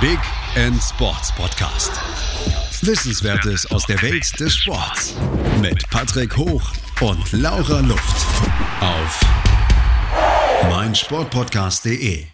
Big 0.00 0.20
End 0.54 0.80
Sports 0.80 1.34
Podcast. 1.34 1.90
Wissenswertes 2.86 3.68
aus 3.72 3.84
der 3.86 4.00
Welt 4.00 4.38
des 4.38 4.54
Sports 4.54 5.16
mit 5.60 5.90
Patrick 5.90 6.36
Hoch 6.36 6.62
und 7.00 7.32
Laura 7.32 7.80
Luft 7.80 8.26
auf 8.80 9.20
meinsportpodcast.de. 10.70 12.26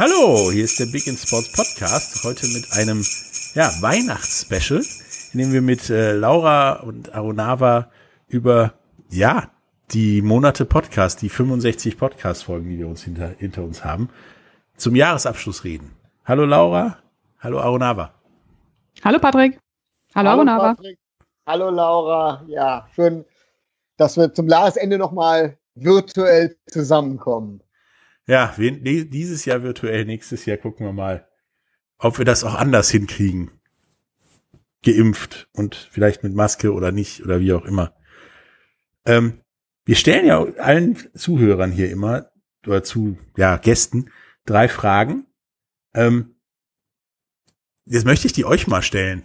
Hallo, 0.00 0.50
hier 0.50 0.64
ist 0.64 0.80
der 0.80 0.86
Big 0.86 1.06
End 1.06 1.20
Sports 1.20 1.52
Podcast. 1.52 2.24
Heute 2.24 2.48
mit 2.48 2.72
einem 2.72 3.06
ja, 3.54 3.70
Weihnachtsspecial, 3.80 4.84
in 5.32 5.38
dem 5.38 5.52
wir 5.52 5.62
mit 5.62 5.90
äh, 5.90 6.10
Laura 6.10 6.80
und 6.80 7.14
Arunava 7.14 7.92
über 8.26 8.74
ja, 9.10 9.48
die 9.92 10.22
Monate 10.22 10.64
Podcast, 10.64 11.22
die 11.22 11.28
65 11.28 11.96
Podcast-Folgen, 11.96 12.68
die 12.68 12.78
wir 12.78 12.88
uns 12.88 13.04
hinter, 13.04 13.32
hinter 13.38 13.62
uns 13.62 13.84
haben, 13.84 14.10
zum 14.76 14.94
Jahresabschluss 14.94 15.64
reden. 15.64 15.94
Hallo 16.24 16.44
Laura, 16.44 16.98
hallo 17.38 17.60
Arunava. 17.60 18.14
Hallo 19.02 19.18
Patrick. 19.18 19.58
Hallo, 20.14 20.30
hallo 20.30 20.40
Arunava. 20.40 20.74
Patrick. 20.74 20.98
Hallo 21.46 21.70
Laura. 21.70 22.44
Ja, 22.48 22.88
schön, 22.94 23.24
dass 23.96 24.16
wir 24.16 24.32
zum 24.34 24.48
Jahresende 24.48 24.98
nochmal 24.98 25.58
virtuell 25.74 26.56
zusammenkommen. 26.66 27.62
Ja, 28.26 28.54
dieses 28.58 29.44
Jahr 29.44 29.62
virtuell, 29.62 30.04
nächstes 30.04 30.46
Jahr 30.46 30.56
gucken 30.56 30.84
wir 30.84 30.92
mal, 30.92 31.28
ob 31.98 32.18
wir 32.18 32.24
das 32.24 32.42
auch 32.42 32.54
anders 32.54 32.90
hinkriegen. 32.90 33.52
Geimpft 34.84 35.48
und 35.52 35.74
vielleicht 35.74 36.22
mit 36.22 36.34
Maske 36.34 36.72
oder 36.72 36.90
nicht 36.92 37.24
oder 37.24 37.40
wie 37.40 37.52
auch 37.52 37.64
immer. 37.64 37.94
Ähm, 39.04 39.40
wir 39.84 39.94
stellen 39.94 40.26
ja 40.26 40.42
allen 40.58 40.96
Zuhörern 41.14 41.70
hier 41.70 41.90
immer 41.90 42.30
oder 42.66 42.82
zu 42.82 43.18
ja, 43.36 43.56
Gästen 43.56 44.10
drei 44.46 44.68
Fragen. 44.68 45.26
Ähm, 45.94 46.36
jetzt 47.84 48.06
möchte 48.06 48.26
ich 48.26 48.32
die 48.32 48.44
euch 48.44 48.66
mal 48.66 48.82
stellen. 48.82 49.24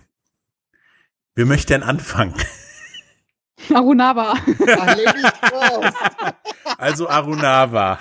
Wer 1.36 1.46
möchte 1.46 1.74
denn 1.74 1.84
anfangen? 1.84 2.36
Arunava. 3.74 4.34
also 6.78 7.08
Arunava. 7.08 8.00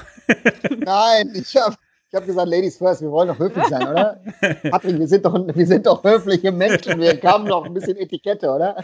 Nein, 0.78 1.32
ich 1.34 1.56
habe 1.56 1.76
ich 2.12 2.16
hab 2.16 2.26
gesagt, 2.26 2.48
Ladies 2.48 2.76
first, 2.76 3.02
wir 3.02 3.10
wollen 3.12 3.28
doch 3.28 3.38
höflich 3.38 3.64
sein, 3.66 3.86
oder? 3.86 4.20
Patrick, 4.68 4.98
wir 4.98 5.06
sind 5.06 5.24
doch, 5.24 5.32
wir 5.54 5.66
sind 5.66 5.86
doch 5.86 6.02
höfliche 6.02 6.50
Menschen, 6.50 6.98
wir 6.98 7.16
kamen 7.20 7.46
doch 7.46 7.64
ein 7.64 7.72
bisschen 7.72 7.96
Etikette, 7.98 8.50
oder? 8.50 8.82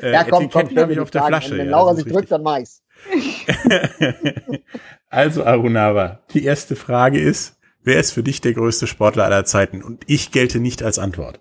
Äh, 0.00 0.12
ja, 0.12 0.22
komm, 0.22 0.44
Etikette, 0.44 0.74
komm, 0.76 0.90
ich, 0.90 1.00
auf 1.00 1.10
der 1.10 1.24
Flasche. 1.24 1.58
Wenn 1.58 1.66
ja, 1.66 1.72
Laura 1.72 1.96
sich 1.96 2.04
drückt, 2.04 2.30
dann 2.30 2.44
Mais. 2.44 2.84
also, 5.10 5.44
Arunava, 5.44 6.20
die 6.30 6.44
erste 6.44 6.76
Frage 6.76 7.20
ist, 7.20 7.57
wer 7.88 7.98
ist 7.98 8.12
für 8.12 8.22
dich 8.22 8.40
der 8.40 8.52
größte 8.52 8.86
Sportler 8.86 9.24
aller 9.24 9.44
Zeiten? 9.44 9.82
Und 9.82 10.04
ich 10.06 10.30
gelte 10.30 10.60
nicht 10.60 10.82
als 10.82 10.98
Antwort. 10.98 11.40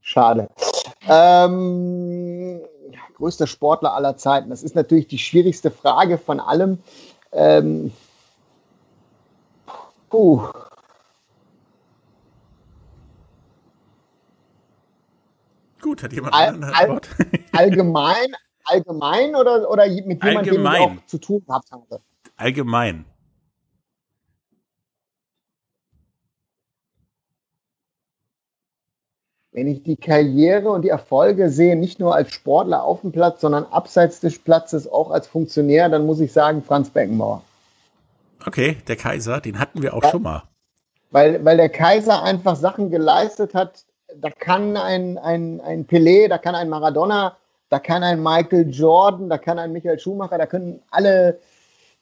Schade. 0.00 0.48
Ähm, 1.06 2.60
größter 3.14 3.46
Sportler 3.46 3.92
aller 3.92 4.16
Zeiten. 4.16 4.50
Das 4.50 4.62
ist 4.62 4.74
natürlich 4.74 5.06
die 5.06 5.18
schwierigste 5.18 5.70
Frage 5.70 6.16
von 6.18 6.40
allem. 6.40 6.78
Ähm, 7.32 7.92
puh. 10.08 10.48
Gut, 15.82 16.02
hat 16.02 16.12
jemand 16.12 16.34
eine 16.34 16.66
all, 16.66 16.74
Antwort? 16.74 17.08
allgemein, 17.52 18.34
allgemein 18.64 19.36
oder, 19.36 19.70
oder 19.70 19.86
mit 19.86 20.24
jemandem, 20.24 20.54
den 20.54 20.64
ich 20.64 20.80
auch 20.80 21.06
zu 21.06 21.18
tun 21.18 21.44
gehabt 21.46 21.70
habe? 21.70 22.00
Allgemein. 22.36 23.04
Wenn 29.52 29.68
ich 29.68 29.82
die 29.82 29.96
Karriere 29.96 30.70
und 30.70 30.82
die 30.82 30.88
Erfolge 30.88 31.50
sehe, 31.50 31.76
nicht 31.76 32.00
nur 32.00 32.14
als 32.14 32.32
Sportler 32.32 32.84
auf 32.84 33.02
dem 33.02 33.12
Platz, 33.12 33.42
sondern 33.42 33.64
abseits 33.66 34.20
des 34.20 34.38
Platzes 34.38 34.90
auch 34.90 35.10
als 35.10 35.26
Funktionär, 35.26 35.90
dann 35.90 36.06
muss 36.06 36.20
ich 36.20 36.32
sagen 36.32 36.62
Franz 36.62 36.88
Beckenbauer. 36.88 37.42
Okay, 38.46 38.78
der 38.88 38.96
Kaiser, 38.96 39.40
den 39.40 39.58
hatten 39.58 39.82
wir 39.82 39.94
auch 39.94 40.02
ja, 40.02 40.10
schon 40.10 40.22
mal. 40.22 40.44
Weil, 41.10 41.44
weil 41.44 41.58
der 41.58 41.68
Kaiser 41.68 42.22
einfach 42.22 42.56
Sachen 42.56 42.90
geleistet 42.90 43.52
hat, 43.52 43.84
da 44.16 44.30
kann 44.30 44.76
ein, 44.78 45.18
ein, 45.18 45.60
ein 45.60 45.86
Pelé, 45.86 46.28
da 46.28 46.38
kann 46.38 46.54
ein 46.54 46.70
Maradona, 46.70 47.36
da 47.68 47.78
kann 47.78 48.02
ein 48.02 48.22
Michael 48.22 48.70
Jordan, 48.70 49.28
da 49.28 49.36
kann 49.36 49.58
ein 49.58 49.72
Michael 49.72 49.98
Schumacher, 49.98 50.38
da 50.38 50.46
können 50.46 50.82
alle 50.90 51.38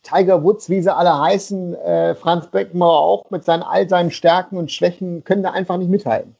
Tiger 0.02 0.42
Woods, 0.44 0.70
wie 0.70 0.82
sie 0.82 0.94
alle 0.94 1.18
heißen, 1.18 1.74
äh, 1.74 2.14
Franz 2.14 2.46
Beckenbauer 2.46 3.00
auch 3.00 3.30
mit 3.30 3.44
seinen, 3.44 3.62
all 3.64 3.88
seinen 3.88 4.12
Stärken 4.12 4.56
und 4.56 4.70
Schwächen, 4.70 5.24
können 5.24 5.42
da 5.42 5.50
einfach 5.50 5.76
nicht 5.76 5.90
mithalten. 5.90 6.36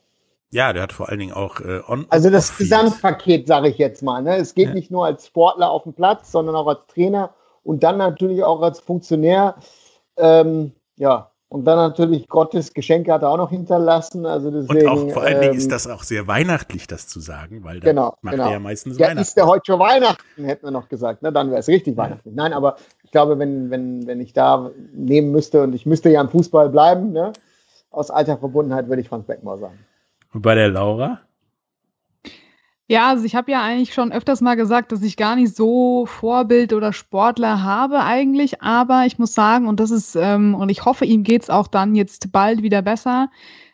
Ja, 0.51 0.73
der 0.73 0.83
hat 0.83 0.93
vor 0.93 1.09
allen 1.09 1.19
Dingen 1.19 1.33
auch 1.33 1.61
äh, 1.61 1.81
on. 1.87 2.05
Also 2.09 2.29
das 2.29 2.57
Gesamtpaket, 2.57 3.47
sage 3.47 3.69
ich 3.69 3.77
jetzt 3.77 4.03
mal. 4.03 4.21
Ne? 4.21 4.35
Es 4.35 4.53
geht 4.53 4.69
ja. 4.69 4.73
nicht 4.73 4.91
nur 4.91 5.05
als 5.05 5.27
Sportler 5.27 5.71
auf 5.71 5.83
dem 5.83 5.93
Platz, 5.93 6.31
sondern 6.31 6.55
auch 6.55 6.67
als 6.67 6.79
Trainer 6.87 7.33
und 7.63 7.83
dann 7.83 7.97
natürlich 7.97 8.43
auch 8.43 8.61
als 8.61 8.79
Funktionär. 8.81 9.55
Ähm, 10.17 10.73
ja, 10.97 11.31
und 11.47 11.65
dann 11.65 11.77
natürlich 11.77 12.29
Gottes 12.29 12.73
Geschenke 12.73 13.11
hat 13.11 13.23
er 13.23 13.29
auch 13.29 13.37
noch 13.37 13.49
hinterlassen. 13.49 14.25
Also 14.25 14.51
deswegen, 14.51 14.87
und 14.87 15.09
auch 15.09 15.13
vor 15.13 15.23
allen 15.23 15.35
ähm, 15.35 15.41
Dingen 15.41 15.55
ist 15.55 15.71
das 15.71 15.85
auch 15.85 16.03
sehr 16.03 16.27
weihnachtlich, 16.27 16.87
das 16.87 17.07
zu 17.07 17.19
sagen, 17.19 17.63
weil 17.63 17.81
da 17.81 17.89
genau, 17.89 18.15
macht 18.21 18.35
genau. 18.35 18.45
er 18.45 18.51
ja 18.53 18.59
meistens 18.59 18.97
ja, 18.97 19.07
Weihnachten. 19.07 19.21
ist 19.21 19.35
der 19.35 19.47
heute 19.47 19.63
schon 19.65 19.79
Weihnachten, 19.79 20.45
hätten 20.45 20.65
wir 20.65 20.71
noch 20.71 20.87
gesagt. 20.87 21.21
Ne? 21.23 21.33
Dann 21.33 21.49
wäre 21.49 21.59
es 21.59 21.67
richtig 21.67 21.97
ja. 21.97 22.03
weihnachtlich. 22.03 22.33
Nein, 22.33 22.53
aber 22.53 22.75
ich 23.03 23.11
glaube, 23.11 23.37
wenn, 23.37 23.69
wenn, 23.69 24.07
wenn 24.07 24.21
ich 24.21 24.31
da 24.31 24.71
nehmen 24.93 25.31
müsste 25.31 25.63
und 25.63 25.73
ich 25.73 25.85
müsste 25.85 26.09
ja 26.09 26.21
im 26.21 26.29
Fußball 26.29 26.69
bleiben, 26.69 27.11
ne? 27.11 27.33
aus 27.89 28.11
alter 28.11 28.37
Verbundenheit 28.37 28.87
würde 28.87 29.01
ich 29.01 29.09
Franz 29.09 29.27
Beckmauer 29.27 29.57
sagen. 29.57 29.77
Und 30.33 30.41
bei 30.41 30.55
der 30.55 30.69
Laura? 30.69 31.21
Ja, 32.87 33.07
also 33.07 33.23
ich 33.23 33.35
habe 33.35 33.51
ja 33.51 33.63
eigentlich 33.63 33.93
schon 33.93 34.11
öfters 34.11 34.41
mal 34.41 34.55
gesagt, 34.55 34.91
dass 34.91 35.01
ich 35.01 35.15
gar 35.15 35.37
nicht 35.37 35.55
so 35.55 36.05
Vorbild 36.05 36.73
oder 36.73 36.91
Sportler 36.91 37.63
habe 37.63 38.01
eigentlich, 38.01 38.61
aber 38.61 39.05
ich 39.05 39.17
muss 39.17 39.33
sagen, 39.33 39.69
und 39.69 39.79
das 39.79 39.91
ist, 39.91 40.15
ähm, 40.15 40.55
und 40.55 40.67
ich 40.67 40.83
hoffe, 40.83 41.05
ihm 41.05 41.23
geht's 41.23 41.49
auch 41.49 41.67
dann 41.67 41.95
jetzt 41.95 42.33
bald 42.33 42.63
wieder 42.63 42.81
besser. 42.81 43.29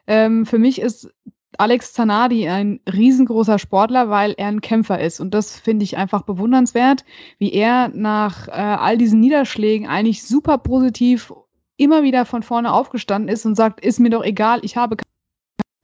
Ähm, 0.06 0.46
für 0.46 0.60
mich 0.60 0.80
ist 0.80 1.12
Alex 1.58 1.94
Zanardi 1.94 2.48
ein 2.48 2.80
riesengroßer 2.92 3.58
Sportler, 3.58 4.10
weil 4.10 4.36
er 4.38 4.50
ein 4.50 4.62
Kämpfer 4.62 5.00
ist. 5.00 5.20
Und 5.20 5.34
das 5.34 5.60
finde 5.60 5.84
ich 5.84 5.98
einfach 5.98 6.22
bewundernswert, 6.22 7.04
wie 7.40 7.54
er 7.54 7.90
nach 7.90 8.48
äh, 8.48 8.52
all 8.52 9.00
diesen 9.00 9.20
Niederschlägen 9.20 9.88
eigentlich 9.88 10.24
super 10.24 10.60
positiv 10.60 11.34
immer 11.78 12.04
wieder 12.04 12.26
von 12.26 12.44
vorne 12.44 12.72
aufgestanden 12.72 13.30
ist 13.30 13.46
und 13.48 13.56
sagt, 13.56 13.84
ist 13.84 14.00
mir 14.00 14.12
doch 14.12 14.24
egal, 14.24 14.60
ich 14.64 14.78
habe 14.78 14.98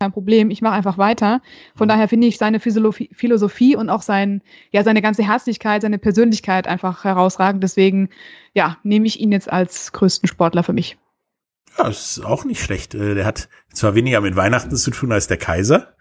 kein 0.04 0.12
Problem, 0.12 0.50
ich 0.50 0.62
mache 0.62 0.74
einfach 0.74 0.98
weiter. 0.98 1.42
Von 1.76 1.88
mhm. 1.88 1.90
daher 1.90 2.08
finde 2.08 2.28
ich 2.28 2.38
seine 2.38 2.60
Philosophie 2.60 3.76
und 3.76 3.90
auch 3.90 4.02
sein, 4.02 4.42
ja, 4.72 4.84
seine 4.84 5.02
ganze 5.02 5.26
Herzlichkeit, 5.26 5.82
seine 5.82 5.98
Persönlichkeit 5.98 6.68
einfach 6.68 7.04
herausragend. 7.04 7.64
Deswegen, 7.64 8.10
ja, 8.54 8.78
nehme 8.84 9.08
ich 9.08 9.20
ihn 9.20 9.32
jetzt 9.32 9.52
als 9.52 9.92
größten 9.94 10.28
Sportler 10.28 10.64
für 10.64 10.74
mich. 10.74 10.98
Ja, 11.78 11.86
das 11.86 12.18
ist 12.18 12.26
auch 12.26 12.46
nicht 12.46 12.62
schlecht. 12.62 12.94
Äh, 12.94 13.16
der 13.16 13.26
hat 13.26 13.50
zwar 13.74 13.96
weniger 13.96 14.22
mit 14.22 14.36
Weihnachten 14.36 14.76
zu 14.76 14.92
tun 14.92 15.12
als 15.12 15.28
der 15.28 15.38
Kaiser, 15.38 15.96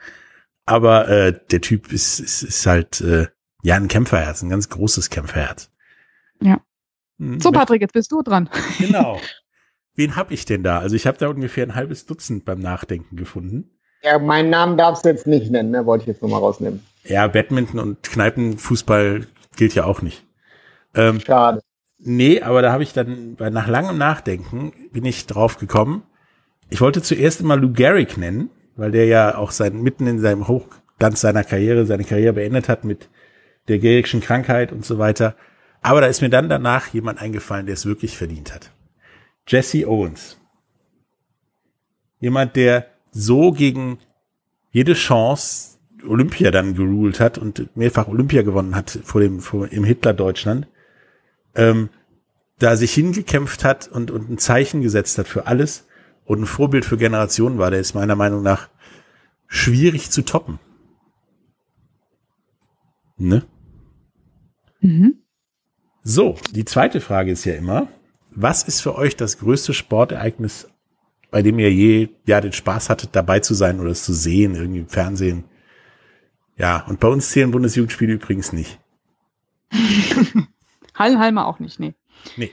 aber 0.66 1.08
äh, 1.08 1.40
der 1.50 1.60
Typ 1.60 1.92
ist, 1.92 2.18
ist, 2.18 2.42
ist 2.42 2.66
halt 2.66 3.00
äh, 3.00 3.28
ja 3.62 3.76
ein 3.76 3.88
Kämpferherz, 3.88 4.42
ein 4.42 4.50
ganz 4.50 4.68
großes 4.68 5.10
Kämpferherz. 5.10 5.70
Ja. 6.40 6.60
Hm, 7.18 7.40
so, 7.40 7.52
Patrick, 7.52 7.80
jetzt 7.80 7.94
bist 7.94 8.10
du 8.12 8.22
dran. 8.22 8.50
Genau. 8.78 9.20
Wen 9.94 10.16
hab 10.16 10.30
ich 10.30 10.44
denn 10.46 10.62
da? 10.62 10.78
Also 10.78 10.96
ich 10.96 11.06
habe 11.06 11.18
da 11.18 11.28
ungefähr 11.28 11.66
ein 11.66 11.74
halbes 11.74 12.06
Dutzend 12.06 12.44
beim 12.44 12.60
Nachdenken 12.60 13.16
gefunden. 13.16 13.71
Ja, 14.02 14.18
meinen 14.18 14.50
Namen 14.50 14.76
darfst 14.76 15.04
du 15.04 15.10
jetzt 15.10 15.26
nicht 15.26 15.50
nennen, 15.50 15.70
ne? 15.70 15.86
wollte 15.86 16.02
ich 16.02 16.08
jetzt 16.08 16.22
nochmal 16.22 16.40
rausnehmen. 16.40 16.84
Ja, 17.04 17.26
Badminton 17.26 17.80
und 17.80 18.02
Kneipenfußball 18.02 19.26
gilt 19.56 19.74
ja 19.74 19.84
auch 19.84 20.02
nicht. 20.02 20.24
Ähm, 20.94 21.20
Schade. 21.20 21.60
Nee, 21.98 22.40
aber 22.40 22.62
da 22.62 22.72
habe 22.72 22.82
ich 22.82 22.92
dann, 22.92 23.36
nach 23.38 23.68
langem 23.68 23.96
Nachdenken, 23.96 24.72
bin 24.92 25.04
ich 25.04 25.26
drauf 25.26 25.58
gekommen. 25.58 26.02
Ich 26.68 26.80
wollte 26.80 27.00
zuerst 27.02 27.40
immer 27.40 27.56
Lou 27.56 27.72
Gehrig 27.72 28.16
nennen, 28.16 28.50
weil 28.76 28.90
der 28.90 29.06
ja 29.06 29.36
auch 29.36 29.52
sein, 29.52 29.82
mitten 29.82 30.06
in 30.06 30.18
seinem 30.18 30.48
Hochglanz 30.48 31.20
seiner 31.20 31.44
Karriere, 31.44 31.86
seine 31.86 32.04
Karriere 32.04 32.32
beendet 32.32 32.68
hat 32.68 32.84
mit 32.84 33.08
der 33.68 33.78
Gehrigschen 33.78 34.20
Krankheit 34.20 34.72
und 34.72 34.84
so 34.84 34.98
weiter. 34.98 35.36
Aber 35.80 36.00
da 36.00 36.08
ist 36.08 36.22
mir 36.22 36.30
dann 36.30 36.48
danach 36.48 36.88
jemand 36.88 37.20
eingefallen, 37.20 37.66
der 37.66 37.74
es 37.74 37.86
wirklich 37.86 38.16
verdient 38.16 38.52
hat. 38.52 38.70
Jesse 39.46 39.86
Owens. 39.88 40.38
Jemand, 42.18 42.56
der 42.56 42.86
so 43.12 43.52
gegen 43.52 43.98
jede 44.72 44.94
Chance 44.94 45.78
Olympia 46.06 46.50
dann 46.50 46.74
geruled 46.74 47.20
hat 47.20 47.38
und 47.38 47.76
mehrfach 47.76 48.08
Olympia 48.08 48.42
gewonnen 48.42 48.74
hat 48.74 48.98
vor 49.04 49.20
dem 49.20 49.40
vor, 49.40 49.70
im 49.70 49.84
Hitler-Deutschland, 49.84 50.66
ähm, 51.54 51.90
da 52.58 52.76
sich 52.76 52.92
hingekämpft 52.92 53.64
hat 53.64 53.88
und, 53.88 54.10
und 54.10 54.30
ein 54.30 54.38
Zeichen 54.38 54.82
gesetzt 54.82 55.18
hat 55.18 55.28
für 55.28 55.46
alles 55.46 55.86
und 56.24 56.40
ein 56.40 56.46
Vorbild 56.46 56.84
für 56.84 56.96
Generationen 56.96 57.58
war, 57.58 57.70
der 57.70 57.80
ist 57.80 57.94
meiner 57.94 58.16
Meinung 58.16 58.42
nach 58.42 58.68
schwierig 59.46 60.10
zu 60.10 60.22
toppen. 60.22 60.58
Ne? 63.16 63.44
Mhm. 64.80 65.18
So, 66.02 66.36
die 66.50 66.64
zweite 66.64 67.00
Frage 67.00 67.30
ist 67.30 67.44
ja 67.44 67.54
immer, 67.54 67.88
was 68.30 68.64
ist 68.64 68.80
für 68.80 68.96
euch 68.96 69.16
das 69.16 69.38
größte 69.38 69.74
Sportereignis 69.74 70.68
bei 71.32 71.42
dem 71.42 71.58
ihr 71.58 71.72
je 71.72 72.10
ja 72.26 72.40
den 72.40 72.52
Spaß 72.52 72.90
hattet, 72.90 73.16
dabei 73.16 73.40
zu 73.40 73.54
sein 73.54 73.80
oder 73.80 73.90
es 73.90 74.04
zu 74.04 74.12
sehen, 74.12 74.54
irgendwie 74.54 74.80
im 74.80 74.88
Fernsehen. 74.88 75.44
Ja, 76.56 76.84
und 76.86 77.00
bei 77.00 77.08
uns 77.08 77.30
zählen 77.30 77.50
Bundesjugendspiele 77.50 78.12
übrigens 78.12 78.52
nicht. 78.52 78.78
Hallenhalmer 80.94 81.46
auch 81.46 81.58
nicht, 81.58 81.80
nee. 81.80 81.94
Nee. 82.36 82.52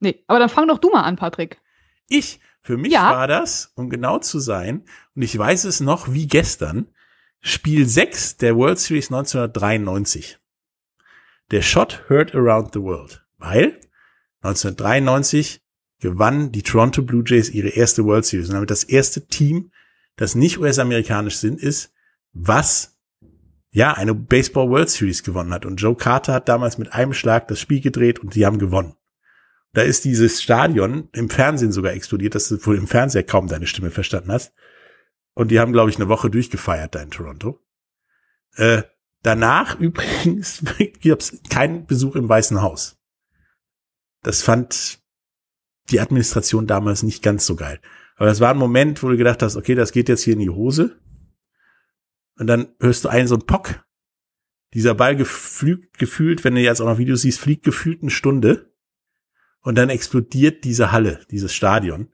Nee, 0.00 0.24
aber 0.26 0.38
dann 0.38 0.48
fang 0.48 0.66
doch 0.66 0.78
du 0.78 0.90
mal 0.90 1.02
an, 1.02 1.16
Patrick. 1.16 1.60
Ich, 2.08 2.40
für 2.62 2.78
mich 2.78 2.92
Ja. 2.92 3.10
war 3.10 3.28
das, 3.28 3.72
um 3.76 3.90
genau 3.90 4.18
zu 4.18 4.40
sein, 4.40 4.84
und 5.14 5.22
ich 5.22 5.36
weiß 5.36 5.64
es 5.64 5.80
noch 5.80 6.12
wie 6.12 6.26
gestern, 6.26 6.88
Spiel 7.42 7.86
6 7.86 8.38
der 8.38 8.56
World 8.56 8.78
Series 8.78 9.08
1993. 9.12 10.38
Der 11.50 11.62
Shot 11.62 12.04
heard 12.08 12.34
around 12.34 12.72
the 12.72 12.80
world. 12.80 13.24
Weil 13.38 13.78
1993 14.42 15.62
gewannen 16.00 16.52
die 16.52 16.62
Toronto 16.62 17.02
Blue 17.02 17.22
Jays 17.26 17.50
ihre 17.50 17.68
erste 17.68 18.04
World 18.04 18.24
Series 18.24 18.48
und 18.48 18.54
damit 18.54 18.70
das 18.70 18.84
erste 18.84 19.26
Team, 19.26 19.70
das 20.16 20.34
nicht 20.34 20.58
US-amerikanisch 20.58 21.36
sind, 21.36 21.60
ist, 21.60 21.92
was 22.32 22.98
ja 23.70 23.92
eine 23.92 24.14
Baseball 24.14 24.68
World 24.68 24.90
Series 24.90 25.22
gewonnen 25.22 25.52
hat. 25.52 25.64
Und 25.64 25.76
Joe 25.76 25.94
Carter 25.94 26.34
hat 26.34 26.48
damals 26.48 26.78
mit 26.78 26.92
einem 26.92 27.12
Schlag 27.12 27.48
das 27.48 27.60
Spiel 27.60 27.80
gedreht 27.80 28.18
und 28.18 28.34
sie 28.34 28.44
haben 28.44 28.58
gewonnen. 28.58 28.94
Da 29.72 29.82
ist 29.82 30.04
dieses 30.04 30.42
Stadion 30.42 31.08
im 31.12 31.30
Fernsehen 31.30 31.70
sogar 31.70 31.92
explodiert, 31.92 32.34
dass 32.34 32.48
du 32.48 32.64
wohl 32.66 32.76
im 32.76 32.88
Fernseher 32.88 33.22
kaum 33.22 33.46
deine 33.46 33.68
Stimme 33.68 33.90
verstanden 33.90 34.32
hast. 34.32 34.52
Und 35.34 35.50
die 35.50 35.60
haben, 35.60 35.72
glaube 35.72 35.90
ich, 35.90 35.96
eine 35.96 36.08
Woche 36.08 36.28
durchgefeiert 36.28 36.94
da 36.94 37.02
in 37.02 37.10
Toronto. 37.10 37.60
Äh, 38.56 38.82
danach 39.22 39.78
übrigens 39.80 40.62
gab 41.04 41.20
es 41.20 41.40
keinen 41.48 41.86
Besuch 41.86 42.16
im 42.16 42.28
Weißen 42.28 42.60
Haus. 42.62 42.98
Das 44.22 44.42
fand 44.42 44.99
die 45.88 46.00
Administration 46.00 46.66
damals 46.66 47.02
nicht 47.02 47.22
ganz 47.22 47.46
so 47.46 47.56
geil. 47.56 47.80
Aber 48.16 48.26
das 48.26 48.40
war 48.40 48.50
ein 48.50 48.58
Moment, 48.58 49.02
wo 49.02 49.08
du 49.08 49.16
gedacht 49.16 49.42
hast, 49.42 49.56
okay, 49.56 49.74
das 49.74 49.92
geht 49.92 50.08
jetzt 50.08 50.22
hier 50.22 50.34
in 50.34 50.40
die 50.40 50.50
Hose. 50.50 51.00
Und 52.36 52.46
dann 52.46 52.74
hörst 52.78 53.04
du 53.04 53.08
einen 53.08 53.28
so 53.28 53.34
einen 53.34 53.46
Pock. 53.46 53.84
Dieser 54.74 54.94
Ball 54.94 55.16
geflügt, 55.16 55.98
gefühlt, 55.98 56.44
wenn 56.44 56.54
du 56.54 56.60
jetzt 56.60 56.80
auch 56.80 56.86
noch 56.86 56.98
Videos 56.98 57.22
siehst, 57.22 57.40
fliegt 57.40 57.64
gefühlt 57.64 58.02
eine 58.02 58.10
Stunde. 58.10 58.72
Und 59.62 59.76
dann 59.76 59.90
explodiert 59.90 60.64
diese 60.64 60.92
Halle, 60.92 61.24
dieses 61.30 61.54
Stadion. 61.54 62.12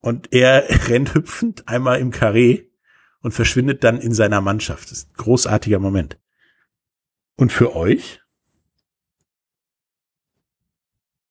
Und 0.00 0.32
er 0.32 0.64
rennt 0.88 1.14
hüpfend 1.14 1.68
einmal 1.68 2.00
im 2.00 2.10
Karree 2.10 2.68
und 3.20 3.32
verschwindet 3.32 3.84
dann 3.84 4.00
in 4.00 4.14
seiner 4.14 4.40
Mannschaft. 4.40 4.90
Das 4.90 4.98
ist 4.98 5.10
ein 5.10 5.16
großartiger 5.16 5.78
Moment. 5.78 6.18
Und 7.36 7.52
für 7.52 7.74
euch? 7.74 8.20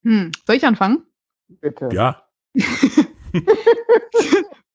Hm. 0.04 0.32
Soll 0.46 0.56
ich 0.56 0.66
anfangen? 0.66 1.07
Bitte. 1.48 1.90
Ja. 1.92 2.24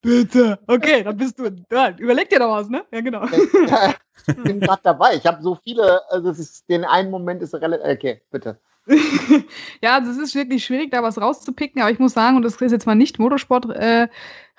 Bitte. 0.02 0.58
Okay, 0.66 1.04
dann 1.04 1.16
bist 1.16 1.38
du. 1.38 1.48
Ja, 1.70 1.96
überleg 1.96 2.28
dir 2.28 2.40
doch 2.40 2.50
was, 2.50 2.68
ne? 2.68 2.84
Ja, 2.92 3.00
genau. 3.00 3.24
ich 4.26 4.36
bin 4.42 4.58
gerade 4.58 4.82
dabei. 4.82 5.14
Ich 5.14 5.24
habe 5.26 5.40
so 5.42 5.54
viele, 5.54 6.02
also 6.10 6.30
es 6.30 6.40
ist, 6.40 6.68
den 6.68 6.84
einen 6.84 7.10
Moment 7.10 7.40
ist 7.42 7.54
relativ. 7.54 7.86
Okay, 7.86 8.22
bitte. 8.30 8.58
ja, 9.82 9.94
also 9.94 10.10
es 10.10 10.18
ist 10.18 10.34
wirklich 10.34 10.64
schwierig, 10.64 10.90
da 10.90 11.02
was 11.02 11.20
rauszupicken, 11.20 11.80
aber 11.80 11.90
ich 11.90 11.98
muss 11.98 12.14
sagen, 12.14 12.36
und 12.36 12.42
das 12.42 12.56
ist 12.56 12.72
jetzt 12.72 12.86
mal 12.86 12.94
nicht 12.96 13.18
Motorsport 13.18 13.70
äh, 13.70 14.08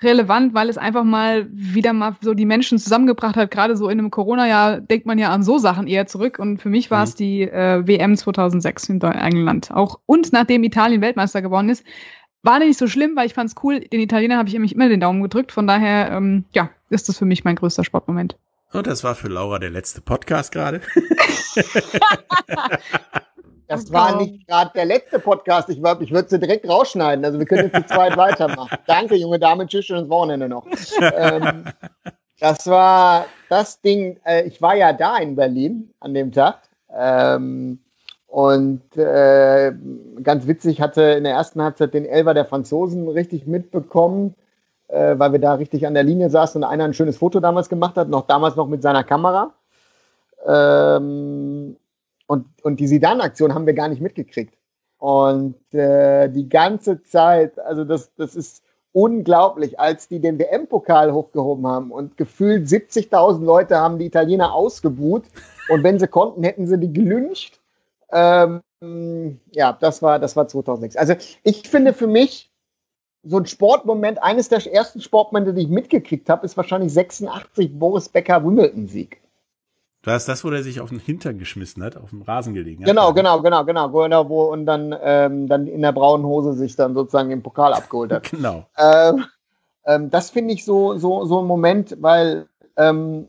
relevant, 0.02 0.54
weil 0.54 0.68
es 0.68 0.78
einfach 0.78 1.04
mal 1.04 1.46
wieder 1.52 1.92
mal 1.92 2.16
so 2.20 2.34
die 2.34 2.46
Menschen 2.46 2.78
zusammengebracht 2.78 3.36
hat. 3.36 3.50
Gerade 3.50 3.76
so 3.76 3.88
in 3.88 3.98
einem 3.98 4.10
Corona-Jahr 4.10 4.80
denkt 4.80 5.06
man 5.06 5.18
ja 5.18 5.30
an 5.30 5.42
so 5.42 5.58
Sachen 5.58 5.86
eher 5.86 6.06
zurück. 6.06 6.38
Und 6.38 6.60
für 6.60 6.68
mich 6.68 6.90
war 6.90 7.04
es 7.04 7.14
Mhm. 7.14 7.18
die 7.18 7.42
äh, 7.42 7.86
WM 7.86 8.16
2006 8.16 8.88
in 8.88 9.00
England. 9.00 9.70
Auch 9.70 10.00
und 10.06 10.32
nachdem 10.32 10.64
Italien 10.64 11.00
Weltmeister 11.00 11.42
geworden 11.42 11.68
ist, 11.68 11.84
war 12.42 12.58
nicht 12.58 12.78
so 12.78 12.86
schlimm, 12.86 13.16
weil 13.16 13.26
ich 13.26 13.34
fand 13.34 13.50
es 13.50 13.56
cool. 13.62 13.80
Den 13.80 14.00
Italienern 14.00 14.38
habe 14.38 14.48
ich 14.48 14.54
nämlich 14.54 14.74
immer 14.74 14.88
den 14.88 15.00
Daumen 15.00 15.22
gedrückt. 15.22 15.52
Von 15.52 15.66
daher, 15.66 16.10
ähm, 16.12 16.44
ja, 16.52 16.70
ist 16.90 17.08
das 17.08 17.18
für 17.18 17.24
mich 17.24 17.44
mein 17.44 17.56
größter 17.56 17.84
Sportmoment. 17.84 18.36
Und 18.72 18.86
das 18.86 19.04
war 19.04 19.14
für 19.14 19.28
Laura 19.28 19.58
der 19.58 19.70
letzte 19.70 20.00
Podcast 20.00 20.52
gerade. 20.52 20.80
Das 23.68 23.92
war 23.92 24.16
nicht 24.16 24.46
gerade 24.46 24.70
der 24.74 24.84
letzte 24.84 25.18
Podcast. 25.18 25.68
Ich, 25.70 25.82
war- 25.82 26.00
ich 26.00 26.12
würde 26.12 26.28
sie 26.28 26.38
direkt 26.38 26.68
rausschneiden. 26.68 27.24
Also 27.24 27.38
wir 27.38 27.46
können 27.46 27.70
jetzt 27.72 27.88
zu 27.88 27.94
zweit 27.94 28.16
weitermachen. 28.16 28.78
Danke, 28.86 29.14
junge 29.16 29.38
Dame. 29.38 29.66
Tschüss, 29.66 29.86
schönes 29.86 30.08
Wochenende 30.08 30.48
noch. 30.48 30.66
ähm, 31.00 31.64
das 32.40 32.66
war 32.66 33.26
das 33.48 33.80
Ding. 33.80 34.18
Äh, 34.24 34.42
ich 34.44 34.60
war 34.60 34.74
ja 34.76 34.92
da 34.92 35.16
in 35.16 35.36
Berlin 35.36 35.90
an 36.00 36.12
dem 36.14 36.32
Tag. 36.32 36.58
Ähm, 36.94 37.78
und 38.26 38.96
äh, 38.96 39.72
ganz 40.22 40.46
witzig, 40.46 40.80
hatte 40.80 41.02
in 41.02 41.24
der 41.24 41.34
ersten 41.34 41.62
Halbzeit 41.62 41.94
den 41.94 42.04
Elfer 42.04 42.34
der 42.34 42.44
Franzosen 42.44 43.08
richtig 43.08 43.46
mitbekommen, 43.46 44.34
äh, 44.88 45.14
weil 45.18 45.30
wir 45.32 45.38
da 45.38 45.54
richtig 45.54 45.86
an 45.86 45.94
der 45.94 46.02
Linie 46.02 46.30
saßen 46.30 46.62
und 46.62 46.68
einer 46.68 46.84
ein 46.84 46.94
schönes 46.94 47.16
Foto 47.16 47.38
damals 47.40 47.68
gemacht 47.68 47.96
hat, 47.96 48.08
noch 48.08 48.26
damals 48.26 48.56
noch 48.56 48.66
mit 48.66 48.82
seiner 48.82 49.04
Kamera. 49.04 49.52
Ähm, 50.46 51.76
und, 52.26 52.46
und 52.62 52.80
die 52.80 52.86
Sidan-Aktion 52.86 53.54
haben 53.54 53.66
wir 53.66 53.74
gar 53.74 53.88
nicht 53.88 54.00
mitgekriegt. 54.00 54.56
Und 54.98 55.56
äh, 55.74 56.28
die 56.28 56.48
ganze 56.48 57.02
Zeit, 57.02 57.58
also 57.58 57.84
das, 57.84 58.14
das 58.16 58.34
ist 58.34 58.62
unglaublich, 58.92 59.78
als 59.78 60.08
die 60.08 60.20
den 60.20 60.38
WM-Pokal 60.38 61.12
hochgehoben 61.12 61.66
haben 61.66 61.90
und 61.90 62.16
gefühlt 62.16 62.68
70.000 62.68 63.44
Leute 63.44 63.76
haben 63.76 63.98
die 63.98 64.06
Italiener 64.06 64.54
ausgebuht 64.54 65.24
und 65.68 65.82
wenn 65.82 65.98
sie 65.98 66.06
konnten, 66.06 66.44
hätten 66.44 66.66
sie 66.66 66.78
die 66.78 66.92
gelüncht. 66.92 67.60
Ähm, 68.12 68.62
ja, 69.52 69.72
das 69.72 70.00
war, 70.00 70.18
das 70.18 70.36
war 70.36 70.46
2006. 70.46 70.96
Also 70.96 71.14
ich 71.42 71.68
finde 71.68 71.92
für 71.92 72.06
mich 72.06 72.52
so 73.24 73.38
ein 73.38 73.46
Sportmoment, 73.46 74.22
eines 74.22 74.48
der 74.48 74.64
ersten 74.72 75.00
Sportmomente, 75.00 75.54
die 75.54 75.62
ich 75.62 75.68
mitgekriegt 75.68 76.28
habe, 76.28 76.46
ist 76.46 76.56
wahrscheinlich 76.56 76.92
86 76.92 77.78
Boris 77.78 78.08
Becker 78.08 78.44
Wimbledon-Sieg. 78.44 79.20
Du 80.04 80.10
hast 80.10 80.28
das, 80.28 80.44
wo 80.44 80.50
der 80.50 80.62
sich 80.62 80.82
auf 80.82 80.90
den 80.90 80.98
Hintern 80.98 81.38
geschmissen 81.38 81.82
hat, 81.82 81.96
auf 81.96 82.10
dem 82.10 82.20
Rasen 82.20 82.52
gelegen 82.52 82.82
hat. 82.82 82.88
Genau, 82.88 83.14
genau, 83.14 83.40
genau, 83.40 83.64
genau, 83.64 84.28
wo 84.28 84.44
und 84.52 84.66
dann, 84.66 84.94
ähm, 85.02 85.48
dann 85.48 85.66
in 85.66 85.80
der 85.80 85.92
braunen 85.92 86.26
Hose 86.26 86.52
sich 86.52 86.76
dann 86.76 86.94
sozusagen 86.94 87.30
den 87.30 87.42
Pokal 87.42 87.72
abgeholt 87.72 88.12
hat. 88.12 88.24
Genau. 88.30 88.66
ähm, 88.76 89.24
ähm, 89.86 90.10
das 90.10 90.30
finde 90.30 90.52
ich 90.52 90.64
so, 90.64 90.98
so, 90.98 91.24
so 91.24 91.40
ein 91.40 91.46
Moment, 91.46 91.96
weil 92.00 92.48
ähm, 92.76 93.28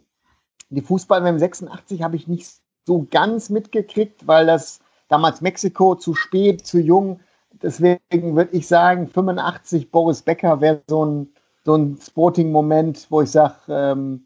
die 0.70 0.82
Fußball-WM 0.82 1.40
86 1.40 2.02
habe 2.02 2.18
ich 2.18 2.28
nicht 2.28 2.50
so 2.86 3.08
ganz 3.10 3.50
mitgekriegt, 3.50 4.28
weil 4.28 4.46
das 4.46 4.80
damals 5.08 5.40
Mexiko 5.40 5.96
zu 5.96 6.14
spät, 6.14 6.66
zu 6.66 6.80
jung. 6.80 7.22
Deswegen 7.62 8.36
würde 8.36 8.56
ich 8.56 8.68
sagen, 8.68 9.08
85 9.08 9.92
Boris 9.92 10.22
Becker 10.24 10.60
wäre 10.60 10.82
so 10.88 11.06
ein, 11.06 11.34
so 11.64 11.76
ein 11.76 11.98
Sporting-Moment, 12.02 13.08
wo 13.10 13.22
ich 13.22 13.32
sage, 13.32 13.56
ähm, 13.70 14.25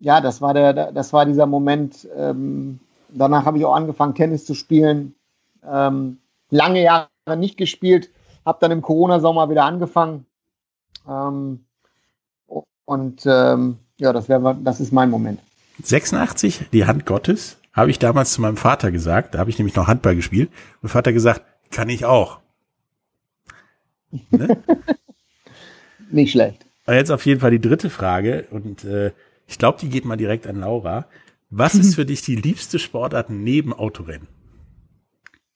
ja, 0.00 0.20
das 0.20 0.40
war, 0.40 0.54
der, 0.54 0.92
das 0.92 1.12
war 1.12 1.26
dieser 1.26 1.46
Moment. 1.46 2.08
Ähm, 2.16 2.80
danach 3.08 3.44
habe 3.44 3.58
ich 3.58 3.64
auch 3.64 3.74
angefangen, 3.74 4.14
Tennis 4.14 4.44
zu 4.44 4.54
spielen. 4.54 5.14
Ähm, 5.66 6.18
lange 6.50 6.82
Jahre 6.82 7.08
nicht 7.36 7.56
gespielt, 7.56 8.10
habe 8.44 8.58
dann 8.60 8.70
im 8.70 8.82
Corona-Sommer 8.82 9.50
wieder 9.50 9.64
angefangen. 9.64 10.26
Ähm, 11.08 11.64
und 12.84 13.22
ähm, 13.26 13.78
ja, 13.98 14.12
das, 14.12 14.28
wär, 14.28 14.38
das 14.62 14.80
ist 14.80 14.92
mein 14.92 15.10
Moment. 15.10 15.40
86, 15.82 16.70
die 16.72 16.86
Hand 16.86 17.06
Gottes, 17.06 17.58
habe 17.72 17.90
ich 17.90 17.98
damals 17.98 18.32
zu 18.32 18.40
meinem 18.40 18.56
Vater 18.56 18.90
gesagt. 18.90 19.34
Da 19.34 19.38
habe 19.38 19.50
ich 19.50 19.58
nämlich 19.58 19.76
noch 19.76 19.86
Handball 19.86 20.16
gespielt. 20.16 20.50
Mein 20.80 20.90
Vater 20.90 21.12
gesagt, 21.12 21.42
kann 21.70 21.88
ich 21.88 22.04
auch. 22.04 22.38
Ne? 24.30 24.56
Nicht 26.10 26.32
schlecht. 26.32 26.64
Und 26.86 26.94
jetzt 26.94 27.10
auf 27.10 27.26
jeden 27.26 27.40
Fall 27.40 27.50
die 27.50 27.60
dritte 27.60 27.90
Frage. 27.90 28.46
Und 28.50 28.84
äh, 28.84 29.12
ich 29.48 29.58
glaube, 29.58 29.78
die 29.80 29.88
geht 29.88 30.04
mal 30.04 30.16
direkt 30.16 30.46
an 30.46 30.60
Laura. 30.60 31.06
Was 31.50 31.74
ist 31.74 31.94
für 31.94 32.04
dich 32.04 32.20
die 32.22 32.36
liebste 32.36 32.78
Sportart 32.78 33.30
neben 33.30 33.72
Autorennen? 33.72 34.28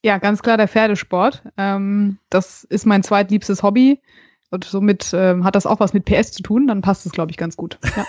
Ja, 0.02 0.18
ganz 0.18 0.42
klar 0.42 0.56
der 0.56 0.66
Pferdesport. 0.66 1.42
Ähm, 1.58 2.18
das 2.30 2.64
ist 2.64 2.86
mein 2.86 3.02
zweitliebstes 3.02 3.62
Hobby. 3.62 4.00
Und 4.50 4.64
somit 4.64 5.12
ähm, 5.14 5.44
hat 5.44 5.54
das 5.54 5.66
auch 5.66 5.80
was 5.80 5.92
mit 5.92 6.06
PS 6.06 6.32
zu 6.32 6.42
tun. 6.42 6.66
Dann 6.66 6.80
passt 6.80 7.06
es, 7.06 7.12
glaube 7.12 7.30
ich, 7.30 7.36
ganz 7.36 7.56
gut. 7.56 7.78
Ja. 7.96 8.06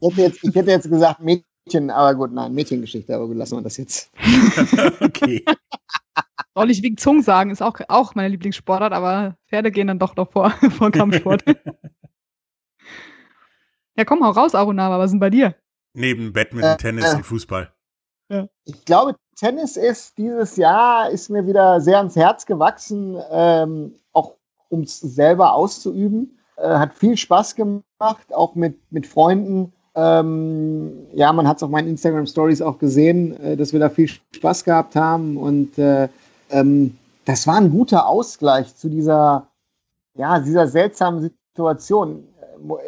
Ich 0.00 0.08
hätte, 0.08 0.22
jetzt, 0.22 0.44
ich 0.44 0.54
hätte 0.54 0.70
jetzt 0.70 0.90
gesagt 0.90 1.20
Mädchen, 1.20 1.90
aber 1.90 2.14
gut, 2.14 2.32
nein, 2.32 2.54
Mädchengeschichte, 2.54 3.14
aber 3.14 3.26
gut, 3.26 3.36
lassen 3.36 3.58
wir 3.58 3.62
das 3.62 3.76
jetzt. 3.76 4.10
Okay. 5.00 5.44
Soll 6.54 6.70
ich 6.70 6.82
Wing 6.82 6.96
Zung 6.96 7.22
sagen, 7.22 7.50
ist 7.50 7.62
auch, 7.62 7.78
auch 7.88 8.14
meine 8.14 8.28
Lieblingssportart, 8.28 8.92
aber 8.92 9.36
Pferde 9.48 9.70
gehen 9.70 9.86
dann 9.86 9.98
doch 9.98 10.16
noch 10.16 10.30
vor, 10.30 10.50
vor 10.70 10.90
Kampfsport. 10.90 11.44
ja, 14.00 14.04
komm, 14.04 14.24
hau 14.24 14.30
raus, 14.30 14.54
Arunava, 14.54 14.98
was 14.98 15.06
ist 15.06 15.12
denn 15.12 15.20
bei 15.20 15.30
dir? 15.30 15.54
Neben 15.92 16.32
Badminton, 16.32 16.72
Äh, 16.72 16.76
Tennis 16.76 17.12
äh. 17.12 17.16
und 17.16 17.26
Fußball. 17.26 17.72
Ich 18.64 18.84
glaube, 18.84 19.16
Tennis 19.36 19.76
ist 19.76 20.16
dieses 20.16 20.56
Jahr 20.56 21.10
ist 21.10 21.30
mir 21.30 21.46
wieder 21.48 21.80
sehr 21.80 21.98
ans 21.98 22.14
Herz 22.14 22.46
gewachsen, 22.46 23.16
ähm, 23.30 23.94
auch 24.12 24.36
um 24.68 24.82
es 24.82 25.00
selber 25.00 25.54
auszuüben. 25.54 26.38
Äh, 26.56 26.68
hat 26.68 26.94
viel 26.94 27.16
Spaß 27.16 27.56
gemacht, 27.56 28.32
auch 28.32 28.54
mit, 28.54 28.78
mit 28.92 29.08
Freunden. 29.08 29.72
Ähm, 29.96 31.08
ja, 31.12 31.32
man 31.32 31.48
hat 31.48 31.56
es 31.56 31.64
auf 31.64 31.70
meinen 31.70 31.88
Instagram 31.88 32.26
Stories 32.26 32.62
auch 32.62 32.78
gesehen, 32.78 33.36
äh, 33.40 33.56
dass 33.56 33.72
wir 33.72 33.80
da 33.80 33.90
viel 33.90 34.08
Spaß 34.08 34.62
gehabt 34.62 34.94
haben 34.94 35.36
und 35.36 35.76
äh, 35.76 36.08
ähm, 36.50 36.96
das 37.24 37.48
war 37.48 37.56
ein 37.56 37.70
guter 37.70 38.06
Ausgleich 38.06 38.76
zu 38.76 38.88
dieser, 38.88 39.48
ja, 40.14 40.38
dieser 40.38 40.68
seltsamen 40.68 41.32
Situation, 41.54 42.24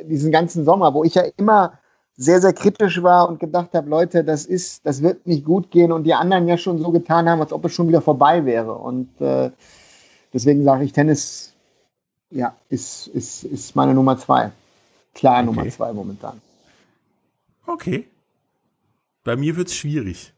diesen 0.04 0.32
ganzen 0.32 0.64
Sommer, 0.64 0.94
wo 0.94 1.04
ich 1.04 1.14
ja 1.14 1.22
immer 1.36 1.78
sehr, 2.14 2.40
sehr 2.40 2.52
kritisch 2.52 3.02
war 3.02 3.28
und 3.28 3.40
gedacht 3.40 3.70
habe, 3.74 3.88
Leute, 3.88 4.24
das 4.24 4.44
ist, 4.46 4.84
das 4.86 5.02
wird 5.02 5.26
nicht 5.26 5.44
gut 5.44 5.70
gehen 5.70 5.92
und 5.92 6.04
die 6.04 6.14
anderen 6.14 6.46
ja 6.46 6.58
schon 6.58 6.78
so 6.78 6.90
getan 6.90 7.28
haben, 7.28 7.40
als 7.40 7.52
ob 7.52 7.64
es 7.64 7.74
schon 7.74 7.88
wieder 7.88 8.02
vorbei 8.02 8.44
wäre. 8.44 8.74
Und 8.74 9.20
äh, 9.20 9.50
deswegen 10.32 10.64
sage 10.64 10.84
ich, 10.84 10.92
Tennis, 10.92 11.54
ja, 12.30 12.54
ist, 12.68 13.08
ist, 13.08 13.44
ist 13.44 13.76
meine 13.76 13.94
Nummer 13.94 14.18
zwei. 14.18 14.52
Klar 15.14 15.36
okay. 15.38 15.46
Nummer 15.46 15.68
zwei 15.68 15.92
momentan. 15.92 16.40
Okay. 17.66 18.06
Bei 19.24 19.36
mir 19.36 19.56
wird 19.56 19.68
es 19.68 19.74
schwierig. 19.74 20.32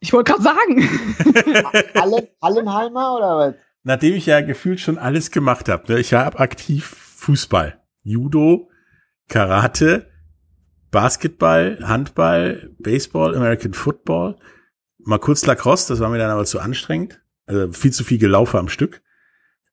Ich 0.00 0.12
wollte 0.12 0.32
gerade 0.32 0.42
sagen. 0.42 0.88
Allen, 1.94 2.28
Allenheimer 2.40 3.16
oder 3.16 3.38
was? 3.38 3.54
Nachdem 3.82 4.14
ich 4.14 4.26
ja 4.26 4.40
gefühlt 4.40 4.80
schon 4.80 4.98
alles 4.98 5.30
gemacht 5.30 5.68
habe. 5.68 5.92
Ne? 5.92 6.00
Ich 6.00 6.14
habe 6.14 6.38
aktiv 6.38 6.84
Fußball, 7.16 7.78
Judo, 8.04 8.70
Karate, 9.28 10.06
Basketball, 10.90 11.78
Handball, 11.82 12.70
Baseball, 12.78 13.34
American 13.34 13.74
Football, 13.74 14.36
mal 14.98 15.18
kurz 15.18 15.44
Lacrosse, 15.44 15.88
das 15.88 16.00
war 16.00 16.08
mir 16.10 16.18
dann 16.18 16.30
aber 16.30 16.44
zu 16.44 16.60
anstrengend. 16.60 17.20
Also 17.46 17.72
viel 17.72 17.92
zu 17.92 18.04
viel 18.04 18.18
gelaufen 18.18 18.58
am 18.58 18.68
Stück. 18.68 19.02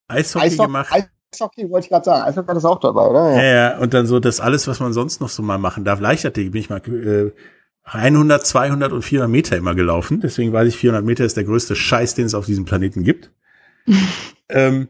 Eishockey, 0.08 0.48
Eishockey 0.48 0.66
gemacht. 0.68 0.92
Eishockey 0.92 1.70
wollte 1.70 1.86
ich 1.86 1.90
gerade 1.90 2.06
sagen. 2.06 2.24
Eishockey 2.24 2.58
ist 2.58 2.66
auch 2.66 2.80
dabei, 2.80 3.06
oder? 3.06 3.32
Ja. 3.32 3.38
ja, 3.38 3.54
ja, 3.54 3.78
und 3.78 3.94
dann 3.94 4.08
so 4.08 4.20
das 4.20 4.40
alles, 4.40 4.68
was 4.68 4.80
man 4.80 4.94
sonst 4.94 5.22
noch 5.22 5.30
so 5.30 5.42
mal 5.44 5.58
machen 5.58 5.86
darf. 5.86 6.00
Leichtathletik 6.00 6.52
bin 6.52 6.62
ich 6.62 6.70
mal 6.70 6.82
äh, 6.88 7.32
100, 7.84 8.46
200 8.46 8.92
und 8.92 9.02
400 9.04 9.30
Meter 9.30 9.58
immer 9.58 9.76
gelaufen. 9.76 10.22
Deswegen 10.22 10.54
weiß 10.54 10.68
ich, 10.68 10.78
400 10.78 11.06
Meter 11.06 11.26
ist 11.26 11.38
der 11.38 11.44
größte 11.44 11.76
Scheiß, 11.76 12.16
den 12.16 12.26
es 12.26 12.34
auf 12.34 12.46
diesem 12.46 12.66
Planeten 12.66 13.04
gibt. 13.04 13.32
ähm, 14.50 14.90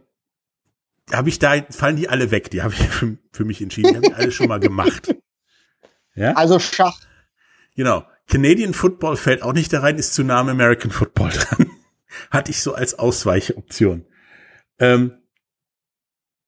habe 1.14 1.30
ich 1.30 1.40
da, 1.40 1.62
fallen 1.70 1.96
die 1.96 2.10
alle 2.10 2.32
weg. 2.32 2.52
Die 2.52 2.62
habe 2.62 2.74
ich 2.74 2.80
für, 2.90 3.18
für 3.32 3.46
mich 3.46 3.62
entschieden. 3.62 3.90
Die 3.90 3.96
habe 3.98 4.08
ich 4.08 4.16
alle 4.16 4.32
schon 4.32 4.48
mal 4.48 4.60
gemacht. 4.60 5.16
Ja? 6.16 6.34
Also 6.34 6.60
Schach. 6.60 7.00
Genau. 7.76 8.06
Canadian 8.28 8.74
Football 8.74 9.18
fällt 9.18 9.44
auch 9.44 9.54
nicht 9.54 9.74
da 9.74 9.82
rein, 9.82 9.98
ist 9.98 10.14
zu 10.14 10.24
nah 10.24 10.40
am 10.40 10.50
American 10.50 10.92
Football 10.92 11.30
dran. 11.34 11.70
Hatte 12.30 12.52
ich 12.52 12.62
so 12.62 12.74
als 12.74 12.98
Ausweichoption. 12.98 14.06
Ähm, 14.80 15.18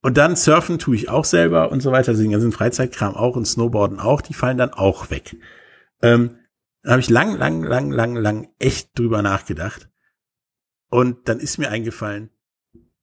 und 0.01 0.17
dann 0.17 0.35
Surfen 0.35 0.79
tue 0.79 0.95
ich 0.95 1.09
auch 1.09 1.23
selber 1.23 1.71
und 1.71 1.81
so 1.81 1.91
weiter. 1.91 2.09
Also 2.09 2.21
den 2.21 2.31
ganzen 2.31 2.51
Freizeitkram 2.51 3.15
auch 3.15 3.35
und 3.35 3.45
Snowboarden 3.45 3.99
auch, 3.99 4.21
die 4.21 4.33
fallen 4.33 4.57
dann 4.57 4.73
auch 4.73 5.09
weg. 5.09 5.37
Ähm, 6.01 6.39
da 6.81 6.91
habe 6.91 6.99
ich 6.99 7.09
lang, 7.09 7.37
lang, 7.37 7.63
lang, 7.63 7.89
lang, 7.91 8.15
lang 8.15 8.49
echt 8.59 8.97
drüber 8.99 9.21
nachgedacht. 9.21 9.89
Und 10.89 11.29
dann 11.29 11.39
ist 11.39 11.57
mir 11.57 11.69
eingefallen, 11.69 12.29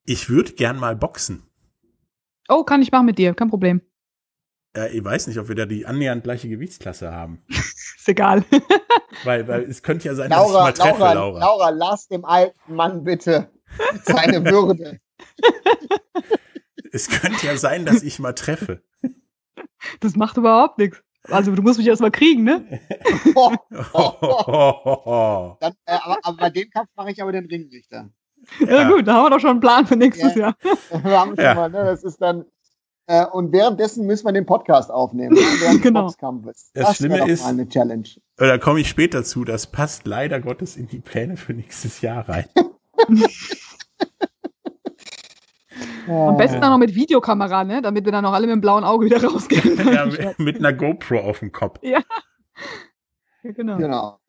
ich 0.04 0.28
würde 0.28 0.52
gern 0.52 0.76
mal 0.76 0.94
boxen. 0.94 1.42
Oh, 2.50 2.64
kann 2.64 2.82
ich 2.82 2.90
machen 2.90 3.06
mit 3.06 3.18
dir, 3.18 3.32
kein 3.34 3.48
Problem. 3.48 3.80
Äh, 4.76 4.96
ich 4.96 5.04
weiß 5.04 5.28
nicht, 5.28 5.38
ob 5.38 5.48
wir 5.48 5.54
da 5.54 5.66
die 5.66 5.86
annähernd 5.86 6.24
gleiche 6.24 6.48
Gewichtsklasse 6.48 7.12
haben. 7.12 7.42
ist 7.48 8.08
egal. 8.08 8.44
weil, 9.24 9.46
weil 9.46 9.62
es 9.62 9.82
könnte 9.82 10.08
ja 10.08 10.14
sein, 10.14 10.30
Laura, 10.30 10.70
dass 10.70 10.78
ich 10.78 10.84
mal 10.84 10.90
treffe, 10.90 11.00
Laura. 11.00 11.14
Laura. 11.14 11.38
Laura, 11.38 11.70
lass 11.70 12.08
dem 12.08 12.24
alten 12.24 12.74
Mann 12.74 13.04
bitte 13.04 13.50
seine 14.02 14.44
Würde. 14.50 15.00
es 16.92 17.08
könnte 17.08 17.46
ja 17.46 17.56
sein, 17.56 17.84
dass 17.84 18.02
ich 18.02 18.18
mal 18.18 18.32
treffe. 18.32 18.82
Das 20.00 20.16
macht 20.16 20.36
überhaupt 20.36 20.78
nichts. 20.78 21.02
Also 21.24 21.54
du 21.54 21.62
musst 21.62 21.78
mich 21.78 21.86
erst 21.86 22.00
mal 22.00 22.10
kriegen, 22.10 22.44
ne? 22.44 22.80
Oh, 23.34 23.54
oh, 23.92 24.12
oh, 24.22 25.56
Dann, 25.60 25.74
äh, 25.84 25.92
aber, 25.92 26.18
aber, 26.22 26.36
bei 26.36 26.50
dem 26.50 26.70
Kampf 26.70 26.88
mache 26.96 27.10
ich 27.10 27.20
aber 27.20 27.32
den 27.32 27.44
Ringrichter. 27.44 28.10
Ja, 28.58 28.66
ja, 28.66 28.88
gut, 28.90 29.06
da 29.06 29.14
haben 29.14 29.24
wir 29.24 29.30
doch 29.30 29.40
schon 29.40 29.50
einen 29.50 29.60
Plan 29.60 29.86
für 29.86 29.96
nächstes 29.96 30.34
ja. 30.34 30.40
Jahr. 30.40 30.56
Wir 31.02 31.20
haben 31.20 31.36
schon 31.36 31.44
ja. 31.44 31.54
mal, 31.54 31.70
ne? 31.70 31.84
Das 31.84 32.02
ist 32.02 32.20
dann. 32.20 32.44
Äh, 33.06 33.26
und 33.26 33.52
währenddessen 33.52 34.06
müssen 34.06 34.26
wir 34.26 34.32
den 34.32 34.46
Podcast 34.46 34.90
aufnehmen. 34.90 35.34
Ne? 35.34 35.40
Während 35.40 35.82
genau. 35.82 36.02
Boxkampfes. 36.02 36.70
Das, 36.74 36.86
das 36.86 36.96
Schlimme 36.96 37.28
ist, 37.28 37.44
eine 37.44 37.68
Challenge. 37.68 38.08
Da 38.36 38.58
komme 38.58 38.80
ich 38.80 38.88
später 38.88 39.24
zu. 39.24 39.44
Das 39.44 39.66
passt 39.66 40.06
leider 40.06 40.40
Gottes 40.40 40.76
in 40.76 40.86
die 40.86 41.00
Pläne 41.00 41.36
für 41.36 41.52
nächstes 41.52 42.02
Jahr 42.02 42.28
rein. 42.28 42.44
Am 46.06 46.36
besten 46.36 46.60
dann 46.60 46.70
noch 46.70 46.78
mit 46.78 46.94
Videokamera, 46.94 47.64
ne? 47.64 47.82
Damit 47.82 48.04
wir 48.04 48.12
dann 48.12 48.22
noch 48.22 48.32
alle 48.32 48.46
mit 48.46 48.54
dem 48.54 48.60
blauen 48.60 48.84
Auge 48.84 49.06
wieder 49.06 49.24
rausgehen. 49.24 49.76
ja, 49.92 50.06
mit, 50.06 50.38
mit, 50.38 50.58
einer 50.58 50.72
GoPro 50.72 51.18
auf 51.18 51.40
dem 51.40 51.52
Kopf. 51.52 51.78
Ja. 51.82 52.02
ja 53.42 53.52
genau. 53.52 53.76
genau. 53.76 54.20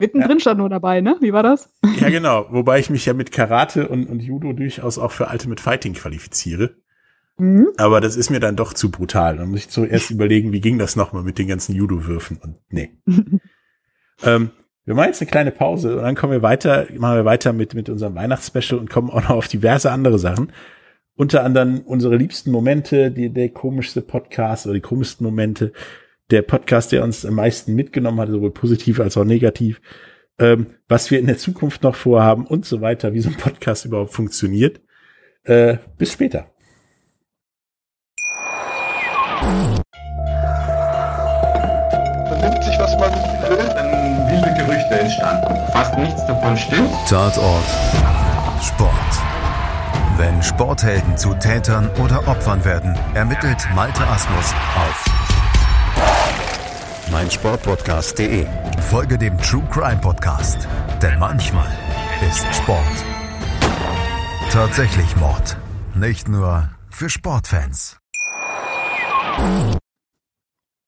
Mittendrin 0.00 0.38
ja. 0.38 0.40
stand 0.40 0.58
nur 0.58 0.70
dabei, 0.70 1.02
ne? 1.02 1.16
Wie 1.20 1.32
war 1.32 1.42
das? 1.42 1.70
Ja, 2.00 2.08
genau. 2.08 2.46
Wobei 2.50 2.78
ich 2.78 2.88
mich 2.88 3.04
ja 3.04 3.12
mit 3.12 3.32
Karate 3.32 3.86
und, 3.86 4.06
und 4.08 4.20
Judo 4.20 4.54
durchaus 4.54 4.98
auch 4.98 5.12
für 5.12 5.28
Ultimate 5.30 5.62
Fighting 5.62 5.92
qualifiziere. 5.92 6.74
Mhm. 7.36 7.68
Aber 7.76 8.00
das 8.00 8.16
ist 8.16 8.30
mir 8.30 8.40
dann 8.40 8.56
doch 8.56 8.72
zu 8.72 8.90
brutal. 8.90 9.36
Dann 9.36 9.50
muss 9.50 9.60
ich 9.60 9.68
zuerst 9.68 10.10
überlegen, 10.10 10.52
wie 10.52 10.62
ging 10.62 10.78
das 10.78 10.96
nochmal 10.96 11.22
mit 11.22 11.38
den 11.38 11.48
ganzen 11.48 11.74
Judo-Würfen 11.74 12.38
und 12.38 12.56
nee. 12.70 12.90
ähm, 14.24 14.50
wir 14.86 14.94
machen 14.94 15.08
jetzt 15.08 15.20
eine 15.20 15.30
kleine 15.30 15.50
Pause 15.50 15.98
und 15.98 16.02
dann 16.02 16.16
kommen 16.16 16.32
wir 16.32 16.42
weiter, 16.42 16.86
machen 16.96 17.16
wir 17.16 17.24
weiter 17.26 17.52
mit, 17.52 17.74
mit 17.74 17.90
unserem 17.90 18.14
Weihnachtsspecial 18.14 18.80
und 18.80 18.88
kommen 18.88 19.10
auch 19.10 19.22
noch 19.22 19.30
auf 19.30 19.48
diverse 19.48 19.92
andere 19.92 20.18
Sachen. 20.18 20.50
Unter 21.14 21.44
anderem 21.44 21.82
unsere 21.84 22.16
liebsten 22.16 22.50
Momente, 22.50 23.10
die, 23.10 23.28
der 23.28 23.50
komischste 23.50 24.00
Podcast 24.00 24.64
oder 24.64 24.74
die 24.74 24.80
komischsten 24.80 25.26
Momente, 25.26 25.72
der 26.30 26.42
Podcast, 26.42 26.92
der 26.92 27.02
uns 27.02 27.24
am 27.24 27.34
meisten 27.34 27.74
mitgenommen 27.74 28.20
hat, 28.20 28.30
sowohl 28.30 28.52
positiv 28.52 29.00
als 29.00 29.16
auch 29.16 29.24
negativ, 29.24 29.80
ähm, 30.38 30.66
was 30.88 31.10
wir 31.10 31.18
in 31.18 31.26
der 31.26 31.38
Zukunft 31.38 31.82
noch 31.82 31.94
vorhaben 31.94 32.46
und 32.46 32.64
so 32.64 32.80
weiter, 32.80 33.12
wie 33.12 33.20
so 33.20 33.30
ein 33.30 33.36
Podcast 33.36 33.84
überhaupt 33.84 34.12
funktioniert. 34.12 34.80
Äh, 35.44 35.78
bis 35.98 36.12
später. 36.12 36.46
Vernimmt 42.28 42.64
sich, 42.64 42.78
was 42.78 42.96
man 42.98 43.10
will, 43.48 43.68
dann 43.74 44.30
wilde 44.30 44.54
Gerüchte 44.54 45.00
entstanden. 45.00 45.72
Fast 45.72 45.98
nichts 45.98 46.26
davon 46.26 46.56
stimmt. 46.56 46.90
Tatort. 47.08 47.64
Sport. 48.62 48.90
Wenn 50.18 50.42
Sporthelden 50.42 51.16
zu 51.16 51.32
Tätern 51.34 51.90
oder 52.04 52.28
Opfern 52.28 52.62
werden, 52.66 52.94
ermittelt 53.14 53.66
Malte 53.74 54.06
Asmus 54.06 54.52
auf 54.76 55.09
meinsportpodcast.de. 57.10 58.46
Folge 58.90 59.18
dem 59.18 59.36
True 59.38 59.66
Crime 59.70 60.00
Podcast, 60.00 60.68
denn 61.02 61.18
manchmal 61.18 61.70
ist 62.28 62.46
Sport 62.54 63.04
tatsächlich 64.50 65.14
Mord. 65.14 65.56
Nicht 65.94 66.28
nur 66.28 66.70
für 66.90 67.08
Sportfans. 67.08 68.00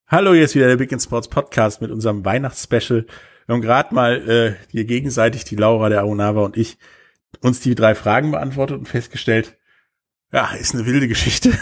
Hallo, 0.08 0.34
hier 0.34 0.44
ist 0.44 0.56
wieder 0.56 0.66
der 0.66 0.76
Big 0.76 0.90
in 0.90 0.98
Sports 0.98 1.28
Podcast 1.28 1.80
mit 1.80 1.92
unserem 1.92 2.24
Weihnachtsspecial. 2.24 3.06
Wir 3.46 3.52
haben 3.54 3.62
gerade 3.62 3.94
mal 3.94 4.28
äh, 4.28 4.56
hier 4.68 4.84
gegenseitig, 4.84 5.44
die 5.44 5.54
Laura, 5.54 5.88
der 5.90 6.00
Aonava 6.00 6.40
und 6.40 6.56
ich, 6.56 6.76
uns 7.40 7.60
die 7.60 7.76
drei 7.76 7.94
Fragen 7.94 8.32
beantwortet 8.32 8.78
und 8.78 8.88
festgestellt, 8.88 9.56
ja, 10.32 10.52
ist 10.54 10.74
eine 10.74 10.84
wilde 10.84 11.06
Geschichte. 11.06 11.56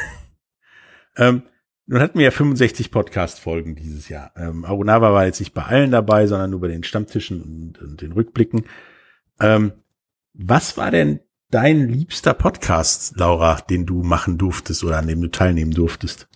ähm, 1.19 1.43
nun 1.91 2.01
hatten 2.01 2.19
wir 2.19 2.27
ja 2.27 2.31
65 2.31 2.93
Podcast-Folgen 2.93 3.75
dieses 3.75 4.09
Jahr. 4.09 4.31
Ähm, 4.37 4.65
Arunava 4.65 5.13
war 5.13 5.27
jetzt 5.27 5.41
nicht 5.41 5.55
bei 5.55 5.65
allen 5.65 5.91
dabei, 5.91 6.29
sondern 6.29 6.51
nur 6.51 6.61
bei 6.61 6.69
den 6.69 6.85
Stammtischen 6.85 7.43
und, 7.43 7.83
und 7.83 8.01
den 8.01 8.13
Rückblicken. 8.13 8.63
Ähm, 9.41 9.73
was 10.33 10.77
war 10.77 10.93
denn 10.93 11.19
dein 11.51 11.89
liebster 11.89 12.33
Podcast, 12.33 13.17
Laura, 13.17 13.57
den 13.57 13.87
du 13.87 14.05
machen 14.05 14.39
durftest 14.39 14.85
oder 14.85 14.99
an 14.99 15.09
dem 15.09 15.21
du 15.21 15.27
teilnehmen 15.27 15.73
durftest? 15.73 16.29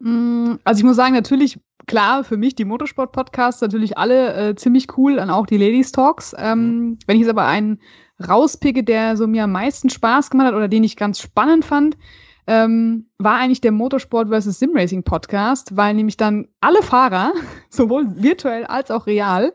Mm, 0.00 0.54
also 0.64 0.80
ich 0.80 0.84
muss 0.84 0.96
sagen, 0.96 1.14
natürlich, 1.14 1.60
klar, 1.86 2.24
für 2.24 2.36
mich 2.36 2.56
die 2.56 2.64
Motorsport-Podcasts 2.64 3.60
natürlich 3.60 3.96
alle 3.96 4.34
äh, 4.34 4.54
ziemlich 4.56 4.98
cool 4.98 5.20
und 5.20 5.30
auch 5.30 5.46
die 5.46 5.56
Ladies 5.56 5.92
Talks. 5.92 6.34
Ähm, 6.36 6.58
mhm. 6.58 6.98
Wenn 7.06 7.14
ich 7.14 7.20
jetzt 7.20 7.30
aber 7.30 7.46
einen 7.46 7.78
rauspicke, 8.28 8.82
der 8.82 9.16
so 9.16 9.28
mir 9.28 9.44
am 9.44 9.52
meisten 9.52 9.88
Spaß 9.88 10.30
gemacht 10.30 10.48
hat 10.48 10.54
oder 10.54 10.66
den 10.66 10.82
ich 10.82 10.96
ganz 10.96 11.20
spannend 11.20 11.64
fand, 11.64 11.96
ähm, 12.48 13.10
war 13.18 13.36
eigentlich 13.36 13.60
der 13.60 13.72
Motorsport 13.72 14.30
vs. 14.30 14.58
Simracing 14.58 15.02
Podcast, 15.02 15.76
weil 15.76 15.92
nämlich 15.92 16.16
dann 16.16 16.48
alle 16.62 16.82
Fahrer, 16.82 17.34
sowohl 17.68 18.06
virtuell 18.22 18.64
als 18.64 18.90
auch 18.90 19.06
real, 19.06 19.52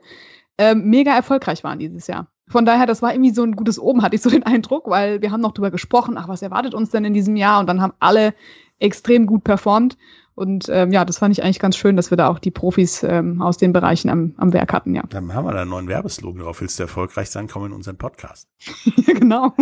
ähm, 0.59 0.85
mega 0.85 1.13
erfolgreich 1.13 1.63
waren 1.63 1.79
dieses 1.79 2.05
Jahr. 2.05 2.27
Von 2.47 2.65
daher, 2.65 2.85
das 2.85 3.01
war 3.01 3.11
irgendwie 3.11 3.33
so 3.33 3.41
ein 3.41 3.55
gutes 3.55 3.79
Oben, 3.79 4.03
hatte 4.03 4.15
ich 4.15 4.21
so 4.21 4.29
den 4.29 4.43
Eindruck, 4.43 4.87
weil 4.87 5.23
wir 5.23 5.31
haben 5.31 5.41
noch 5.41 5.53
drüber 5.53 5.71
gesprochen, 5.71 6.19
ach, 6.19 6.27
was 6.27 6.43
erwartet 6.43 6.75
uns 6.75 6.91
denn 6.91 7.03
in 7.03 7.15
diesem 7.15 7.35
Jahr? 7.35 7.59
Und 7.59 7.67
dann 7.67 7.81
haben 7.81 7.93
alle 7.99 8.35
extrem 8.77 9.25
gut 9.25 9.43
performt. 9.43 9.97
Und 10.35 10.67
ähm, 10.69 10.91
ja, 10.91 11.05
das 11.05 11.19
fand 11.19 11.37
ich 11.37 11.43
eigentlich 11.43 11.59
ganz 11.59 11.77
schön, 11.77 11.95
dass 11.95 12.09
wir 12.09 12.17
da 12.17 12.27
auch 12.27 12.39
die 12.39 12.49
Profis 12.49 13.03
ähm, 13.03 13.41
aus 13.41 13.57
den 13.57 13.71
Bereichen 13.71 14.09
am, 14.09 14.33
am 14.37 14.51
Werk 14.51 14.73
hatten, 14.73 14.95
ja. 14.95 15.03
Dann 15.09 15.33
haben 15.33 15.45
wir 15.45 15.51
da 15.51 15.61
einen 15.61 15.69
neuen 15.69 15.87
Werbeslogan 15.87 16.41
drauf. 16.41 16.61
Willst 16.61 16.79
du 16.79 16.83
erfolgreich 16.83 17.29
sein, 17.29 17.47
komm 17.47 17.65
in 17.65 17.71
unseren 17.71 17.97
Podcast. 17.97 18.47
ja, 19.07 19.13
genau. 19.13 19.53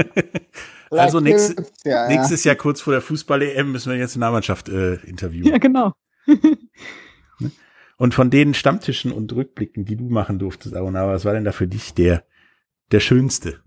also 0.90 1.20
nächstes, 1.20 1.72
ja, 1.84 2.02
ja. 2.02 2.08
nächstes 2.08 2.44
Jahr 2.44 2.54
kurz 2.54 2.82
vor 2.82 2.92
der 2.92 3.00
Fußball-EM 3.00 3.72
müssen 3.72 3.90
wir 3.90 3.98
jetzt 3.98 4.14
eine 4.16 4.26
Nahmannschaft 4.26 4.68
äh, 4.68 4.96
interviewen. 5.06 5.48
Ja, 5.48 5.58
genau. 5.58 5.94
und 7.96 8.14
von 8.14 8.28
den 8.28 8.52
Stammtischen 8.52 9.10
und 9.10 9.32
Rückblicken, 9.32 9.86
die 9.86 9.96
du 9.96 10.04
machen 10.04 10.38
durftest, 10.38 10.76
Aruna, 10.76 11.06
was 11.08 11.24
war 11.24 11.32
denn 11.32 11.44
da 11.44 11.52
für 11.52 11.66
dich 11.66 11.94
der, 11.94 12.24
der 12.92 13.00
schönste? 13.00 13.60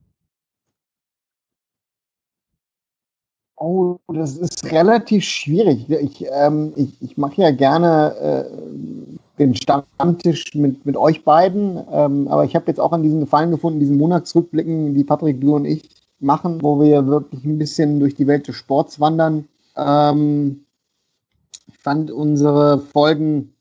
Oh, 3.64 4.00
das 4.08 4.38
ist 4.38 4.72
relativ 4.72 5.24
schwierig. 5.24 5.88
Ich, 5.88 6.26
ähm, 6.32 6.74
ich, 6.76 7.00
ich 7.00 7.16
mache 7.16 7.44
ja 7.44 7.52
gerne 7.52 8.16
äh, 8.16 9.38
den 9.38 9.54
Stammtisch 9.54 10.56
mit, 10.56 10.84
mit 10.84 10.98
euch 10.98 11.24
beiden, 11.24 11.80
ähm, 11.92 12.28
aber 12.28 12.44
ich 12.44 12.56
habe 12.56 12.66
jetzt 12.70 12.80
auch 12.80 12.92
an 12.92 13.04
diesen 13.04 13.20
Gefallen 13.20 13.52
gefunden, 13.52 13.80
diesen 13.80 13.98
Monatsrückblicken, 13.98 14.96
die 14.96 15.04
Patrick, 15.04 15.40
du 15.40 15.56
und 15.56 15.66
ich 15.66 15.88
machen, 16.20 16.64
wo 16.64 16.82
wir 16.82 17.06
wirklich 17.06 17.46
ein 17.46 17.60
bisschen 17.60 18.00
durch 18.00 18.16
die 18.16 18.26
Welt 18.26 18.48
des 18.48 18.56
Sports 18.56 19.00
wandern. 19.00 19.48
Ähm, 19.78 20.66
ich 21.68 21.78
fand 21.78 22.10
unsere 22.10 22.80
Folgen 22.80 23.54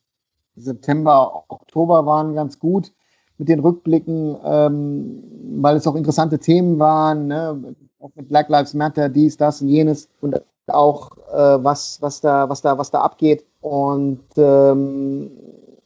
September, 0.56 1.44
Oktober 1.48 2.06
waren 2.06 2.34
ganz 2.34 2.58
gut 2.58 2.90
mit 3.36 3.50
den 3.50 3.60
Rückblicken, 3.60 4.34
ähm, 4.46 5.22
weil 5.60 5.76
es 5.76 5.86
auch 5.86 5.94
interessante 5.94 6.38
Themen 6.38 6.78
waren. 6.78 7.26
Ne? 7.26 7.74
Auch 8.00 8.10
mit 8.14 8.28
Black 8.28 8.48
Lives 8.48 8.74
Matter, 8.74 9.08
dies, 9.08 9.36
das 9.36 9.60
und 9.60 9.68
jenes 9.68 10.08
und 10.20 10.40
auch 10.66 11.10
äh, 11.32 11.62
was, 11.62 12.00
was 12.00 12.20
da, 12.20 12.48
was 12.48 12.62
da, 12.62 12.78
was 12.78 12.90
da 12.90 13.00
abgeht. 13.02 13.44
Und 13.60 14.24
ähm, 14.36 15.30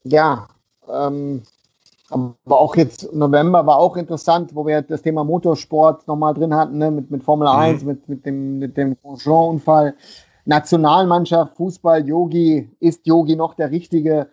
ja, 0.05 0.47
ähm, 0.89 1.43
aber 2.11 2.61
auch 2.61 2.77
jetzt 2.77 3.13
November 3.13 3.67
war 3.67 3.79
auch 3.79 3.97
interessant, 3.97 4.55
wo 4.55 4.67
wir 4.67 4.83
das 4.83 5.03
Thema 5.03 5.25
Motorsport 5.25 6.07
nochmal 6.07 6.35
drin 6.35 6.55
hatten, 6.55 6.79
ne? 6.79 6.91
mit, 6.91 7.11
mit 7.11 7.25
Formel 7.25 7.49
mhm. 7.49 7.59
1, 7.59 7.85
mit, 7.85 8.09
mit 8.09 8.27
dem, 8.27 8.59
mit 8.59 8.77
dem 8.77 8.97
Grosjean-Unfall. 9.01 9.95
Nationalmannschaft, 10.47 11.57
Fußball, 11.57 12.07
Yogi, 12.07 12.69
ist 12.79 13.07
Yogi 13.07 13.35
noch 13.35 13.55
der 13.55 13.71
Richtige? 13.71 14.29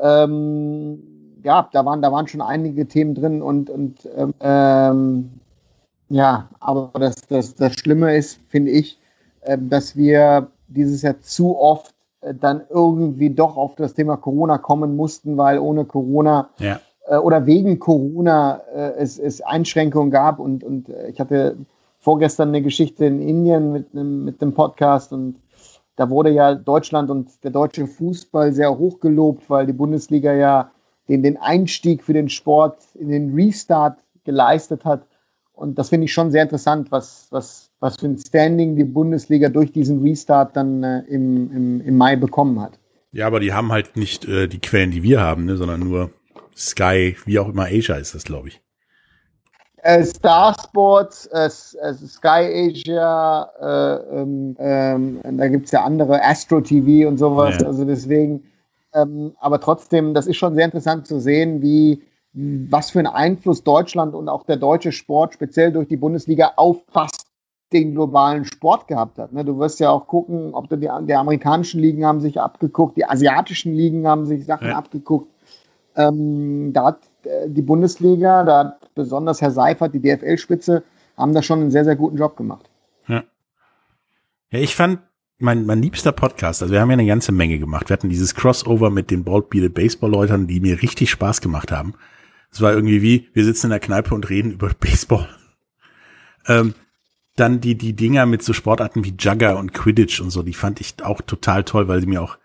Ähm, 0.00 1.02
ja, 1.44 1.68
da 1.72 1.84
waren, 1.84 2.00
da 2.00 2.10
waren 2.10 2.26
schon 2.26 2.40
einige 2.40 2.88
Themen 2.88 3.14
drin 3.14 3.42
und, 3.42 3.68
und 3.68 4.08
ähm, 4.40 5.30
ja, 6.08 6.48
aber 6.60 6.90
das, 6.98 7.16
das, 7.28 7.54
das 7.54 7.74
Schlimme 7.74 8.16
ist, 8.16 8.40
finde 8.48 8.70
ich, 8.70 8.98
äh, 9.42 9.58
dass 9.60 9.96
wir 9.96 10.48
dieses 10.68 11.02
Jahr 11.02 11.20
zu 11.20 11.58
oft 11.58 11.94
äh, 12.20 12.34
dann 12.34 12.62
irgendwie 12.68 13.30
doch 13.30 13.56
auf 13.56 13.74
das 13.74 13.94
Thema 13.94 14.16
Corona 14.16 14.58
kommen 14.58 14.96
mussten, 14.96 15.36
weil 15.36 15.58
ohne 15.58 15.84
Corona 15.84 16.50
ja. 16.58 16.80
äh, 17.06 17.16
oder 17.16 17.46
wegen 17.46 17.78
Corona 17.78 18.60
äh, 18.74 18.92
es, 18.98 19.18
es 19.18 19.40
Einschränkungen 19.40 20.10
gab. 20.10 20.38
Und, 20.38 20.64
und 20.64 20.88
ich 21.08 21.20
hatte 21.20 21.56
vorgestern 21.98 22.48
eine 22.48 22.62
Geschichte 22.62 23.04
in 23.04 23.20
Indien 23.20 23.72
mit 23.72 23.88
einem, 23.92 24.24
mit 24.24 24.40
einem 24.40 24.54
Podcast 24.54 25.12
und 25.12 25.36
da 25.96 26.10
wurde 26.10 26.30
ja 26.30 26.54
Deutschland 26.54 27.10
und 27.10 27.42
der 27.42 27.50
deutsche 27.50 27.86
Fußball 27.86 28.52
sehr 28.52 28.76
hoch 28.78 29.00
gelobt, 29.00 29.48
weil 29.48 29.66
die 29.66 29.72
Bundesliga 29.72 30.34
ja 30.34 30.70
den, 31.08 31.22
den 31.22 31.38
Einstieg 31.38 32.04
für 32.04 32.12
den 32.12 32.28
Sport 32.28 32.78
in 32.94 33.08
den 33.08 33.34
Restart 33.34 33.98
geleistet 34.24 34.84
hat. 34.84 35.06
Und 35.56 35.78
das 35.78 35.88
finde 35.88 36.04
ich 36.04 36.12
schon 36.12 36.30
sehr 36.30 36.42
interessant, 36.42 36.92
was, 36.92 37.28
was, 37.30 37.70
was 37.80 37.96
für 37.96 38.06
ein 38.06 38.18
Standing 38.18 38.76
die 38.76 38.84
Bundesliga 38.84 39.48
durch 39.48 39.72
diesen 39.72 40.02
Restart 40.02 40.54
dann 40.54 40.82
äh, 40.82 41.00
im, 41.08 41.50
im, 41.50 41.80
im 41.80 41.96
Mai 41.96 42.14
bekommen 42.14 42.60
hat. 42.60 42.78
Ja, 43.10 43.26
aber 43.26 43.40
die 43.40 43.54
haben 43.54 43.72
halt 43.72 43.96
nicht 43.96 44.26
äh, 44.26 44.48
die 44.48 44.60
Quellen, 44.60 44.90
die 44.90 45.02
wir 45.02 45.22
haben, 45.22 45.46
ne, 45.46 45.56
sondern 45.56 45.80
nur 45.80 46.10
Sky, 46.54 47.16
wie 47.24 47.38
auch 47.38 47.48
immer 47.48 47.64
Asia 47.64 47.96
ist 47.96 48.14
das, 48.14 48.24
glaube 48.24 48.48
ich. 48.48 48.60
Äh, 49.78 50.04
Star 50.04 50.54
Sports, 50.62 51.24
äh, 51.32 51.46
äh 51.46 51.94
Sky 51.94 52.74
Asia, 52.74 53.50
äh, 53.58 54.20
ähm, 54.20 54.56
ähm, 54.58 55.38
da 55.38 55.48
gibt's 55.48 55.70
ja 55.70 55.84
andere, 55.84 56.22
Astro 56.22 56.60
TV 56.60 57.08
und 57.08 57.16
sowas. 57.16 57.56
Ja. 57.60 57.68
Also 57.68 57.86
deswegen, 57.86 58.44
ähm, 58.92 59.32
aber 59.40 59.58
trotzdem, 59.58 60.12
das 60.12 60.26
ist 60.26 60.36
schon 60.36 60.54
sehr 60.54 60.66
interessant 60.66 61.06
zu 61.06 61.18
sehen, 61.18 61.62
wie, 61.62 62.02
was 62.36 62.90
für 62.90 62.98
einen 62.98 63.08
Einfluss 63.08 63.64
Deutschland 63.64 64.14
und 64.14 64.28
auch 64.28 64.44
der 64.44 64.58
deutsche 64.58 64.92
Sport 64.92 65.32
speziell 65.32 65.72
durch 65.72 65.88
die 65.88 65.96
Bundesliga 65.96 66.52
auf 66.56 66.84
fast 66.92 67.26
den 67.72 67.92
globalen 67.92 68.44
Sport 68.44 68.88
gehabt 68.88 69.18
hat. 69.18 69.32
Ne? 69.32 69.44
Du 69.44 69.58
wirst 69.58 69.80
ja 69.80 69.90
auch 69.90 70.06
gucken, 70.06 70.52
ob 70.52 70.68
du 70.68 70.76
die, 70.76 70.88
die 71.02 71.14
amerikanischen 71.14 71.80
Ligen 71.80 72.04
haben 72.04 72.20
sich 72.20 72.38
abgeguckt, 72.38 72.96
die 72.98 73.06
asiatischen 73.06 73.72
Ligen 73.74 74.06
haben 74.06 74.26
sich 74.26 74.44
Sachen 74.44 74.68
ja. 74.68 74.76
abgeguckt. 74.76 75.32
Ähm, 75.96 76.72
da 76.74 76.84
hat 76.84 76.98
äh, 77.24 77.48
die 77.48 77.62
Bundesliga, 77.62 78.44
da 78.44 78.58
hat 78.58 78.94
besonders 78.94 79.40
Herr 79.40 79.50
Seifert, 79.50 79.94
die 79.94 80.00
DFL-Spitze, 80.00 80.82
haben 81.16 81.32
da 81.32 81.42
schon 81.42 81.60
einen 81.60 81.70
sehr, 81.70 81.84
sehr 81.84 81.96
guten 81.96 82.18
Job 82.18 82.36
gemacht. 82.36 82.68
Ja. 83.08 83.24
Ja, 84.50 84.58
ich 84.58 84.76
fand 84.76 85.00
mein, 85.38 85.64
mein 85.64 85.80
liebster 85.80 86.12
Podcast, 86.12 86.62
also 86.62 86.72
wir 86.72 86.82
haben 86.82 86.90
ja 86.90 86.94
eine 86.94 87.06
ganze 87.06 87.32
Menge 87.32 87.58
gemacht. 87.58 87.88
Wir 87.88 87.94
hatten 87.94 88.10
dieses 88.10 88.34
Crossover 88.34 88.90
mit 88.90 89.10
den 89.10 89.24
Bald 89.24 89.48
Baseball-Leutern, 89.48 90.46
die 90.46 90.60
mir 90.60 90.82
richtig 90.82 91.10
Spaß 91.10 91.40
gemacht 91.40 91.72
haben. 91.72 91.94
Es 92.56 92.62
war 92.62 92.72
irgendwie 92.72 93.02
wie, 93.02 93.28
wir 93.34 93.44
sitzen 93.44 93.66
in 93.66 93.70
der 93.70 93.80
Kneipe 93.80 94.14
und 94.14 94.30
reden 94.30 94.50
über 94.50 94.70
Baseball. 94.80 95.28
Ähm, 96.46 96.72
dann 97.34 97.60
die, 97.60 97.74
die 97.74 97.92
Dinger 97.92 98.24
mit 98.24 98.42
so 98.42 98.54
Sportarten 98.54 99.04
wie 99.04 99.14
Jugger 99.18 99.58
und 99.58 99.74
Quidditch 99.74 100.22
und 100.22 100.30
so, 100.30 100.42
die 100.42 100.54
fand 100.54 100.80
ich 100.80 100.94
auch 101.02 101.20
total 101.20 101.64
toll, 101.64 101.86
weil 101.86 102.00
sie 102.00 102.06
mir 102.06 102.22
auch 102.22 102.38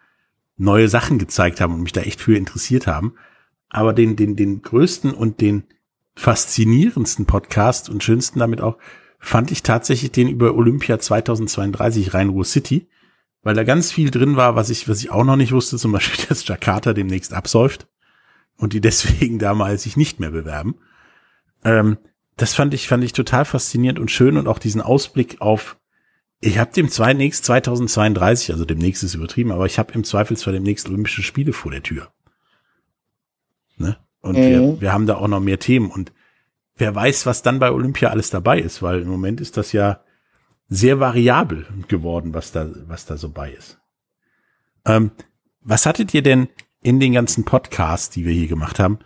neue 0.58 0.90
Sachen 0.90 1.18
gezeigt 1.18 1.62
haben 1.62 1.74
und 1.74 1.84
mich 1.84 1.94
da 1.94 2.02
echt 2.02 2.20
für 2.20 2.36
interessiert 2.36 2.88
haben. 2.88 3.14
Aber 3.70 3.94
den, 3.94 4.18
den, 4.18 4.36
den 4.36 4.62
größten 4.62 5.14
und 5.14 5.40
den 5.40 5.64
faszinierendsten 6.14 7.26
Podcast 7.26 7.90
und 7.90 8.04
schönsten 8.04 8.40
damit 8.40 8.60
auch 8.60 8.78
fand 9.18 9.50
ich 9.50 9.64
tatsächlich 9.64 10.12
den 10.12 10.28
über 10.28 10.56
Olympia 10.56 11.00
2032 11.00 12.14
Rhein-Ruhr 12.14 12.44
City, 12.44 12.90
weil 13.44 13.56
da 13.56 13.64
ganz 13.64 13.94
viel 13.94 14.12
drin 14.12 14.36
war, 14.36 14.58
was 14.58 14.70
ich, 14.70 14.90
was 14.90 15.00
ich 15.00 15.10
auch 15.10 15.24
noch 15.24 15.38
nicht 15.38 15.54
wusste, 15.54 15.78
zum 15.78 15.94
Beispiel, 15.94 16.26
dass 16.28 16.46
Jakarta 16.46 16.92
demnächst 16.92 17.32
absäuft 17.32 17.88
und 18.58 18.74
die 18.74 18.82
deswegen 18.90 19.40
damals 19.40 19.84
sich 19.84 19.98
nicht 19.98 20.20
mehr 20.20 20.32
bewerben. 20.32 20.76
Ähm, 21.64 21.98
das 22.38 22.54
fand 22.54 22.74
ich, 22.74 22.88
fand 22.88 23.04
ich 23.04 23.14
total 23.14 23.46
faszinierend 23.46 24.00
und 24.00 24.10
schön 24.10 24.38
und 24.38 24.48
auch 24.48 24.60
diesen 24.60 24.82
Ausblick 24.82 25.42
auf, 25.42 25.78
ich 26.40 26.58
habe 26.58 26.72
dem 26.74 26.90
demnächst 26.90 27.46
2032, 27.46 28.52
also 28.52 28.66
demnächst 28.66 29.04
ist 29.04 29.14
übertrieben, 29.14 29.52
aber 29.52 29.68
ich 29.68 29.78
habe 29.78 29.94
im 29.94 30.04
Zweifelsfall 30.04 30.54
demnächst 30.54 30.88
Olympische 30.88 31.22
Spiele 31.22 31.54
vor 31.54 31.72
der 31.72 31.84
Tür. 31.84 32.12
Ne? 33.78 33.98
Und 34.22 34.38
mhm. 34.38 34.42
wir, 34.42 34.82
wir 34.82 34.94
haben 34.94 35.06
da 35.06 35.16
auch 35.18 35.28
noch 35.28 35.40
mehr 35.40 35.60
Themen 35.60 35.92
und 35.92 36.12
wer 36.78 36.96
weiß, 36.96 37.26
was 37.28 37.44
dann 37.44 37.60
bei 37.60 37.72
Olympia 37.72 38.10
alles 38.10 38.32
dabei 38.32 38.60
ist, 38.60 38.82
weil 38.82 39.02
im 39.02 39.08
Moment 39.08 39.40
ist 39.40 39.58
das 39.58 39.72
ja 39.72 40.02
sehr 40.68 41.00
variabel 41.00 41.68
geworden, 41.88 42.34
was 42.34 42.52
da, 42.52 42.68
was 42.88 43.06
da 43.06 43.18
so 43.18 43.30
bei 43.30 43.52
ist. 43.52 43.80
Ähm, 44.86 45.12
was 45.62 45.86
hattet 45.86 46.14
ihr 46.14 46.24
denn 46.24 46.48
in 46.82 47.00
den 47.00 47.14
ganzen 47.14 47.46
Podcasts, 47.46 48.10
die 48.10 48.26
wir 48.26 48.34
hier 48.34 48.48
gemacht 48.48 48.80
haben, 48.80 49.00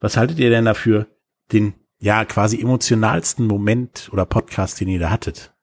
was 0.00 0.16
haltet 0.16 0.38
ihr 0.38 0.50
denn 0.50 0.64
dafür 0.64 1.06
den, 1.52 1.74
ja, 1.98 2.24
quasi 2.24 2.60
emotionalsten 2.60 3.46
Moment 3.46 4.10
oder 4.12 4.26
Podcast, 4.26 4.80
den 4.80 4.88
ihr 4.88 4.98
da 4.98 5.10
hattet? 5.10 5.54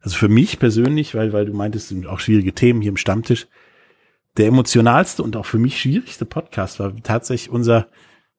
Also 0.00 0.16
für 0.16 0.28
mich 0.28 0.58
persönlich, 0.58 1.14
weil, 1.14 1.32
weil 1.32 1.46
du 1.46 1.52
meintest, 1.52 1.88
sind 1.88 2.06
auch 2.06 2.20
schwierige 2.20 2.54
Themen 2.54 2.80
hier 2.80 2.90
im 2.90 2.96
Stammtisch, 2.96 3.46
der 4.36 4.46
emotionalste 4.46 5.22
und 5.22 5.36
auch 5.36 5.46
für 5.46 5.58
mich 5.58 5.80
schwierigste 5.80 6.24
Podcast 6.24 6.80
war 6.80 6.94
tatsächlich 7.02 7.50
unser, 7.50 7.88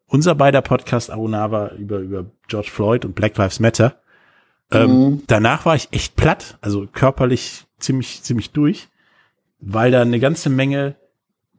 unser 0.07 0.35
beider 0.35 0.61
Podcast 0.61 1.11
Arunava 1.11 1.69
über, 1.75 1.99
über 1.99 2.25
George 2.47 2.69
Floyd 2.71 3.05
und 3.05 3.15
Black 3.15 3.37
Lives 3.37 3.59
Matter. 3.59 4.01
Ähm, 4.71 4.89
mhm. 4.89 5.23
Danach 5.27 5.65
war 5.65 5.75
ich 5.75 5.89
echt 5.91 6.15
platt, 6.15 6.57
also 6.61 6.87
körperlich 6.91 7.65
ziemlich, 7.79 8.23
ziemlich 8.23 8.51
durch, 8.51 8.89
weil 9.59 9.91
da 9.91 10.01
eine 10.01 10.19
ganze 10.19 10.49
Menge 10.49 10.95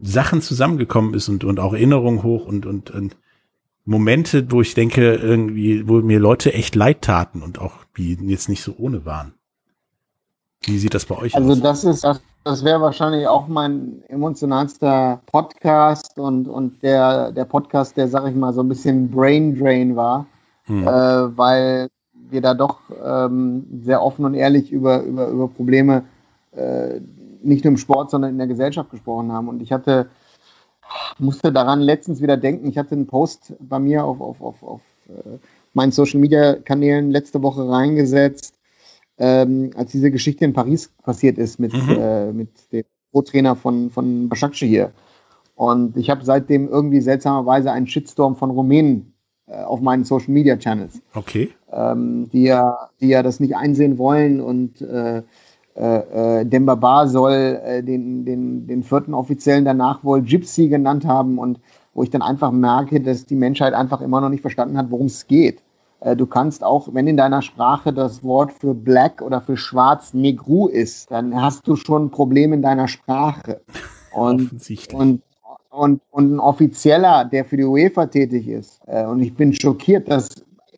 Sachen 0.00 0.40
zusammengekommen 0.40 1.14
ist 1.14 1.28
und, 1.28 1.44
und 1.44 1.60
auch 1.60 1.72
Erinnerungen 1.72 2.22
hoch 2.22 2.46
und, 2.46 2.66
und, 2.66 2.90
und 2.90 3.16
Momente, 3.84 4.50
wo 4.50 4.60
ich 4.60 4.74
denke, 4.74 5.14
irgendwie, 5.14 5.86
wo 5.86 6.00
mir 6.00 6.18
Leute 6.18 6.54
echt 6.54 6.74
leid 6.74 7.02
taten 7.02 7.42
und 7.42 7.58
auch 7.58 7.84
die 7.96 8.14
jetzt 8.14 8.48
nicht 8.48 8.62
so 8.62 8.74
ohne 8.78 9.04
waren. 9.04 9.34
Wie 10.62 10.78
sieht 10.78 10.94
das 10.94 11.04
bei 11.04 11.16
euch 11.16 11.34
also 11.34 11.50
aus? 11.50 11.56
Also 11.56 11.62
das 11.62 11.84
ist, 11.84 12.04
das, 12.04 12.20
das 12.44 12.64
wäre 12.64 12.80
wahrscheinlich 12.80 13.26
auch 13.26 13.46
mein 13.46 14.02
emotionalster 14.08 15.20
Podcast 15.26 16.18
und, 16.18 16.48
und 16.48 16.82
der, 16.82 17.32
der 17.32 17.44
Podcast, 17.44 17.96
der, 17.96 18.08
sag 18.08 18.26
ich 18.26 18.34
mal, 18.34 18.52
so 18.52 18.62
ein 18.62 18.68
bisschen 18.68 19.10
Brain 19.10 19.58
Drain 19.58 19.96
war, 19.96 20.26
hm. 20.64 20.86
äh, 20.86 21.36
weil 21.36 21.88
wir 22.30 22.40
da 22.40 22.54
doch 22.54 22.80
ähm, 23.04 23.66
sehr 23.82 24.02
offen 24.02 24.24
und 24.24 24.34
ehrlich 24.34 24.72
über, 24.72 25.02
über, 25.02 25.28
über 25.28 25.48
Probleme 25.48 26.04
äh, 26.52 27.00
nicht 27.44 27.64
nur 27.64 27.72
im 27.72 27.76
Sport, 27.76 28.10
sondern 28.10 28.32
in 28.32 28.38
der 28.38 28.46
Gesellschaft 28.46 28.90
gesprochen 28.90 29.32
haben. 29.32 29.48
Und 29.48 29.62
ich 29.62 29.72
hatte, 29.72 30.08
musste 31.18 31.52
daran 31.52 31.80
letztens 31.80 32.20
wieder 32.20 32.36
denken, 32.36 32.68
ich 32.68 32.78
hatte 32.78 32.94
einen 32.94 33.06
Post 33.06 33.54
bei 33.60 33.78
mir 33.78 34.04
auf, 34.04 34.20
auf, 34.20 34.40
auf, 34.40 34.62
auf 34.62 34.80
äh, 35.08 35.38
meinen 35.72 35.92
Social 35.92 36.20
Media 36.20 36.54
Kanälen 36.54 37.10
letzte 37.10 37.42
Woche 37.42 37.68
reingesetzt, 37.68 38.54
ähm, 39.18 39.70
als 39.76 39.92
diese 39.92 40.10
Geschichte 40.10 40.44
in 40.44 40.52
Paris 40.52 40.90
passiert 41.02 41.38
ist 41.38 41.58
mit, 41.58 41.72
mhm. 41.72 41.96
äh, 41.98 42.32
mit 42.32 42.72
dem 42.72 42.84
Co-Trainer 43.12 43.54
von, 43.56 43.90
von 43.90 44.28
Başakşehir 44.28 44.68
hier. 44.68 44.92
Und 45.54 45.96
ich 45.96 46.10
habe 46.10 46.24
seitdem 46.24 46.68
irgendwie 46.68 47.00
seltsamerweise 47.00 47.70
einen 47.70 47.86
Shitstorm 47.86 48.34
von 48.34 48.50
Rumänen 48.50 49.14
äh, 49.46 49.62
auf 49.62 49.80
meinen 49.80 50.04
Social 50.04 50.30
Media 50.30 50.56
Channels. 50.56 51.00
Okay. 51.14 51.50
Ähm, 51.70 52.28
die 52.32 52.44
ja, 52.44 52.90
die 53.00 53.08
ja 53.08 53.22
das 53.22 53.40
nicht 53.40 53.56
einsehen 53.56 53.98
wollen 53.98 54.40
und 54.40 54.80
äh, 54.80 55.22
äh, 55.76 56.40
äh, 56.40 56.44
Demba 56.46 56.76
Ba 56.76 57.06
soll 57.06 57.32
äh, 57.32 57.82
den, 57.82 58.24
den, 58.24 58.66
den 58.66 58.82
vierten 58.84 59.12
Offiziellen 59.12 59.64
danach 59.64 60.04
wohl 60.04 60.22
Gypsy 60.22 60.68
genannt 60.68 61.04
haben 61.04 61.38
und 61.38 61.58
wo 61.94 62.02
ich 62.02 62.10
dann 62.10 62.22
einfach 62.22 62.52
merke, 62.52 63.00
dass 63.00 63.26
die 63.26 63.36
Menschheit 63.36 63.74
einfach 63.74 64.00
immer 64.00 64.20
noch 64.20 64.28
nicht 64.28 64.40
verstanden 64.40 64.76
hat, 64.76 64.90
worum 64.90 65.06
es 65.06 65.26
geht. 65.26 65.62
Äh, 66.00 66.14
du 66.16 66.26
kannst 66.26 66.62
auch, 66.62 66.88
wenn 66.92 67.08
in 67.08 67.16
deiner 67.16 67.42
Sprache 67.42 67.92
das 67.92 68.22
Wort 68.22 68.52
für 68.52 68.74
black 68.74 69.20
oder 69.20 69.40
für 69.40 69.56
schwarz 69.56 70.14
Negru 70.14 70.68
ist, 70.68 71.10
dann 71.10 71.40
hast 71.40 71.66
du 71.66 71.74
schon 71.76 72.06
ein 72.06 72.10
Problem 72.10 72.52
in 72.52 72.62
deiner 72.62 72.88
Sprache. 72.88 73.60
Und, 74.16 74.52
und, 74.92 75.22
und, 75.70 76.00
und 76.12 76.34
ein 76.34 76.38
Offizieller, 76.38 77.24
der 77.24 77.44
für 77.44 77.56
die 77.56 77.64
UEFA 77.64 78.06
tätig 78.06 78.46
ist, 78.46 78.80
äh, 78.86 79.04
und 79.04 79.20
ich 79.22 79.34
bin 79.34 79.52
schockiert, 79.52 80.08
dass, 80.08 80.28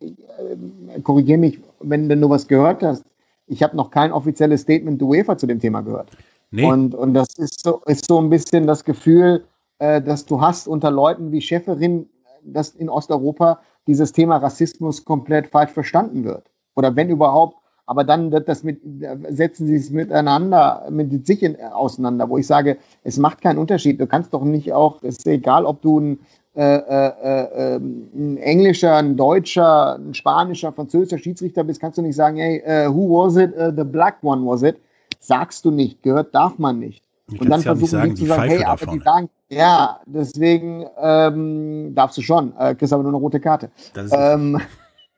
äh, 0.01 0.99
korrigiere 1.03 1.37
mich, 1.37 1.59
wenn, 1.79 2.09
wenn 2.09 2.19
du 2.19 2.31
was 2.31 2.47
gehört 2.47 2.81
hast, 2.81 3.05
ich 3.47 3.63
habe 3.63 3.75
noch 3.75 3.91
kein 3.91 4.11
offizielles 4.11 4.61
Statement 4.61 5.01
der 5.01 5.07
UEFA 5.07 5.37
zu 5.37 5.47
dem 5.47 5.59
Thema 5.59 5.81
gehört. 5.81 6.11
Nee. 6.51 6.65
Und, 6.65 6.95
und 6.95 7.13
das 7.13 7.37
ist 7.37 7.63
so, 7.63 7.81
ist 7.85 8.05
so 8.05 8.19
ein 8.19 8.29
bisschen 8.29 8.67
das 8.67 8.83
Gefühl, 8.83 9.45
äh, 9.79 10.01
dass 10.01 10.25
du 10.25 10.39
hast 10.41 10.67
unter 10.67 10.91
Leuten 10.91 11.31
wie 11.31 11.41
Schäferin, 11.41 12.09
dass 12.43 12.69
in 12.69 12.89
Osteuropa 12.89 13.59
dieses 13.87 14.11
Thema 14.11 14.37
Rassismus 14.37 15.05
komplett 15.05 15.47
falsch 15.47 15.71
verstanden 15.71 16.23
wird. 16.23 16.49
Oder 16.75 16.95
wenn 16.95 17.09
überhaupt, 17.09 17.57
aber 17.85 18.03
dann 18.03 18.31
wird 18.31 18.49
das 18.49 18.63
mit, 18.63 18.81
setzen 19.29 19.65
sie 19.65 19.75
es 19.75 19.89
miteinander, 19.91 20.87
mit 20.89 21.25
sich 21.25 21.41
in, 21.41 21.59
auseinander, 21.61 22.29
wo 22.29 22.37
ich 22.37 22.45
sage, 22.45 22.77
es 23.03 23.17
macht 23.17 23.41
keinen 23.41 23.57
Unterschied. 23.57 23.99
Du 23.99 24.07
kannst 24.07 24.33
doch 24.33 24.43
nicht 24.43 24.73
auch, 24.73 25.01
es 25.03 25.17
ist 25.17 25.27
egal, 25.27 25.65
ob 25.65 25.81
du 25.81 25.99
ein, 25.99 26.19
äh, 26.57 26.77
äh, 26.77 27.75
äh, 27.75 27.77
ein 27.77 28.37
englischer, 28.37 28.95
ein 28.95 29.15
deutscher, 29.15 29.95
ein 29.95 30.15
spanischer, 30.15 30.73
französischer 30.73 31.19
Schiedsrichter 31.19 31.63
bist, 31.63 31.79
kannst 31.79 31.99
du 31.99 32.01
nicht 32.01 32.15
sagen, 32.15 32.37
hey, 32.37 32.63
uh, 32.65 32.91
who 32.91 33.09
was 33.09 33.37
it? 33.37 33.55
Uh, 33.55 33.71
the 33.75 33.83
black 33.83 34.17
one 34.23 34.43
was 34.43 34.63
it? 34.63 34.77
Sagst 35.19 35.65
du 35.65 35.69
nicht, 35.71 36.01
gehört 36.01 36.33
darf 36.33 36.57
man 36.57 36.79
nicht. 36.79 37.03
und 37.29 37.47
dann 37.47 37.61
versuchen 37.61 37.91
sagen, 37.91 38.15
die 38.15 38.21
zu 38.23 38.25
sagen, 38.25 38.49
hey, 38.49 38.63
aber 38.63 38.87
die 38.87 38.99
sagen, 38.99 39.29
ja, 39.49 39.99
deswegen 40.07 40.87
ähm, 40.99 41.93
darfst 41.93 42.17
du 42.17 42.23
schon, 42.23 42.53
äh, 42.57 42.73
kriegst 42.73 42.91
aber 42.91 43.03
nur 43.03 43.11
eine 43.11 43.19
rote 43.19 43.39
Karte. 43.39 43.69
Ähm, 43.95 44.59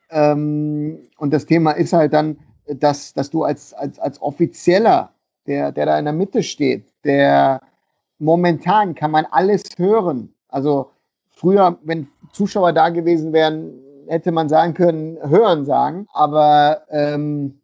ähm, 0.10 1.00
und 1.18 1.34
das 1.34 1.46
Thema 1.46 1.72
ist 1.72 1.94
halt 1.94 2.12
dann, 2.12 2.36
dass, 2.68 3.14
dass 3.14 3.30
du 3.30 3.44
als, 3.44 3.74
als, 3.74 3.98
als 3.98 4.22
Offizieller, 4.22 5.12
der, 5.48 5.72
der 5.72 5.86
da 5.86 5.98
in 5.98 6.04
der 6.04 6.14
Mitte 6.14 6.44
steht, 6.44 6.86
der 7.06 7.62
momentan 8.18 8.94
kann 8.94 9.12
man 9.12 9.26
alles 9.32 9.64
hören. 9.78 10.34
Also 10.50 10.92
früher, 11.40 11.78
wenn 11.84 12.08
Zuschauer 12.32 12.74
da 12.74 12.90
gewesen 12.90 13.34
wären, 13.34 13.74
hätte 14.08 14.32
man 14.32 14.50
sagen 14.50 14.74
können, 14.74 15.18
hören 15.22 15.66
sagen. 15.66 16.08
Aber 16.14 16.82
ähm, 16.90 17.60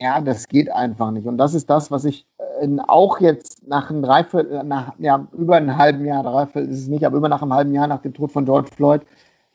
ja, 0.00 0.20
das 0.20 0.48
geht 0.48 0.70
einfach 0.70 1.10
nicht. 1.10 1.26
Und 1.26 1.36
das 1.36 1.54
ist 1.54 1.68
das, 1.68 1.90
was 1.90 2.04
ich 2.04 2.26
äh, 2.60 2.68
auch 2.86 3.20
jetzt 3.20 3.66
nach 3.66 3.90
einem 3.90 4.02
Dreiviertel, 4.02 4.64
nach 4.64 4.94
ja, 4.98 5.26
über 5.32 5.56
einem 5.56 5.76
halben 5.76 6.04
Jahr, 6.04 6.22
Dreiviertel 6.22 6.70
ist 6.70 6.80
es 6.80 6.88
nicht, 6.88 7.04
aber 7.04 7.16
über 7.16 7.28
nach 7.28 7.42
einem 7.42 7.52
halben 7.52 7.74
Jahr 7.74 7.86
nach 7.86 8.02
dem 8.02 8.14
Tod 8.14 8.32
von 8.32 8.44
George 8.44 8.70
Floyd, 8.74 9.02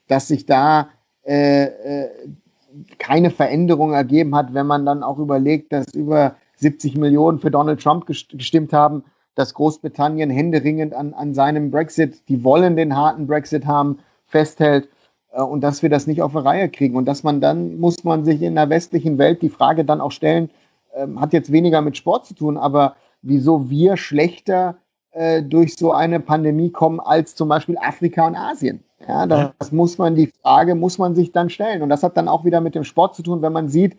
dass 0.08 0.28
sich 0.28 0.46
da 0.46 0.90
äh, 1.24 1.64
äh, 1.64 2.10
keine 3.00 3.32
Veränderung 3.32 3.94
ergeben 3.94 4.36
hat, 4.36 4.54
wenn 4.54 4.68
man 4.68 4.86
dann 4.86 5.04
auch 5.04 5.18
überlegt, 5.18 5.72
dass 5.72 5.94
über 5.94 6.36
70 6.58 6.98
Millionen 6.98 7.40
für 7.40 7.50
Donald 7.50 7.82
Trump 7.82 8.06
gestimmt 8.06 8.74
haben, 8.74 9.04
dass 9.36 9.54
Großbritannien 9.54 10.30
händeringend 10.30 10.94
an, 10.94 11.14
an 11.14 11.34
seinem 11.34 11.72
Brexit, 11.72 12.28
die 12.30 12.44
wollen 12.44 12.76
den 12.76 12.96
harten 12.96 13.28
Brexit 13.28 13.66
haben, 13.66 14.00
festhält 14.26 14.90
äh, 15.32 15.42
und 15.42 15.62
dass 15.62 15.82
wir 15.82 15.90
das 15.90 16.08
nicht 16.08 16.22
auf 16.22 16.34
die 16.34 16.40
Reihe 16.40 16.70
kriegen. 16.70 16.96
Und 16.96 17.06
dass 17.06 17.24
man 17.24 17.42
dann, 17.42 17.80
muss 17.80 18.04
man 18.04 18.26
sich 18.26 18.42
in 18.42 18.56
der 18.56 18.70
westlichen 18.70 19.18
Welt 19.18 19.42
die 19.42 19.50
Frage 19.50 19.86
dann 19.86 20.02
auch 20.02 20.12
stellen, 20.12 20.50
ähm, 20.94 21.20
hat 21.22 21.34
jetzt 21.34 21.52
weniger 21.52 21.82
mit 21.82 21.98
Sport 21.98 22.26
zu 22.26 22.34
tun, 22.34 22.58
aber 22.58 22.96
wieso 23.22 23.70
wir 23.70 23.98
schlechter 23.98 24.78
äh, 25.12 25.42
durch 25.44 25.76
so 25.76 25.92
eine 25.92 26.20
Pandemie 26.20 26.72
kommen 26.72 27.00
als 27.00 27.36
zum 27.36 27.50
Beispiel 27.50 27.78
Afrika 27.78 28.28
und 28.28 28.36
Asien. 28.36 28.84
Ja, 29.08 29.26
das, 29.26 29.52
das 29.58 29.72
muss 29.72 29.98
man, 29.98 30.16
die 30.16 30.32
Frage 30.42 30.76
muss 30.76 30.98
man 30.98 31.16
sich 31.16 31.32
dann 31.32 31.50
stellen. 31.50 31.82
Und 31.82 31.90
das 31.90 32.04
hat 32.04 32.18
dann 32.18 32.28
auch 32.28 32.46
wieder 32.46 32.62
mit 32.62 32.76
dem 32.76 32.84
Sport 32.84 33.16
zu 33.16 33.24
tun, 33.24 33.42
wenn 33.42 33.54
man 33.54 33.70
sieht, 33.70 33.98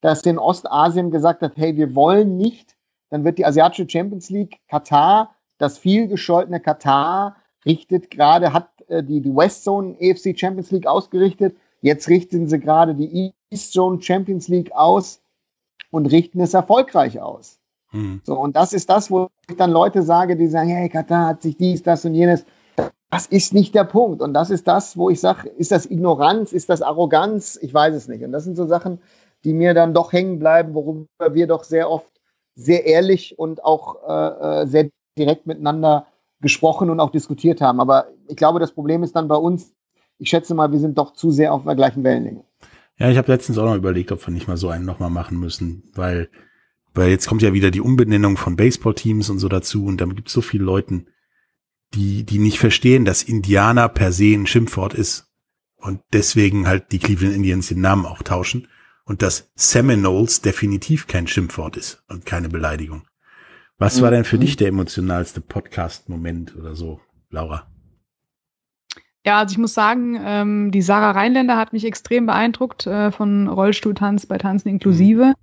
dass 0.00 0.22
in 0.22 0.38
Ostasien 0.38 1.10
gesagt 1.10 1.42
hat, 1.42 1.52
hey, 1.56 1.76
wir 1.76 1.94
wollen 1.94 2.36
nicht, 2.36 2.76
dann 3.10 3.24
wird 3.24 3.38
die 3.38 3.46
asiatische 3.46 3.88
Champions 3.88 4.30
League 4.30 4.58
Katar, 4.68 5.34
das 5.58 5.78
viel 5.78 6.08
gescholtene 6.08 6.60
Katar, 6.60 7.36
richtet 7.64 8.10
gerade, 8.10 8.52
hat 8.52 8.68
äh, 8.88 9.02
die, 9.02 9.20
die 9.20 9.34
West 9.34 9.64
Zone 9.64 9.96
EFC 9.98 10.38
Champions 10.38 10.70
League 10.70 10.86
ausgerichtet. 10.86 11.56
Jetzt 11.80 12.08
richten 12.08 12.48
sie 12.48 12.58
gerade 12.58 12.94
die 12.94 13.32
East 13.50 13.72
Zone 13.72 14.02
Champions 14.02 14.48
League 14.48 14.72
aus 14.72 15.20
und 15.90 16.06
richten 16.06 16.40
es 16.40 16.54
erfolgreich 16.54 17.20
aus. 17.20 17.58
Mhm. 17.92 18.20
So, 18.24 18.38
und 18.38 18.56
das 18.56 18.72
ist 18.72 18.90
das, 18.90 19.10
wo 19.10 19.28
ich 19.48 19.56
dann 19.56 19.70
Leute 19.70 20.02
sage, 20.02 20.36
die 20.36 20.48
sagen, 20.48 20.68
hey, 20.68 20.88
Katar 20.88 21.26
hat 21.26 21.42
sich 21.42 21.56
dies, 21.56 21.82
das 21.82 22.04
und 22.04 22.14
jenes. 22.14 22.44
Das 23.10 23.26
ist 23.26 23.54
nicht 23.54 23.74
der 23.74 23.84
Punkt. 23.84 24.20
Und 24.20 24.34
das 24.34 24.50
ist 24.50 24.68
das, 24.68 24.98
wo 24.98 25.08
ich 25.08 25.20
sage, 25.20 25.48
ist 25.48 25.72
das 25.72 25.86
Ignoranz, 25.86 26.52
ist 26.52 26.68
das 26.68 26.82
Arroganz? 26.82 27.58
Ich 27.60 27.72
weiß 27.72 27.94
es 27.94 28.06
nicht. 28.06 28.22
Und 28.22 28.32
das 28.32 28.44
sind 28.44 28.56
so 28.56 28.66
Sachen, 28.66 29.00
die 29.44 29.54
mir 29.54 29.72
dann 29.72 29.94
doch 29.94 30.12
hängen 30.12 30.38
bleiben, 30.38 30.74
worüber 30.74 31.06
wir 31.32 31.46
doch 31.46 31.64
sehr 31.64 31.90
oft 31.90 32.17
sehr 32.58 32.86
ehrlich 32.86 33.38
und 33.38 33.64
auch 33.64 33.96
äh, 34.06 34.62
äh 34.62 34.66
sehr 34.66 34.90
direkt 35.16 35.46
miteinander 35.46 36.06
gesprochen 36.40 36.90
und 36.90 37.00
auch 37.00 37.10
diskutiert 37.10 37.60
haben. 37.60 37.80
Aber 37.80 38.08
ich 38.28 38.36
glaube, 38.36 38.60
das 38.60 38.72
Problem 38.72 39.02
ist 39.02 39.14
dann 39.16 39.28
bei 39.28 39.36
uns, 39.36 39.72
ich 40.18 40.28
schätze 40.28 40.54
mal, 40.54 40.70
wir 40.72 40.78
sind 40.78 40.98
doch 40.98 41.12
zu 41.12 41.30
sehr 41.30 41.52
auf 41.52 41.64
der 41.64 41.76
gleichen 41.76 42.04
Wellenlänge. 42.04 42.44
Ja, 42.98 43.08
ich 43.10 43.16
habe 43.16 43.30
letztens 43.30 43.58
auch 43.58 43.64
noch 43.64 43.76
überlegt, 43.76 44.10
ob 44.10 44.26
wir 44.26 44.34
nicht 44.34 44.48
mal 44.48 44.56
so 44.56 44.68
einen 44.68 44.84
nochmal 44.84 45.10
machen 45.10 45.38
müssen, 45.38 45.84
weil, 45.94 46.28
weil 46.94 47.10
jetzt 47.10 47.28
kommt 47.28 47.42
ja 47.42 47.52
wieder 47.52 47.70
die 47.70 47.80
Umbenennung 47.80 48.36
von 48.36 48.56
Baseballteams 48.56 49.30
und 49.30 49.38
so 49.38 49.48
dazu 49.48 49.86
und 49.86 50.00
damit 50.00 50.16
gibt 50.16 50.28
es 50.28 50.34
so 50.34 50.40
viele 50.40 50.64
Leute, 50.64 51.04
die, 51.94 52.24
die 52.24 52.38
nicht 52.38 52.58
verstehen, 52.58 53.04
dass 53.04 53.22
Indianer 53.22 53.88
per 53.88 54.10
se 54.10 54.34
ein 54.34 54.48
Schimpfwort 54.48 54.94
ist 54.94 55.28
und 55.76 56.00
deswegen 56.12 56.66
halt 56.66 56.90
die 56.90 56.98
Cleveland 56.98 57.36
Indians 57.36 57.68
den 57.68 57.80
Namen 57.80 58.04
auch 58.04 58.22
tauschen 58.22 58.66
und 59.08 59.22
dass 59.22 59.50
Seminoles 59.56 60.42
definitiv 60.42 61.06
kein 61.06 61.26
Schimpfwort 61.26 61.76
ist 61.76 62.04
und 62.08 62.26
keine 62.26 62.48
Beleidigung. 62.48 63.02
Was 63.78 64.02
war 64.02 64.10
denn 64.10 64.24
für 64.24 64.36
mhm. 64.36 64.40
dich 64.42 64.56
der 64.56 64.68
emotionalste 64.68 65.40
Podcast-Moment 65.40 66.54
oder 66.56 66.74
so, 66.76 67.00
Laura? 67.30 67.66
Ja, 69.24 69.38
also 69.38 69.52
ich 69.52 69.58
muss 69.58 69.74
sagen, 69.74 70.20
ähm, 70.22 70.70
die 70.70 70.82
Sarah 70.82 71.12
Rheinländer 71.12 71.56
hat 71.56 71.72
mich 71.72 71.84
extrem 71.84 72.26
beeindruckt 72.26 72.86
äh, 72.86 73.10
von 73.10 73.48
Rollstuhltanz 73.48 74.26
bei 74.26 74.36
Tanzen 74.36 74.68
inklusive, 74.68 75.26
mhm. 75.26 75.34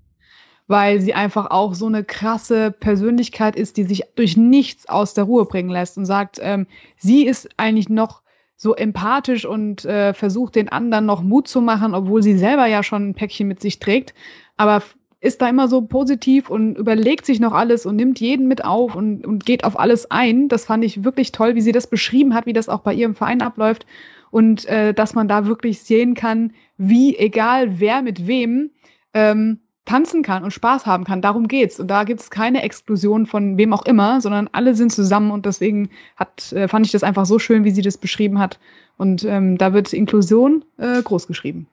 weil 0.68 1.02
sie 1.02 1.14
einfach 1.14 1.50
auch 1.50 1.74
so 1.74 1.88
eine 1.88 2.04
krasse 2.04 2.72
Persönlichkeit 2.72 3.56
ist, 3.56 3.78
die 3.78 3.84
sich 3.84 4.04
durch 4.16 4.38
nichts 4.38 4.88
aus 4.88 5.14
der 5.14 5.24
Ruhe 5.24 5.46
bringen 5.46 5.70
lässt 5.70 5.98
und 5.98 6.06
sagt, 6.06 6.40
ähm, 6.42 6.68
sie 6.98 7.26
ist 7.26 7.50
eigentlich 7.58 7.90
noch 7.90 8.22
so 8.56 8.74
empathisch 8.76 9.46
und 9.46 9.86
äh, 9.86 10.14
versucht 10.14 10.56
den 10.56 10.70
anderen 10.70 11.06
noch 11.06 11.22
Mut 11.22 11.48
zu 11.48 11.62
machen, 11.62 11.94
obwohl 11.94 12.24
sie 12.24 12.38
selber 12.38 12.68
ja 12.68 12.84
schon 12.84 13.10
ein 13.10 13.14
Päckchen 13.14 13.48
mit 13.48 13.60
sich 13.62 13.80
trägt. 13.80 14.14
Aber 14.58 14.82
ist 15.20 15.42
da 15.42 15.50
immer 15.50 15.68
so 15.68 15.82
positiv 15.82 16.50
und 16.50 16.78
überlegt 16.78 17.26
sich 17.26 17.40
noch 17.40 17.54
alles 17.54 17.86
und 17.86 17.96
nimmt 17.96 18.20
jeden 18.20 18.48
mit 18.48 18.64
auf 18.64 18.96
und, 18.96 19.26
und 19.26 19.46
geht 19.46 19.64
auf 19.64 19.80
alles 19.80 20.12
ein. 20.12 20.48
Das 20.50 20.66
fand 20.66 20.84
ich 20.84 21.04
wirklich 21.04 21.32
toll, 21.32 21.56
wie 21.56 21.62
sie 21.62 21.72
das 21.72 21.88
beschrieben 21.88 22.36
hat, 22.36 22.46
wie 22.46 22.54
das 22.54 22.70
auch 22.70 22.82
bei 22.82 22.94
ihrem 22.94 23.16
Verein 23.16 23.42
abläuft 23.42 23.86
und 24.30 24.66
äh, 24.66 24.94
dass 24.94 25.16
man 25.16 25.28
da 25.28 25.48
wirklich 25.48 25.82
sehen 25.82 26.14
kann, 26.14 26.54
wie 26.78 27.18
egal 27.18 27.80
wer 27.80 28.02
mit 28.02 28.28
wem 28.28 28.70
ähm, 29.14 29.60
tanzen 29.86 30.24
kann 30.24 30.44
und 30.44 30.52
Spaß 30.52 30.86
haben 30.86 31.04
kann. 31.04 31.22
Darum 31.22 31.48
geht's. 31.48 31.80
Und 31.80 31.88
da 31.88 32.04
gibt 32.04 32.20
es 32.20 32.30
keine 32.30 32.64
Exklusion 32.64 33.26
von 33.26 33.58
wem 33.58 33.72
auch 33.74 33.86
immer, 33.86 34.20
sondern 34.20 34.50
alle 34.52 34.76
sind 34.76 34.92
zusammen 34.92 35.32
und 35.32 35.46
deswegen 35.46 35.90
hat, 36.16 36.52
äh, 36.54 36.68
fand 36.68 36.86
ich 36.86 36.92
das 36.92 37.04
einfach 37.04 37.26
so 37.26 37.40
schön, 37.40 37.64
wie 37.64 37.72
sie 37.72 37.84
das 37.84 37.98
beschrieben 37.98 38.40
hat. 38.40 38.60
Und 38.98 39.24
ähm, 39.24 39.58
da 39.58 39.74
wird 39.74 39.94
Inklusion 39.94 40.66
äh, 40.78 41.02
groß 41.02 41.28
geschrieben. 41.28 41.68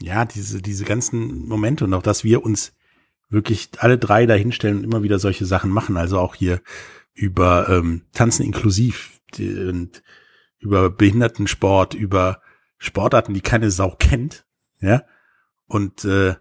Ja, 0.00 0.24
diese, 0.24 0.62
diese 0.62 0.84
ganzen 0.84 1.46
Momente 1.46 1.84
und 1.84 1.94
auch, 1.94 2.02
dass 2.02 2.24
wir 2.24 2.44
uns 2.44 2.72
wirklich 3.28 3.70
alle 3.78 3.98
drei 3.98 4.26
dahinstellen 4.26 4.78
und 4.78 4.84
immer 4.84 5.02
wieder 5.02 5.18
solche 5.18 5.44
Sachen 5.44 5.70
machen. 5.70 5.96
Also 5.96 6.18
auch 6.18 6.34
hier 6.34 6.60
über 7.12 7.68
ähm, 7.68 8.02
Tanzen 8.12 8.44
inklusiv 8.44 9.20
und 9.38 10.02
über 10.58 10.88
Behindertensport, 10.88 11.94
über 11.94 12.40
Sportarten, 12.78 13.34
die 13.34 13.40
keine 13.40 13.70
Sau 13.70 13.94
kennt, 13.98 14.46
ja. 14.80 15.02
Und 15.66 16.04
äh, 16.04 16.36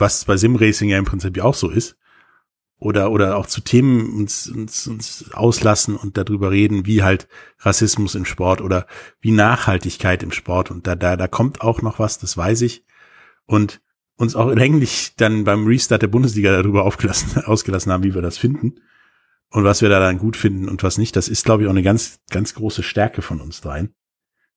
was 0.00 0.24
bei 0.24 0.36
Simracing 0.36 0.88
ja 0.88 0.98
im 0.98 1.04
Prinzip 1.04 1.38
auch 1.40 1.54
so 1.54 1.70
ist. 1.70 1.96
Oder, 2.78 3.10
oder 3.10 3.36
auch 3.36 3.44
zu 3.44 3.60
Themen 3.60 4.14
uns, 4.14 4.48
uns, 4.48 4.86
uns 4.86 5.32
auslassen 5.34 5.96
und 5.96 6.16
darüber 6.16 6.50
reden, 6.50 6.86
wie 6.86 7.02
halt 7.02 7.28
Rassismus 7.58 8.14
im 8.14 8.24
Sport 8.24 8.62
oder 8.62 8.86
wie 9.20 9.32
Nachhaltigkeit 9.32 10.22
im 10.22 10.32
Sport. 10.32 10.70
Und 10.70 10.86
da, 10.86 10.96
da, 10.96 11.16
da 11.16 11.28
kommt 11.28 11.60
auch 11.60 11.82
noch 11.82 11.98
was, 11.98 12.18
das 12.18 12.38
weiß 12.38 12.62
ich. 12.62 12.86
Und 13.44 13.82
uns 14.16 14.34
auch 14.34 14.50
länglich 14.50 15.14
dann 15.16 15.44
beim 15.44 15.66
Restart 15.66 16.00
der 16.00 16.08
Bundesliga 16.08 16.52
darüber 16.52 16.84
aufgelassen, 16.84 17.42
ausgelassen 17.44 17.92
haben, 17.92 18.02
wie 18.02 18.14
wir 18.14 18.22
das 18.22 18.38
finden 18.38 18.80
und 19.50 19.64
was 19.64 19.82
wir 19.82 19.90
da 19.90 20.00
dann 20.00 20.18
gut 20.18 20.36
finden 20.36 20.68
und 20.68 20.82
was 20.82 20.96
nicht. 20.96 21.16
Das 21.16 21.28
ist, 21.28 21.44
glaube 21.44 21.62
ich, 21.62 21.66
auch 21.68 21.72
eine 21.72 21.82
ganz, 21.82 22.20
ganz 22.30 22.54
große 22.54 22.82
Stärke 22.82 23.20
von 23.20 23.40
uns 23.40 23.60
dreien. 23.60 23.94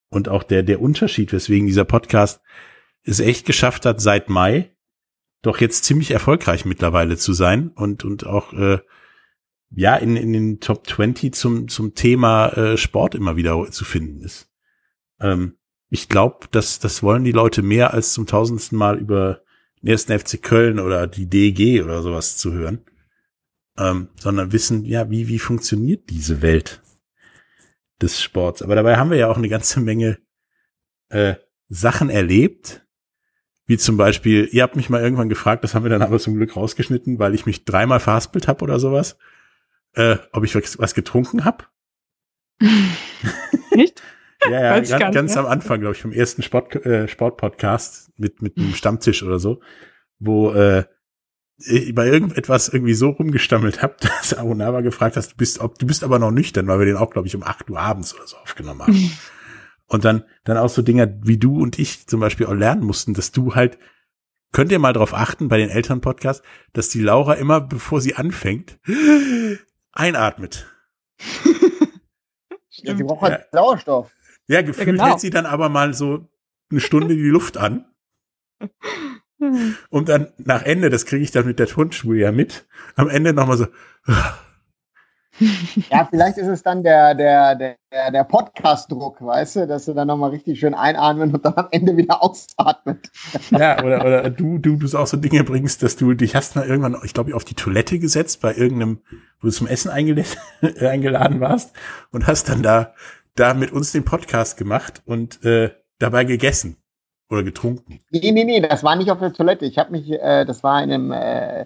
Und 0.10 0.30
auch 0.30 0.44
der, 0.44 0.64
der 0.64 0.80
Unterschied, 0.80 1.34
weswegen 1.34 1.68
dieser 1.68 1.86
Podcast 1.86 2.42
es 3.04 3.20
echt 3.20 3.46
geschafft 3.46 3.86
hat, 3.86 4.00
seit 4.00 4.30
Mai 4.30 4.73
doch 5.44 5.60
jetzt 5.60 5.84
ziemlich 5.84 6.10
erfolgreich 6.12 6.66
mittlerweile 6.66 7.18
zu 7.18 7.34
sein 7.34 7.70
und, 7.70 8.04
und 8.04 8.26
auch, 8.26 8.54
äh, 8.54 8.80
ja, 9.70 9.96
in, 9.96 10.16
in 10.16 10.34
den 10.34 10.60
Top 10.60 10.88
20 10.88 11.34
zum, 11.36 11.68
zum 11.68 11.94
Thema 11.94 12.50
äh, 12.50 12.78
Sport 12.78 13.14
immer 13.14 13.36
wieder 13.36 13.70
zu 13.70 13.86
finden 13.86 14.22
ist. 14.22 14.50
Ähm, 15.20 15.58
ich 15.90 16.10
glaube, 16.10 16.48
dass 16.52 16.80
das 16.80 17.04
wollen 17.04 17.24
die 17.24 17.32
Leute 17.32 17.62
mehr 17.62 17.94
als 17.94 18.14
zum 18.14 18.26
tausendsten 18.26 18.78
Mal 18.78 18.98
über 18.98 19.42
den 19.82 19.90
ersten 19.90 20.18
FC 20.18 20.42
Köln 20.42 20.80
oder 20.80 21.08
die 21.08 21.28
DG 21.28 21.82
oder 21.82 22.02
sowas 22.02 22.38
zu 22.38 22.54
hören, 22.54 22.86
ähm, 23.78 24.10
sondern 24.16 24.54
wissen, 24.54 24.86
ja, 24.86 25.10
wie, 25.10 25.28
wie 25.28 25.40
funktioniert 25.40 26.10
diese 26.10 26.42
Welt 26.42 26.82
des 28.02 28.22
Sports. 28.22 28.62
Aber 28.62 28.76
dabei 28.76 28.96
haben 28.96 29.12
wir 29.12 29.18
ja 29.18 29.30
auch 29.30 29.38
eine 29.38 29.50
ganze 29.50 29.82
Menge 29.82 30.20
äh, 31.10 31.36
Sachen 31.68 32.10
erlebt, 32.10 32.86
wie 33.66 33.78
zum 33.78 33.98
Beispiel, 33.98 34.48
ihr 34.52 34.64
habt 34.64 34.76
mich 34.76 34.90
mal 34.90 35.02
irgendwann 35.02 35.30
gefragt, 35.30 35.64
das 35.64 35.74
haben 35.74 35.84
wir 35.84 35.90
dann 35.90 36.02
aber 36.02 36.20
zum 36.20 36.36
Glück 36.36 36.56
rausgeschnitten, 36.56 37.20
weil 37.20 37.34
ich 37.34 37.46
mich 37.46 37.66
dreimal 37.66 38.00
verhaspelt 38.00 38.48
habe 38.48 38.64
oder 38.64 38.80
sowas, 38.80 39.18
äh, 39.94 40.18
ob 40.32 40.44
ich 40.44 40.56
was 40.56 40.94
getrunken 40.94 41.46
habe. 41.46 41.66
Nicht? 43.76 44.02
ja, 44.50 44.62
ja, 44.62 44.76
ganz, 44.76 44.90
ganz, 44.90 45.16
ganz 45.16 45.38
am 45.38 45.46
Anfang, 45.46 45.80
glaube 45.80 45.96
ich, 45.96 46.02
vom 46.02 46.12
ersten 46.12 46.44
Sport, 46.44 46.76
äh, 46.86 47.08
Sportpodcast 47.08 48.12
mit, 48.18 48.42
mit 48.42 48.58
einem 48.58 48.74
Stammtisch 48.74 49.24
oder 49.24 49.40
so, 49.40 49.62
wo 50.20 50.52
äh, 50.52 50.86
ich 51.58 51.94
bei 51.96 52.08
irgendetwas 52.08 52.70
irgendwie 52.70 52.94
so 52.94 53.10
rumgestammelt 53.10 53.82
habe, 53.82 53.96
dass 54.02 54.34
Arunava 54.34 54.82
gefragt 54.82 55.18
hast, 55.18 55.34
du 55.34 55.36
bist, 55.38 55.60
ob 55.60 55.80
du 55.80 55.86
bist 55.86 56.04
aber 56.04 56.20
noch 56.20 56.32
nüchtern, 56.32 56.68
weil 56.68 56.80
wir 56.80 56.86
den 56.86 56.98
auch, 56.98 57.12
glaube 57.12 57.28
ich, 57.28 57.36
um 57.36 57.44
acht 57.44 57.70
Uhr 57.70 57.80
abends 57.80 58.16
oder 58.16 58.28
so 58.28 58.38
aufgenommen 58.38 58.82
haben. 58.82 59.12
Und 59.94 60.04
dann, 60.04 60.24
dann 60.44 60.58
auch 60.58 60.70
so 60.70 60.82
Dinge 60.82 61.20
wie 61.24 61.38
du 61.38 61.62
und 61.62 61.78
ich 61.80 62.08
zum 62.08 62.20
Beispiel 62.20 62.48
auch 62.48 62.54
lernen 62.54 62.84
mussten, 62.84 63.14
dass 63.14 63.32
du 63.32 63.56
halt, 63.56 63.78
könnt 64.52 64.72
ihr 64.72 64.80
mal 64.80 64.94
drauf 64.94 65.14
achten 65.14 65.48
bei 65.48 65.58
den 65.58 65.70
Elternpodcasts, 65.70 66.44
dass 66.74 66.90
die 66.90 67.02
Laura 67.02 67.36
immer, 67.36 67.62
bevor 67.62 68.02
sie 68.02 68.16
anfängt, 68.16 68.80
einatmet. 69.92 70.66
ja, 72.72 72.96
sie 72.96 73.04
braucht 73.04 73.22
halt 73.22 73.42
ja. 73.42 73.60
Sauerstoff. 73.60 74.12
Ja, 74.48 74.62
gefühlt 74.62 74.88
ja, 74.88 74.94
genau. 74.94 75.06
hält 75.06 75.20
sie 75.20 75.30
dann 75.30 75.46
aber 75.46 75.70
mal 75.70 75.94
so 75.94 76.28
eine 76.70 76.80
Stunde 76.80 77.16
die 77.16 77.30
Luft 77.30 77.58
an. 77.58 77.86
Und 79.90 80.10
dann 80.10 80.32
nach 80.38 80.64
Ende, 80.64 80.90
das 80.90 81.06
kriege 81.06 81.24
ich 81.24 81.32
dann 81.32 81.46
mit 81.46 81.60
der 81.60 81.68
Tonspur 81.68 82.16
ja 82.16 82.32
mit, 82.32 82.66
am 82.96 83.10
Ende 83.10 83.34
nochmal 83.34 83.58
so. 83.58 83.68
Ja, 85.90 86.08
vielleicht 86.10 86.38
ist 86.38 86.48
es 86.48 86.62
dann 86.62 86.84
der, 86.84 87.16
der, 87.16 87.56
der, 87.56 87.78
der 88.12 88.24
Podcast-Druck, 88.24 89.22
weißt 89.22 89.56
du, 89.56 89.68
dass 89.68 89.86
du 89.86 89.94
dann 89.94 90.08
nochmal 90.08 90.30
richtig 90.30 90.60
schön 90.60 90.76
einatmen 90.76 91.34
und 91.34 91.44
dann 91.44 91.56
am 91.56 91.68
Ende 91.72 91.98
wieder 91.98 92.22
ausatmet. 92.22 93.10
Ja, 93.50 93.84
oder, 93.84 94.02
oder 94.02 94.30
du, 94.30 94.60
du, 94.60 94.76
du 94.76 94.98
auch 94.98 95.08
so 95.08 95.18
Dinge 95.18 95.44
bringst, 95.44 95.82
dass 95.82 95.96
du 95.96 96.14
dich 96.14 96.36
hast 96.36 96.56
mal 96.56 96.68
irgendwann, 96.68 96.98
ich 97.04 97.14
glaube, 97.14 97.36
auf 97.36 97.46
die 97.46 97.56
Toilette 97.56 98.00
gesetzt 98.00 98.42
bei 98.42 98.54
irgendeinem, 98.54 99.02
wo 99.42 99.48
du 99.48 99.52
zum 99.52 99.68
Essen 99.68 99.90
eingeladen 100.80 101.40
warst 101.40 101.76
und 102.12 102.28
hast 102.28 102.50
dann 102.50 102.62
da, 102.62 102.94
da 103.36 103.54
mit 103.54 103.72
uns 103.72 103.92
den 103.92 104.06
Podcast 104.06 104.58
gemacht 104.58 105.02
und 105.06 105.44
äh, 105.44 105.72
dabei 105.98 106.26
gegessen 106.26 106.78
oder 107.30 107.44
getrunken. 107.44 108.00
Nee, 108.12 108.32
nee, 108.32 108.44
nee, 108.44 108.62
das 108.62 108.84
war 108.84 108.96
nicht 108.96 109.10
auf 109.10 109.20
der 109.20 109.34
Toilette. 109.34 109.66
Ich 109.66 109.78
habe 109.78 109.92
mich, 109.92 110.12
äh, 110.12 110.46
das 110.46 110.64
war 110.64 110.84
in 110.84 110.92
einem, 110.92 111.12
äh, 111.12 111.62
äh, 111.62 111.66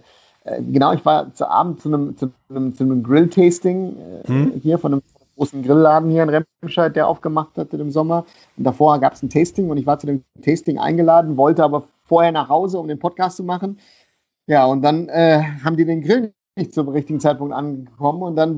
genau, 0.62 0.93
ich 0.93 1.05
war 1.05 1.33
zu 1.33 1.49
Abend 1.49 1.81
zu 1.81 1.89
einem, 1.89 2.17
zu 2.17 2.31
einem, 2.49 2.73
zu 2.75 2.83
einem 2.83 3.03
Grill-Tasting 3.03 3.97
äh, 3.97 4.27
hm? 4.27 4.51
hier 4.62 4.77
von 4.77 4.93
einem 4.93 5.01
großen 5.36 5.62
Grillladen 5.63 6.10
hier 6.10 6.23
in 6.23 6.43
Remscheid, 6.63 6.95
der 6.95 7.07
aufgemacht 7.07 7.57
hatte 7.57 7.77
im 7.77 7.91
Sommer. 7.91 8.25
Und 8.57 8.63
davor 8.63 8.99
gab 8.99 9.13
es 9.13 9.23
ein 9.23 9.29
Tasting 9.29 9.69
und 9.69 9.77
ich 9.77 9.86
war 9.86 9.99
zu 9.99 10.07
dem 10.07 10.23
Tasting 10.41 10.79
eingeladen, 10.79 11.38
wollte 11.38 11.63
aber 11.63 11.88
vorher 12.03 12.31
nach 12.31 12.49
Hause, 12.49 12.79
um 12.79 12.88
den 12.88 12.99
Podcast 12.99 13.38
zu 13.38 13.43
machen. 13.43 13.79
Ja, 14.47 14.65
und 14.65 14.81
dann 14.81 15.10
äh, 15.10 15.43
haben 15.63 15.77
die 15.77 15.86
den 15.86 16.01
Grill 16.01 16.33
nicht 16.57 16.73
zum 16.73 16.89
richtigen 16.89 17.19
Zeitpunkt 17.19 17.53
angekommen 17.53 18.23
und 18.23 18.36
dann 18.36 18.57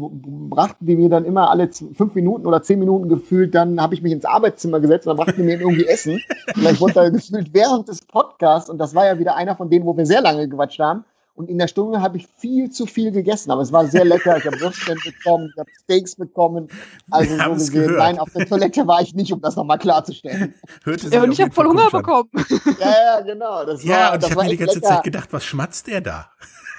brachten 0.50 0.86
die 0.86 0.96
mir 0.96 1.10
dann 1.10 1.26
immer 1.26 1.50
alle 1.50 1.70
fünf 1.70 2.16
Minuten 2.16 2.48
oder 2.48 2.62
zehn 2.62 2.80
Minuten 2.80 3.10
gefühlt, 3.10 3.54
dann 3.54 3.82
habe 3.82 3.94
ich 3.94 4.02
mich 4.02 4.14
ins 4.14 4.24
Arbeitszimmer 4.24 4.80
gesetzt 4.80 5.06
und 5.06 5.18
dann 5.18 5.26
brachten 5.26 5.42
die 5.42 5.46
mir 5.46 5.60
irgendwie 5.60 5.86
Essen. 5.86 6.22
Und 6.56 6.64
ich 6.64 6.80
wurde 6.80 6.94
da 6.94 7.10
gefühlt 7.10 7.54
während 7.54 7.90
des 7.90 8.06
Podcasts 8.06 8.70
und 8.70 8.78
das 8.78 8.96
war 8.96 9.06
ja 9.06 9.20
wieder 9.20 9.36
einer 9.36 9.56
von 9.56 9.70
denen, 9.70 9.86
wo 9.86 9.98
wir 9.98 10.06
sehr 10.06 10.22
lange 10.22 10.48
gequatscht 10.48 10.80
haben. 10.80 11.04
Und 11.40 11.50
in 11.50 11.58
der 11.58 11.70
Stunde 11.70 12.02
habe 12.02 12.18
ich 12.18 12.28
viel 12.28 12.70
zu 12.70 12.86
viel 12.86 13.14
gegessen, 13.14 13.50
aber 13.50 13.62
es 13.62 13.72
war 13.72 13.88
sehr 13.88 14.04
lecker. 14.04 14.36
Ich 14.36 14.46
habe 14.46 14.60
Würstchen 14.60 15.00
bekommen, 15.06 15.50
ich 15.54 15.58
habe 15.58 15.70
Steaks 15.84 16.18
bekommen. 16.18 16.68
Also 17.12 17.34
so 17.38 17.54
gesehen, 17.54 17.84
gehört. 17.84 17.98
nein, 17.98 18.20
auf 18.20 18.30
der 18.34 18.46
Toilette 18.46 18.86
war 18.86 19.02
ich 19.02 19.14
nicht, 19.14 19.32
um 19.32 19.40
das 19.40 19.56
nochmal 19.56 19.80
klarzustellen. 19.80 20.54
Hörte 20.84 21.08
ja, 21.08 21.24
und 21.24 21.32
ich 21.32 21.40
habe 21.40 21.52
voll 21.52 21.68
Hunger 21.68 21.90
bekommen. 21.90 22.30
Ja, 22.80 22.92
ja, 22.92 23.22
genau. 23.22 23.64
Das 23.64 23.82
ja, 23.86 23.96
war, 23.96 24.14
und 24.16 24.26
ich 24.26 24.32
habe 24.32 24.44
mir 24.44 24.50
die 24.50 24.58
ganze 24.58 24.76
lecker. 24.80 24.88
Zeit 24.88 25.04
gedacht, 25.04 25.32
was 25.32 25.46
schmatzt 25.46 25.88
der 25.88 26.02
da? 26.02 26.30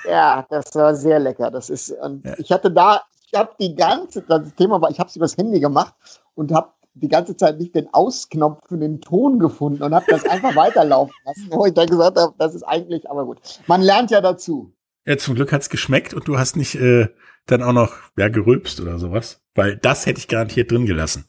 Ja, 0.07 0.45
das 0.51 0.75
war 0.75 0.95
sehr 0.95 1.21
lecker. 1.21 1.51
Das 1.51 1.71
ist, 1.71 1.89
ja. 1.89 2.35
ich 2.37 2.53
hatte 2.53 2.71
da, 2.71 3.01
ich 3.33 3.39
habe 3.39 3.53
die 3.59 3.75
ganze, 3.75 4.21
das 4.21 4.55
Thema 4.57 4.79
war, 4.83 4.91
ich 4.91 4.99
habe 4.99 5.09
es 5.09 5.17
übers 5.17 5.39
Handy 5.39 5.59
gemacht 5.59 5.95
und 6.35 6.53
habe 6.53 6.69
die 6.95 7.09
ganze 7.09 7.37
Zeit 7.37 7.59
nicht 7.59 7.75
den 7.75 7.93
Ausknopf 7.93 8.61
für 8.69 8.79
den 8.79 9.01
Ton 9.01 9.39
gefunden 9.39 9.83
und 9.83 9.95
habe 9.95 10.07
das 10.09 10.25
einfach 10.25 10.57
weiterlaufen 10.57 11.15
lassen, 11.25 11.49
wo 11.51 11.67
ich 11.67 11.75
dann 11.75 11.87
gesagt 11.87 12.19
habe, 12.19 12.35
das 12.39 12.55
ist 12.55 12.63
eigentlich, 12.63 13.09
aber 13.09 13.25
gut. 13.27 13.39
Man 13.67 13.81
lernt 13.83 14.11
ja 14.11 14.21
dazu. 14.21 14.73
Ja, 15.07 15.17
zum 15.17 15.35
Glück 15.35 15.53
hat's 15.53 15.71
geschmeckt 15.71 16.15
und 16.15 16.29
du 16.29 16.39
hast 16.39 16.57
nicht 16.57 16.75
äh, 16.75 17.09
dann 17.47 17.63
auch 17.63 17.73
noch 17.73 17.95
ja, 18.19 18.29
gerülpst 18.29 18.81
oder 18.81 18.99
sowas, 18.99 19.41
weil 19.55 19.77
das 19.77 20.07
hätte 20.07 20.19
ich 20.19 20.29
garantiert 20.29 20.71
drin 20.71 20.87
gelassen. 20.87 21.25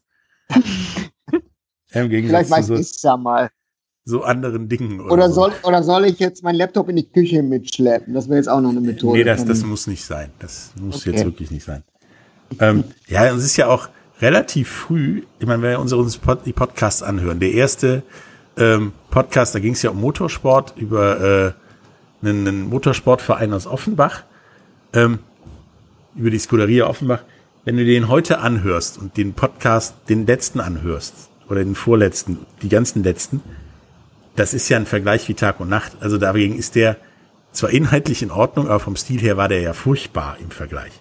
Im 1.93 2.09
Gegensatz 2.09 2.47
Vielleicht 2.47 2.69
weiß 2.69 2.79
ich 2.79 3.03
ja 3.03 3.17
mal 3.17 3.49
so 4.03 4.23
anderen 4.23 4.67
Dingen. 4.67 4.99
Oder, 4.99 5.13
oder, 5.13 5.29
soll, 5.29 5.53
oder 5.63 5.83
soll 5.83 6.05
ich 6.05 6.19
jetzt 6.19 6.43
meinen 6.43 6.55
Laptop 6.55 6.89
in 6.89 6.95
die 6.95 7.09
Küche 7.09 7.43
mitschleppen? 7.43 8.13
Das 8.13 8.27
wäre 8.27 8.37
jetzt 8.37 8.47
auch 8.47 8.61
noch 8.61 8.71
eine 8.71 8.81
Methode. 8.81 9.17
Nee, 9.17 9.23
das, 9.23 9.45
das 9.45 9.63
muss 9.63 9.87
nicht 9.87 10.03
sein. 10.03 10.31
Das 10.39 10.71
muss 10.79 11.01
okay. 11.01 11.11
jetzt 11.11 11.25
wirklich 11.25 11.51
nicht 11.51 11.63
sein. 11.63 11.83
Ähm, 12.59 12.83
ja, 13.07 13.25
es 13.33 13.43
ist 13.43 13.57
ja 13.57 13.67
auch 13.67 13.89
relativ 14.21 14.69
früh, 14.69 15.23
ich 15.39 15.47
meine, 15.47 15.61
wenn 15.61 15.71
wir 15.71 15.79
uns 15.79 16.17
Pod, 16.17 16.45
die 16.45 16.53
Podcasts 16.53 17.03
anhören, 17.03 17.39
der 17.39 17.51
erste 17.51 18.03
ähm, 18.57 18.93
Podcast, 19.09 19.55
da 19.55 19.59
ging 19.59 19.73
es 19.73 19.81
ja 19.81 19.89
um 19.89 19.99
Motorsport, 19.99 20.73
über 20.77 21.55
äh, 22.23 22.27
einen, 22.27 22.47
einen 22.47 22.69
Motorsportverein 22.69 23.53
aus 23.53 23.67
Offenbach, 23.67 24.23
ähm, 24.93 25.19
über 26.15 26.29
die 26.29 26.39
Scuderia 26.39 26.87
Offenbach. 26.87 27.23
Wenn 27.65 27.77
du 27.77 27.85
den 27.85 28.07
heute 28.07 28.39
anhörst 28.39 28.97
und 28.97 29.17
den 29.17 29.33
Podcast, 29.33 29.95
den 30.09 30.25
letzten 30.25 30.59
anhörst, 30.59 31.29
oder 31.51 31.65
den 31.65 31.75
vorletzten, 31.75 32.39
die 32.61 32.69
ganzen 32.69 33.03
letzten, 33.03 33.41
das 34.37 34.53
ist 34.53 34.69
ja 34.69 34.77
ein 34.77 34.85
Vergleich 34.85 35.27
wie 35.27 35.33
Tag 35.33 35.59
und 35.59 35.67
Nacht. 35.67 35.97
Also 35.99 36.17
dagegen 36.17 36.55
ist 36.55 36.75
der 36.75 36.95
zwar 37.51 37.71
inhaltlich 37.71 38.23
in 38.23 38.31
Ordnung, 38.31 38.67
aber 38.67 38.79
vom 38.79 38.95
Stil 38.95 39.19
her 39.19 39.35
war 39.35 39.49
der 39.49 39.59
ja 39.59 39.73
furchtbar 39.73 40.37
im 40.39 40.49
Vergleich. 40.49 40.93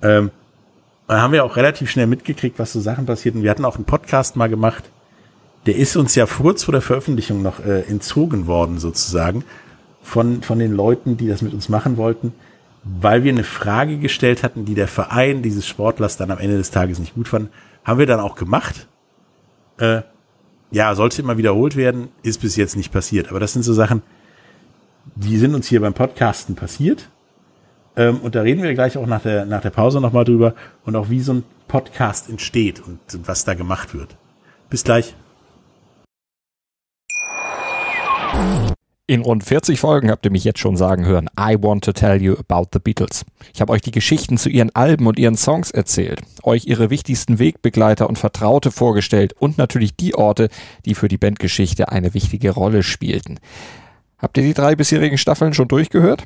Ähm, 0.00 0.30
da 1.06 1.20
haben 1.20 1.32
wir 1.32 1.44
auch 1.44 1.56
relativ 1.56 1.90
schnell 1.90 2.06
mitgekriegt, 2.06 2.58
was 2.58 2.72
so 2.72 2.80
Sachen 2.80 3.06
passierten. 3.06 3.42
Wir 3.42 3.50
hatten 3.50 3.64
auch 3.64 3.76
einen 3.76 3.84
Podcast 3.84 4.36
mal 4.36 4.48
gemacht. 4.48 4.84
Der 5.66 5.76
ist 5.76 5.96
uns 5.96 6.14
ja 6.14 6.26
kurz 6.26 6.64
vor 6.64 6.72
der 6.72 6.82
Veröffentlichung 6.82 7.42
noch 7.42 7.60
äh, 7.60 7.80
entzogen 7.82 8.46
worden, 8.46 8.78
sozusagen, 8.78 9.44
von, 10.02 10.42
von 10.42 10.58
den 10.58 10.72
Leuten, 10.72 11.16
die 11.16 11.28
das 11.28 11.42
mit 11.42 11.54
uns 11.54 11.68
machen 11.68 11.96
wollten, 11.96 12.32
weil 12.84 13.24
wir 13.24 13.32
eine 13.32 13.44
Frage 13.44 13.98
gestellt 13.98 14.42
hatten, 14.42 14.64
die 14.64 14.74
der 14.74 14.88
Verein 14.88 15.42
dieses 15.42 15.66
Sportlers 15.66 16.16
dann 16.16 16.30
am 16.30 16.38
Ende 16.38 16.58
des 16.58 16.70
Tages 16.70 16.98
nicht 16.98 17.14
gut 17.14 17.28
fand. 17.28 17.50
Haben 17.84 17.98
wir 17.98 18.06
dann 18.06 18.20
auch 18.20 18.36
gemacht. 18.36 18.88
Äh, 19.78 20.02
ja, 20.70 20.94
sollte 20.94 21.22
immer 21.22 21.38
wiederholt 21.38 21.76
werden, 21.76 22.08
ist 22.22 22.40
bis 22.40 22.56
jetzt 22.56 22.76
nicht 22.76 22.92
passiert. 22.92 23.30
Aber 23.30 23.40
das 23.40 23.52
sind 23.52 23.62
so 23.62 23.72
Sachen, 23.72 24.02
die 25.14 25.38
sind 25.38 25.54
uns 25.54 25.68
hier 25.68 25.80
beim 25.80 25.94
Podcasten 25.94 26.56
passiert. 26.56 27.08
Ähm, 27.96 28.18
und 28.20 28.34
da 28.34 28.42
reden 28.42 28.62
wir 28.62 28.74
gleich 28.74 28.96
auch 28.96 29.06
nach 29.06 29.22
der, 29.22 29.44
nach 29.46 29.60
der 29.60 29.70
Pause 29.70 30.00
nochmal 30.00 30.24
drüber 30.24 30.54
und 30.84 30.96
auch 30.96 31.10
wie 31.10 31.20
so 31.20 31.34
ein 31.34 31.44
Podcast 31.68 32.28
entsteht 32.28 32.80
und 32.80 32.98
was 33.26 33.44
da 33.44 33.54
gemacht 33.54 33.94
wird. 33.94 34.16
Bis 34.70 34.84
gleich. 34.84 35.14
In 39.06 39.20
rund 39.20 39.44
40 39.44 39.78
Folgen 39.78 40.10
habt 40.10 40.24
ihr 40.24 40.32
mich 40.32 40.44
jetzt 40.44 40.60
schon 40.60 40.78
sagen 40.78 41.04
hören, 41.04 41.28
I 41.38 41.56
want 41.60 41.84
to 41.84 41.92
tell 41.92 42.20
you 42.20 42.36
about 42.38 42.70
the 42.72 42.78
Beatles. 42.78 43.26
Ich 43.52 43.60
habe 43.60 43.70
euch 43.70 43.82
die 43.82 43.90
Geschichten 43.90 44.38
zu 44.38 44.48
ihren 44.48 44.74
Alben 44.74 45.06
und 45.06 45.18
ihren 45.18 45.36
Songs 45.36 45.70
erzählt, 45.70 46.22
euch 46.42 46.64
ihre 46.64 46.88
wichtigsten 46.88 47.38
Wegbegleiter 47.38 48.08
und 48.08 48.18
Vertraute 48.18 48.70
vorgestellt 48.70 49.34
und 49.34 49.58
natürlich 49.58 49.94
die 49.94 50.14
Orte, 50.14 50.48
die 50.86 50.94
für 50.94 51.08
die 51.08 51.18
Bandgeschichte 51.18 51.90
eine 51.90 52.14
wichtige 52.14 52.50
Rolle 52.52 52.82
spielten. 52.82 53.38
Habt 54.16 54.38
ihr 54.38 54.42
die 54.42 54.54
drei 54.54 54.74
bisherigen 54.74 55.18
Staffeln 55.18 55.52
schon 55.52 55.68
durchgehört? 55.68 56.24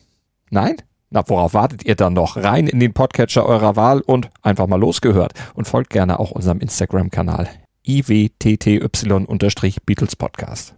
Nein? 0.50 0.76
Na, 1.10 1.26
worauf 1.26 1.54
wartet 1.54 1.86
ihr 1.86 1.94
dann 1.94 2.12
noch? 2.12 2.36
Rein 2.36 2.66
in 2.66 2.80
den 2.80 2.92
Podcatcher 2.92 3.46
eurer 3.46 3.76
Wahl 3.76 4.02
und 4.02 4.28
einfach 4.42 4.66
mal 4.66 4.78
losgehört. 4.78 5.32
Und 5.54 5.66
folgt 5.66 5.88
gerne 5.88 6.20
auch 6.20 6.32
unserem 6.32 6.60
Instagram-Kanal 6.60 7.48
iwtty-Beatles 7.86 10.16
Podcast. 10.16 10.76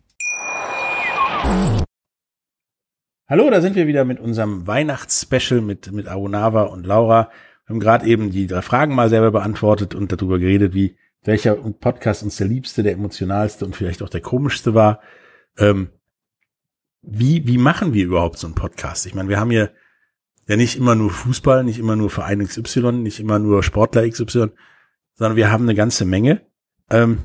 Hallo, 3.28 3.50
da 3.50 3.60
sind 3.60 3.74
wir 3.74 3.88
wieder 3.88 4.04
mit 4.04 4.20
unserem 4.20 4.68
Weihnachtsspecial 4.68 5.62
mit, 5.62 5.90
mit 5.90 6.06
Arunava 6.06 6.62
und 6.62 6.86
Laura. 6.86 7.32
Wir 7.66 7.74
haben 7.74 7.80
gerade 7.80 8.06
eben 8.06 8.30
die 8.30 8.46
drei 8.46 8.62
Fragen 8.62 8.94
mal 8.94 9.08
selber 9.08 9.32
beantwortet 9.32 9.96
und 9.96 10.12
darüber 10.12 10.38
geredet, 10.38 10.74
wie 10.74 10.96
welcher 11.24 11.56
Podcast 11.56 12.22
uns 12.22 12.36
der 12.36 12.46
liebste, 12.46 12.84
der 12.84 12.92
emotionalste 12.92 13.66
und 13.66 13.74
vielleicht 13.74 14.00
auch 14.00 14.08
der 14.08 14.20
komischste 14.20 14.74
war. 14.74 15.00
Ähm, 15.58 15.90
wie, 17.02 17.48
wie 17.48 17.58
machen 17.58 17.94
wir 17.94 18.04
überhaupt 18.04 18.38
so 18.38 18.46
einen 18.46 18.54
Podcast? 18.54 19.06
Ich 19.06 19.14
meine, 19.16 19.28
wir 19.28 19.40
haben 19.40 19.50
hier 19.50 19.72
ja 20.50 20.56
nicht 20.56 20.76
immer 20.76 20.94
nur 20.94 21.10
Fußball, 21.10 21.64
nicht 21.64 21.78
immer 21.78 21.96
nur 21.96 22.10
Verein 22.10 22.44
XY, 22.46 22.92
nicht 22.92 23.20
immer 23.20 23.38
nur 23.38 23.62
Sportler 23.62 24.08
XY, 24.08 24.48
sondern 25.14 25.36
wir 25.36 25.50
haben 25.50 25.64
eine 25.64 25.74
ganze 25.74 26.04
Menge. 26.04 26.42
Ähm, 26.90 27.18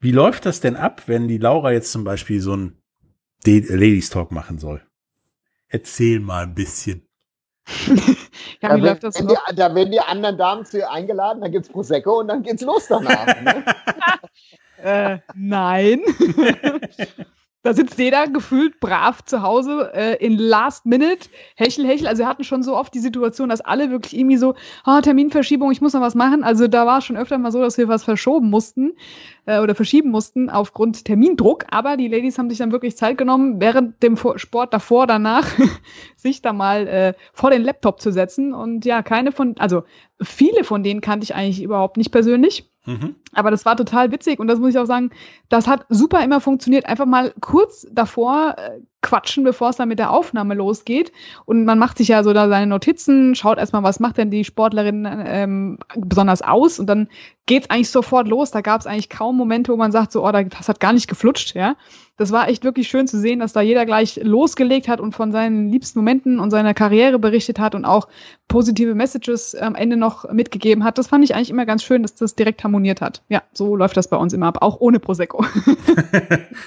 Wie 0.00 0.12
läuft 0.12 0.46
das 0.46 0.60
denn 0.60 0.76
ab, 0.76 1.02
wenn 1.06 1.28
die 1.28 1.38
Laura 1.38 1.72
jetzt 1.72 1.90
zum 1.92 2.04
Beispiel 2.04 2.40
so 2.40 2.54
ein 2.56 2.76
Ladies 3.44 4.10
Talk 4.10 4.30
machen 4.32 4.58
soll? 4.58 4.82
Erzähl 5.68 6.20
mal 6.20 6.44
ein 6.44 6.54
bisschen. 6.54 7.06
ja, 8.60 8.68
Da, 8.68 8.76
wie 8.76 8.82
wird- 8.82 9.02
läuft 9.02 9.04
das 9.04 9.18
wenn 9.18 9.28
die, 9.28 9.34
da 9.56 9.74
werden 9.74 9.90
die 9.90 10.00
anderen 10.00 10.38
Damen 10.38 10.64
zu 10.64 10.78
ihr 10.78 10.90
eingeladen, 10.90 11.40
dann 11.40 11.50
gibt's 11.50 11.68
Prosecco 11.68 12.20
und 12.20 12.28
dann 12.28 12.42
geht's 12.42 12.62
los 12.62 12.86
danach. 12.88 13.26
Ne? 13.42 13.64
Äh, 14.82 15.20
nein. 15.34 16.02
da 17.64 17.72
sitzt 17.72 17.98
jeder 17.98 18.28
gefühlt 18.28 18.78
brav 18.78 19.24
zu 19.24 19.40
Hause 19.40 19.90
äh, 19.94 20.22
in 20.24 20.36
Last 20.36 20.84
Minute. 20.84 21.30
Hechel, 21.56 21.86
hechel. 21.86 22.06
Also 22.06 22.22
wir 22.22 22.28
hatten 22.28 22.44
schon 22.44 22.62
so 22.62 22.76
oft 22.76 22.92
die 22.92 22.98
Situation, 22.98 23.48
dass 23.48 23.62
alle 23.62 23.90
wirklich 23.90 24.14
irgendwie 24.14 24.36
so, 24.36 24.54
ah, 24.84 25.00
Terminverschiebung, 25.00 25.72
ich 25.72 25.80
muss 25.80 25.94
noch 25.94 26.02
was 26.02 26.14
machen. 26.14 26.44
Also 26.44 26.68
da 26.68 26.84
war 26.84 26.98
es 26.98 27.06
schon 27.06 27.16
öfter 27.16 27.38
mal 27.38 27.50
so, 27.50 27.62
dass 27.62 27.78
wir 27.78 27.88
was 27.88 28.04
verschoben 28.04 28.50
mussten 28.50 28.92
äh, 29.46 29.60
oder 29.60 29.74
verschieben 29.74 30.10
mussten 30.10 30.50
aufgrund 30.50 31.06
Termindruck. 31.06 31.64
Aber 31.70 31.96
die 31.96 32.08
Ladies 32.08 32.36
haben 32.36 32.50
sich 32.50 32.58
dann 32.58 32.70
wirklich 32.70 32.98
Zeit 32.98 33.16
genommen, 33.16 33.62
während 33.62 34.02
dem 34.02 34.18
Sport 34.18 34.74
davor, 34.74 35.06
danach, 35.06 35.48
sich 36.16 36.42
da 36.42 36.52
mal 36.52 36.86
äh, 36.86 37.14
vor 37.32 37.48
den 37.48 37.62
Laptop 37.62 37.98
zu 37.98 38.12
setzen. 38.12 38.52
Und 38.52 38.84
ja, 38.84 39.02
keine 39.02 39.32
von, 39.32 39.54
also 39.58 39.84
viele 40.20 40.64
von 40.64 40.82
denen 40.82 41.00
kannte 41.00 41.24
ich 41.24 41.34
eigentlich 41.34 41.62
überhaupt 41.62 41.96
nicht 41.96 42.12
persönlich. 42.12 42.70
Mhm. 42.86 43.16
Aber 43.32 43.50
das 43.50 43.64
war 43.64 43.76
total 43.76 44.12
witzig 44.12 44.38
und 44.38 44.46
das 44.46 44.58
muss 44.58 44.70
ich 44.70 44.78
auch 44.78 44.86
sagen, 44.86 45.10
das 45.48 45.66
hat 45.66 45.86
super 45.88 46.22
immer 46.22 46.40
funktioniert. 46.40 46.86
Einfach 46.86 47.06
mal 47.06 47.32
kurz 47.40 47.86
davor 47.90 48.56
äh, 48.58 48.80
quatschen, 49.04 49.44
bevor 49.44 49.68
es 49.68 49.76
dann 49.76 49.88
mit 49.88 50.00
der 50.00 50.10
Aufnahme 50.10 50.54
losgeht. 50.54 51.12
Und 51.44 51.64
man 51.64 51.78
macht 51.78 51.98
sich 51.98 52.08
ja 52.08 52.24
so 52.24 52.32
da 52.32 52.48
seine 52.48 52.66
Notizen, 52.66 53.36
schaut 53.36 53.58
erstmal, 53.58 53.84
was 53.84 54.00
macht 54.00 54.18
denn 54.18 54.32
die 54.32 54.44
Sportlerin 54.44 55.06
ähm, 55.26 55.78
besonders 55.94 56.42
aus 56.42 56.80
und 56.80 56.86
dann 56.86 57.08
geht's 57.46 57.70
eigentlich 57.70 57.90
sofort 57.90 58.26
los. 58.26 58.50
Da 58.50 58.62
gab 58.62 58.80
es 58.80 58.86
eigentlich 58.86 59.10
kaum 59.10 59.36
Momente, 59.36 59.70
wo 59.72 59.76
man 59.76 59.92
sagt, 59.92 60.12
so, 60.12 60.26
oh, 60.26 60.32
das 60.32 60.68
hat 60.68 60.80
gar 60.80 60.92
nicht 60.92 61.08
geflutscht, 61.08 61.54
ja. 61.54 61.76
Das 62.16 62.30
war 62.30 62.48
echt 62.48 62.62
wirklich 62.62 62.86
schön 62.86 63.08
zu 63.08 63.18
sehen, 63.18 63.40
dass 63.40 63.52
da 63.52 63.60
jeder 63.60 63.84
gleich 63.86 64.20
losgelegt 64.22 64.86
hat 64.86 65.00
und 65.00 65.16
von 65.16 65.32
seinen 65.32 65.68
liebsten 65.68 65.98
Momenten 65.98 66.38
und 66.38 66.52
seiner 66.52 66.72
Karriere 66.72 67.18
berichtet 67.18 67.58
hat 67.58 67.74
und 67.74 67.84
auch 67.84 68.06
positive 68.46 68.94
Messages 68.94 69.56
am 69.56 69.74
Ende 69.74 69.96
noch 69.96 70.30
mitgegeben 70.30 70.84
hat. 70.84 70.96
Das 70.96 71.08
fand 71.08 71.24
ich 71.24 71.34
eigentlich 71.34 71.50
immer 71.50 71.66
ganz 71.66 71.82
schön, 71.82 72.02
dass 72.02 72.14
das 72.14 72.36
direkt 72.36 72.62
harmoniert 72.62 73.00
hat. 73.00 73.22
Ja, 73.28 73.42
so 73.52 73.74
läuft 73.74 73.96
das 73.96 74.06
bei 74.06 74.16
uns 74.16 74.32
immer 74.32 74.46
ab, 74.46 74.58
auch 74.60 74.80
ohne 74.80 75.00
Prosecco. 75.00 75.44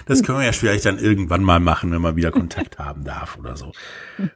Das 0.06 0.24
können 0.24 0.40
wir 0.40 0.46
ja 0.46 0.52
vielleicht 0.52 0.86
dann 0.86 1.00
irgendwann 1.00 1.44
mal 1.44 1.60
machen, 1.60 1.92
wenn 1.92 2.02
man 2.02 2.16
wieder 2.16 2.27
Kontakt 2.32 2.80
haben 2.80 3.04
darf 3.04 3.38
oder 3.38 3.58
so. 3.58 3.72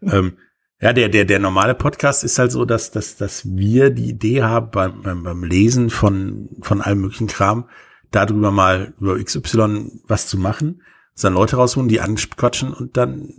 ähm, 0.01 0.37
ja, 0.81 0.93
der, 0.93 1.09
der, 1.09 1.25
der 1.25 1.39
normale 1.39 1.75
Podcast 1.75 2.23
ist 2.23 2.39
halt 2.39 2.51
so, 2.51 2.65
dass, 2.65 2.89
dass, 2.89 3.15
dass 3.15 3.45
wir 3.45 3.91
die 3.91 4.09
Idee 4.09 4.41
haben 4.41 4.71
beim, 4.71 5.23
beim, 5.23 5.43
Lesen 5.43 5.91
von, 5.91 6.49
von 6.61 6.81
allem 6.81 7.01
möglichen 7.01 7.27
Kram, 7.27 7.69
darüber 8.09 8.49
mal 8.49 8.93
über 8.99 9.23
XY 9.23 10.01
was 10.07 10.27
zu 10.27 10.39
machen, 10.39 10.81
dann 11.21 11.33
Leute 11.33 11.57
rausholen, 11.57 11.87
die 11.87 12.01
anquatschen 12.01 12.73
und 12.73 12.97
dann, 12.97 13.29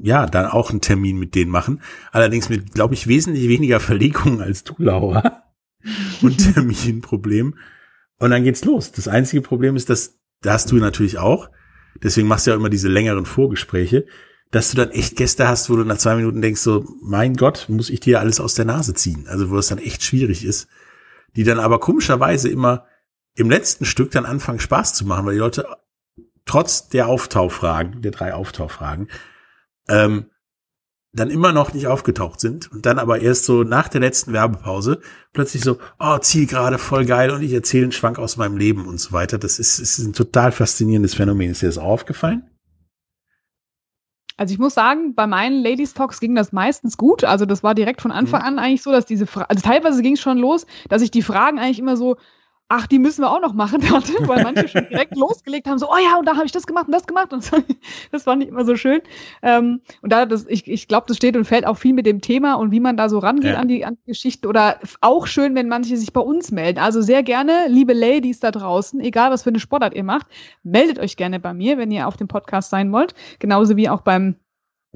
ja, 0.00 0.26
dann 0.26 0.46
auch 0.46 0.70
einen 0.70 0.80
Termin 0.80 1.18
mit 1.18 1.34
denen 1.34 1.50
machen. 1.50 1.80
Allerdings 2.12 2.48
mit, 2.48 2.72
glaube 2.72 2.94
ich, 2.94 3.08
wesentlich 3.08 3.48
weniger 3.48 3.80
Verlegungen 3.80 4.40
als 4.40 4.62
du, 4.62 4.74
Laura. 4.78 5.42
Und 6.22 6.54
Terminproblem. 6.54 7.56
Und 8.20 8.30
dann 8.30 8.44
geht's 8.44 8.64
los. 8.64 8.92
Das 8.92 9.08
einzige 9.08 9.42
Problem 9.42 9.74
ist, 9.74 9.90
dass, 9.90 10.20
da 10.40 10.52
hast 10.52 10.70
du 10.70 10.76
natürlich 10.76 11.18
auch, 11.18 11.50
deswegen 12.02 12.28
machst 12.28 12.46
du 12.46 12.50
ja 12.50 12.56
immer 12.56 12.70
diese 12.70 12.88
längeren 12.88 13.26
Vorgespräche, 13.26 14.06
dass 14.50 14.70
du 14.70 14.76
dann 14.76 14.90
echt 14.90 15.16
Gäste 15.16 15.48
hast, 15.48 15.70
wo 15.70 15.76
du 15.76 15.84
nach 15.84 15.98
zwei 15.98 16.14
Minuten 16.14 16.42
denkst, 16.42 16.60
so, 16.60 16.84
mein 17.00 17.36
Gott, 17.36 17.66
muss 17.68 17.90
ich 17.90 18.00
dir 18.00 18.20
alles 18.20 18.38
aus 18.38 18.54
der 18.54 18.66
Nase 18.66 18.94
ziehen? 18.94 19.26
Also 19.26 19.50
wo 19.50 19.58
es 19.58 19.68
dann 19.68 19.78
echt 19.78 20.02
schwierig 20.02 20.44
ist, 20.44 20.68
die 21.36 21.44
dann 21.44 21.58
aber 21.58 21.80
komischerweise 21.80 22.50
immer 22.50 22.86
im 23.34 23.48
letzten 23.48 23.86
Stück 23.86 24.10
dann 24.10 24.26
anfangen 24.26 24.60
Spaß 24.60 24.94
zu 24.94 25.06
machen, 25.06 25.24
weil 25.24 25.34
die 25.34 25.40
Leute 25.40 25.66
trotz 26.44 26.88
der 26.88 27.06
Auftauffragen, 27.06 28.02
der 28.02 28.10
drei 28.10 28.34
Auftauffragen, 28.34 29.08
ähm, 29.88 30.26
dann 31.14 31.30
immer 31.30 31.52
noch 31.52 31.74
nicht 31.74 31.86
aufgetaucht 31.86 32.40
sind 32.40 32.72
und 32.72 32.86
dann 32.86 32.98
aber 32.98 33.20
erst 33.20 33.44
so 33.44 33.64
nach 33.64 33.88
der 33.88 34.00
letzten 34.00 34.32
Werbepause 34.32 35.00
plötzlich 35.32 35.62
so, 35.62 35.78
oh, 35.98 36.16
Zielgerade, 36.18 36.78
voll 36.78 37.04
geil 37.04 37.30
und 37.30 37.42
ich 37.42 37.52
erzähle 37.52 37.84
einen 37.84 37.92
Schwank 37.92 38.18
aus 38.18 38.38
meinem 38.38 38.56
Leben 38.56 38.86
und 38.86 38.98
so 38.98 39.12
weiter. 39.12 39.36
Das 39.38 39.58
ist, 39.58 39.78
ist 39.78 39.98
ein 39.98 40.14
total 40.14 40.52
faszinierendes 40.52 41.14
Phänomen. 41.14 41.50
Ist 41.50 41.60
dir 41.62 41.66
das 41.66 41.76
auch 41.78 41.84
aufgefallen? 41.84 42.48
Also 44.38 44.54
ich 44.54 44.58
muss 44.58 44.74
sagen, 44.74 45.14
bei 45.14 45.26
meinen 45.26 45.62
Ladies 45.62 45.92
Talks 45.92 46.18
ging 46.18 46.34
das 46.34 46.52
meistens 46.52 46.96
gut. 46.96 47.24
Also 47.24 47.44
das 47.44 47.62
war 47.62 47.74
direkt 47.74 48.00
von 48.00 48.10
Anfang 48.10 48.40
Mhm. 48.40 48.46
an 48.46 48.58
eigentlich 48.58 48.82
so, 48.82 48.90
dass 48.90 49.04
diese 49.04 49.26
Fra 49.26 49.42
also 49.42 49.62
teilweise 49.62 50.02
ging 50.02 50.14
es 50.14 50.20
schon 50.20 50.38
los, 50.38 50.66
dass 50.88 51.02
ich 51.02 51.10
die 51.10 51.22
Fragen 51.22 51.58
eigentlich 51.58 51.78
immer 51.78 51.96
so, 51.98 52.16
ach, 52.74 52.86
die 52.86 52.98
müssen 52.98 53.20
wir 53.20 53.30
auch 53.30 53.40
noch 53.40 53.52
machen 53.52 53.82
hatte, 53.92 54.14
weil 54.26 54.42
manche 54.42 54.66
schon 54.66 54.88
direkt 54.88 55.14
losgelegt 55.14 55.68
haben, 55.68 55.78
so, 55.78 55.90
oh 55.90 55.98
ja, 56.02 56.18
und 56.18 56.24
da 56.26 56.36
habe 56.36 56.46
ich 56.46 56.52
das 56.52 56.66
gemacht 56.66 56.86
und 56.86 56.92
das 56.92 57.06
gemacht 57.06 57.32
und 57.34 57.44
so. 57.44 57.58
das 58.12 58.22
fand 58.22 58.42
ich 58.42 58.48
immer 58.48 58.64
so 58.64 58.76
schön. 58.76 59.00
Ähm, 59.42 59.82
und 60.00 60.10
da 60.10 60.24
das, 60.24 60.46
ich, 60.48 60.66
ich 60.66 60.88
glaube, 60.88 61.04
das 61.06 61.18
steht 61.18 61.36
und 61.36 61.44
fällt 61.44 61.66
auch 61.66 61.76
viel 61.76 61.92
mit 61.92 62.06
dem 62.06 62.22
Thema 62.22 62.54
und 62.54 62.70
wie 62.70 62.80
man 62.80 62.96
da 62.96 63.10
so 63.10 63.18
rangeht 63.18 63.52
Ja. 63.52 63.58
an 63.58 63.68
die, 63.68 63.84
an 63.84 63.98
die 64.00 64.12
Geschichte 64.12 64.48
oder 64.48 64.78
auch 65.02 65.26
schön, 65.26 65.54
wenn 65.54 65.68
manche 65.68 65.98
sich 65.98 66.14
bei 66.14 66.22
uns 66.22 66.50
melden. 66.50 66.78
Also 66.78 67.02
sehr 67.02 67.22
gerne, 67.22 67.66
liebe 67.68 67.92
Ladies 67.92 68.40
da 68.40 68.50
draußen, 68.50 69.00
egal 69.00 69.30
was 69.30 69.42
für 69.42 69.50
eine 69.50 69.60
Sportart 69.60 69.94
ihr 69.94 70.04
macht, 70.04 70.26
meldet 70.62 70.98
euch 70.98 71.16
gerne 71.16 71.40
bei 71.40 71.52
mir, 71.52 71.76
wenn 71.76 71.90
ihr 71.90 72.08
auf 72.08 72.16
dem 72.16 72.28
Podcast 72.28 72.70
sein 72.70 72.90
wollt. 72.90 73.14
Genauso 73.38 73.76
wie 73.76 73.90
auch 73.90 74.00
beim 74.00 74.36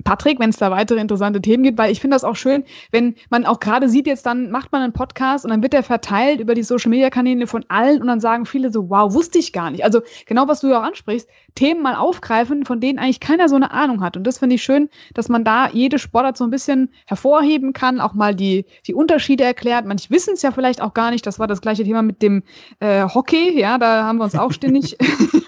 Patrick, 0.05 0.39
wenn 0.39 0.51
es 0.51 0.59
da 0.59 0.71
weitere 0.71 1.01
interessante 1.01 1.41
Themen 1.41 1.63
gibt, 1.63 1.79
weil 1.79 1.91
ich 1.91 2.01
finde 2.01 2.15
das 2.15 2.25
auch 2.25 2.37
schön, 2.37 2.65
wenn 2.91 3.15
man 3.31 3.47
auch 3.47 3.61
gerade 3.61 3.89
sieht, 3.89 4.07
jetzt 4.07 4.27
dann 4.27 4.51
macht 4.51 4.71
man 4.73 4.83
einen 4.83 4.93
Podcast 4.93 5.45
und 5.45 5.51
dann 5.51 5.63
wird 5.63 5.73
der 5.73 5.83
verteilt 5.83 6.41
über 6.41 6.55
die 6.55 6.63
Social 6.63 6.91
Media 6.91 7.09
Kanäle 7.09 7.47
von 7.47 7.65
allen 7.69 8.03
und 8.03 8.07
dann 8.07 8.21
sagen 8.21 8.45
viele 8.45 8.71
so, 8.71 8.91
wow, 8.91 9.13
wusste 9.15 9.39
ich 9.39 9.53
gar 9.53 9.71
nicht. 9.71 9.85
Also 9.85 10.03
genau, 10.27 10.49
was 10.49 10.61
du 10.61 10.69
ja 10.69 10.81
auch 10.81 10.85
ansprichst, 10.85 11.29
Themen 11.55 11.83
mal 11.83 11.95
aufgreifen, 11.95 12.67
von 12.67 12.81
denen 12.81 12.99
eigentlich 12.99 13.21
keiner 13.21 13.49
so 13.49 13.57
eine 13.57 13.71
Ahnung 13.71 14.03
hat. 14.03 14.17
Und 14.17 14.25
das 14.25 14.39
finde 14.39 14.57
ich 14.57 14.63
schön, 14.63 14.91
dass 15.15 15.29
man 15.29 15.45
da 15.45 15.71
jede 15.71 15.99
Sportart 15.99 16.37
so 16.37 16.45
ein 16.45 16.51
bisschen 16.51 16.91
hervorheben 17.07 17.73
kann, 17.73 18.01
auch 18.01 18.13
mal 18.13 18.35
die, 18.35 18.67
die 18.87 18.95
Unterschiede 18.95 19.45
erklärt. 19.45 19.87
Manche 19.87 20.11
wissen 20.11 20.35
es 20.35 20.43
ja 20.43 20.53
vielleicht 20.53 20.83
auch 20.83 20.93
gar 20.93 21.11
nicht. 21.11 21.27
Das 21.27 21.39
war 21.39 21.47
das 21.47 21.63
gleiche 21.63 21.85
Thema 21.85 22.03
mit 22.03 22.21
dem 22.21 22.43
äh, 22.81 23.05
Hockey, 23.09 23.59
ja, 23.59 23.79
da 23.79 24.05
haben 24.05 24.19
wir 24.19 24.25
uns 24.25 24.35
auch 24.35 24.53
ständig 24.53 24.99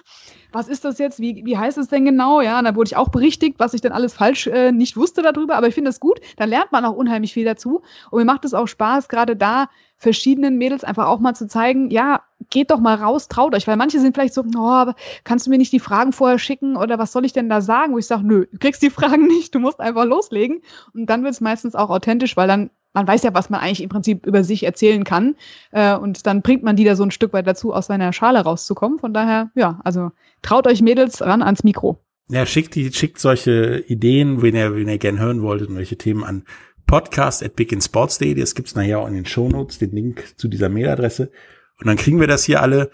was 0.53 0.69
ist 0.69 0.85
das 0.85 0.99
jetzt? 0.99 1.21
Wie, 1.21 1.45
wie 1.45 1.59
heißt 1.59 1.79
es 1.79 1.89
denn 1.89 2.05
genau? 2.05 2.41
Ja, 2.41 2.59
und 2.59 2.65
da 2.65 2.75
wurde 2.75 2.89
ich 2.89 2.97
auch 2.97 3.09
berichtigt, 3.09 3.59
was 3.59 3.75
ich 3.75 3.81
denn 3.81 3.93
alles 3.93 4.15
falsch 4.15 4.47
äh, 4.47 4.73
nicht 4.73 4.97
wusste 4.97 5.23
darüber. 5.23 5.57
Aber 5.57 5.69
ich 5.69 5.75
finde 5.75 5.89
das 5.91 6.01
gut. 6.01 6.21
Dann 6.37 6.49
lernt 6.49 6.73
man 6.73 6.85
auch 6.85 6.95
unheimlich 6.95 7.33
viel 7.33 7.45
dazu. 7.45 7.83
Und 8.11 8.19
mir 8.19 8.25
macht 8.25 8.45
es 8.45 8.55
auch 8.55 8.67
Spaß, 8.67 9.09
gerade 9.09 9.37
da 9.37 9.69
verschiedenen 9.97 10.59
Mädels 10.59 10.85
einfach 10.85 11.07
auch 11.07 11.19
mal 11.19 11.35
zu 11.35 11.49
zeigen, 11.49 11.91
ja, 11.91 12.23
geht 12.51 12.71
doch 12.71 12.79
mal 12.79 12.95
raus, 12.95 13.29
traut 13.29 13.55
euch. 13.55 13.67
Weil 13.67 13.77
manche 13.77 13.99
sind 13.99 14.15
vielleicht 14.15 14.35
so, 14.35 14.45
oh, 14.57 14.93
kannst 15.25 15.47
du 15.47 15.51
mir 15.51 15.59
nicht 15.59 15.73
die 15.73 15.81
Fragen 15.81 16.13
vorher 16.13 16.39
schicken 16.39 16.77
oder 16.77 16.99
was 16.99 17.13
soll 17.13 17.25
ich 17.25 17.33
denn 17.33 17.49
da 17.49 17.61
sagen? 17.61 17.93
Wo 17.93 17.99
ich 17.99 18.07
sage, 18.07 18.25
nö, 18.25 18.47
du 18.51 18.59
kriegst 18.59 18.81
die 18.83 18.91
Fragen 18.91 19.27
nicht, 19.27 19.55
du 19.55 19.59
musst 19.59 19.81
einfach 19.81 20.05
loslegen. 20.05 20.63
Und 20.95 21.07
dann 21.07 21.25
wird 21.25 21.33
es 21.33 21.41
meistens 21.41 21.75
auch 21.75 21.91
authentisch, 21.91 22.37
weil 22.37 22.49
dann 22.49 22.71
man 22.99 23.07
weiß 23.07 23.23
ja, 23.23 23.33
was 23.33 23.49
man 23.49 23.61
eigentlich 23.61 23.83
im 23.83 23.89
Prinzip 23.89 24.27
über 24.27 24.43
sich 24.43 24.65
erzählen 24.65 25.05
kann. 25.05 25.37
Äh, 25.71 25.95
und 25.95 26.27
dann 26.27 26.43
bringt 26.43 26.65
man 26.65 26.75
die 26.75 26.83
da 26.83 26.97
so 26.97 27.05
ein 27.05 27.13
Stück 27.13 27.33
weit 27.33 27.47
dazu, 27.47 27.73
aus 27.73 27.87
seiner 27.87 28.13
Schale 28.13 28.41
rauszukommen. 28.41 28.99
Von 28.99 29.15
daher, 29.15 29.51
ja, 29.55 29.81
also 29.85 30.11
traut 30.43 30.67
euch 30.67 30.83
Mädels 30.83 31.23
ran 31.23 31.43
ans 31.43 31.63
Mikro. 31.63 32.01
Ja, 32.29 32.45
schickt 32.45 32.75
die, 32.75 32.93
schickt 32.93 33.21
solche 33.21 33.85
Ideen, 33.87 34.43
wenn 34.43 34.57
ihr, 34.57 34.75
wenn 34.75 34.89
ihr 34.89 34.99
gern 34.99 35.21
hören 35.21 35.43
wolltet 35.43 35.69
und 35.69 35.77
welche 35.77 35.97
Themen 35.97 36.25
an 36.25 36.45
podcast 36.87 37.45
at 37.45 37.55
biginsports.de. 37.55 38.35
Das 38.35 38.57
gibt's 38.57 38.75
nachher 38.75 38.99
auch 38.99 39.07
in 39.07 39.15
den 39.15 39.27
Shownotes, 39.27 39.79
den 39.79 39.93
Link 39.93 40.35
zu 40.37 40.49
dieser 40.49 40.69
Mailadresse. 40.69 41.31
Und 41.79 41.87
dann 41.87 41.97
kriegen 41.97 42.19
wir 42.19 42.27
das 42.27 42.43
hier 42.43 42.61
alle 42.61 42.91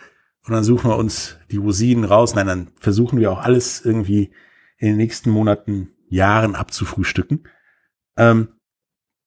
und 0.47 0.53
dann 0.53 0.65
suchen 0.65 0.91
wir 0.91 0.99
uns 0.99 1.39
die 1.51 1.57
Rosinen 1.57 2.05
raus. 2.05 2.35
Nein, 2.35 2.47
dann 2.47 2.69
versuchen 2.79 3.19
wir 3.19 3.33
auch 3.33 3.41
alles 3.41 3.83
irgendwie 3.83 4.33
in 4.77 4.89
den 4.89 4.97
nächsten 4.99 5.31
Monaten, 5.31 5.93
Jahren 6.11 6.55
abzufrühstücken. 6.55 7.49
Ähm, 8.19 8.49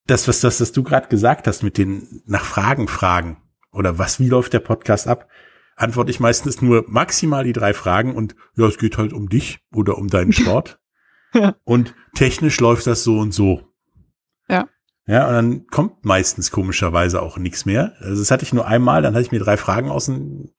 das, 0.08 0.28
was 0.28 0.40
das, 0.40 0.60
was 0.62 0.72
du 0.72 0.84
gerade 0.84 1.08
gesagt 1.08 1.48
hast 1.48 1.64
mit 1.64 1.78
den 1.78 2.22
nach 2.26 2.46
Fragen 2.46 2.88
fragen 2.88 3.38
oder 3.72 3.98
was, 3.98 4.20
wie 4.20 4.30
läuft 4.30 4.54
der 4.54 4.60
Podcast 4.60 5.08
ab, 5.08 5.28
antworte 5.76 6.12
ich 6.12 6.20
meistens 6.20 6.62
nur 6.62 6.86
maximal 6.88 7.44
die 7.44 7.54
drei 7.54 7.74
Fragen 7.74 8.16
und 8.16 8.36
ja, 8.56 8.66
es 8.66 8.78
geht 8.78 8.98
halt 8.98 9.14
um 9.14 9.30
dich 9.30 9.60
oder 9.74 9.98
um 9.98 10.08
deinen 10.08 10.34
Sport. 10.34 10.80
Ja. 11.34 11.56
Und 11.64 11.94
technisch 12.16 12.60
läuft 12.60 12.88
das 12.88 13.04
so 13.04 13.20
und 13.20 13.34
so. 13.34 13.62
Ja. 14.50 14.68
Ja, 15.06 15.28
und 15.28 15.34
dann 15.34 15.68
kommt 15.68 16.04
meistens 16.04 16.52
komischerweise 16.52 17.22
auch 17.22 17.38
nichts 17.38 17.66
mehr. 17.66 17.94
Also 18.00 18.22
das 18.22 18.32
hatte 18.32 18.44
ich 18.44 18.54
nur 18.54 18.68
einmal, 18.68 19.02
dann 19.02 19.14
hatte 19.14 19.26
ich 19.26 19.32
mir 19.32 19.40
drei 19.40 19.56
Fragen 19.56 19.90
außen, 19.90 20.54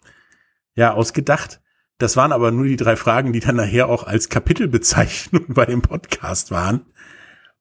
ja, 0.75 0.95
ausgedacht. 0.95 1.61
Das 1.99 2.17
waren 2.17 2.33
aber 2.33 2.53
nur 2.53 2.65
die 2.65 2.77
drei 2.77 2.97
Fragen, 2.97 3.33
die 3.33 3.41
dann 3.41 3.57
nachher 3.57 3.89
auch 3.89 4.05
als 4.07 4.29
Kapitelbezeichnung 4.29 5.47
bei 5.49 5.67
dem 5.67 5.83
Podcast 5.83 6.51
waren. 6.51 6.87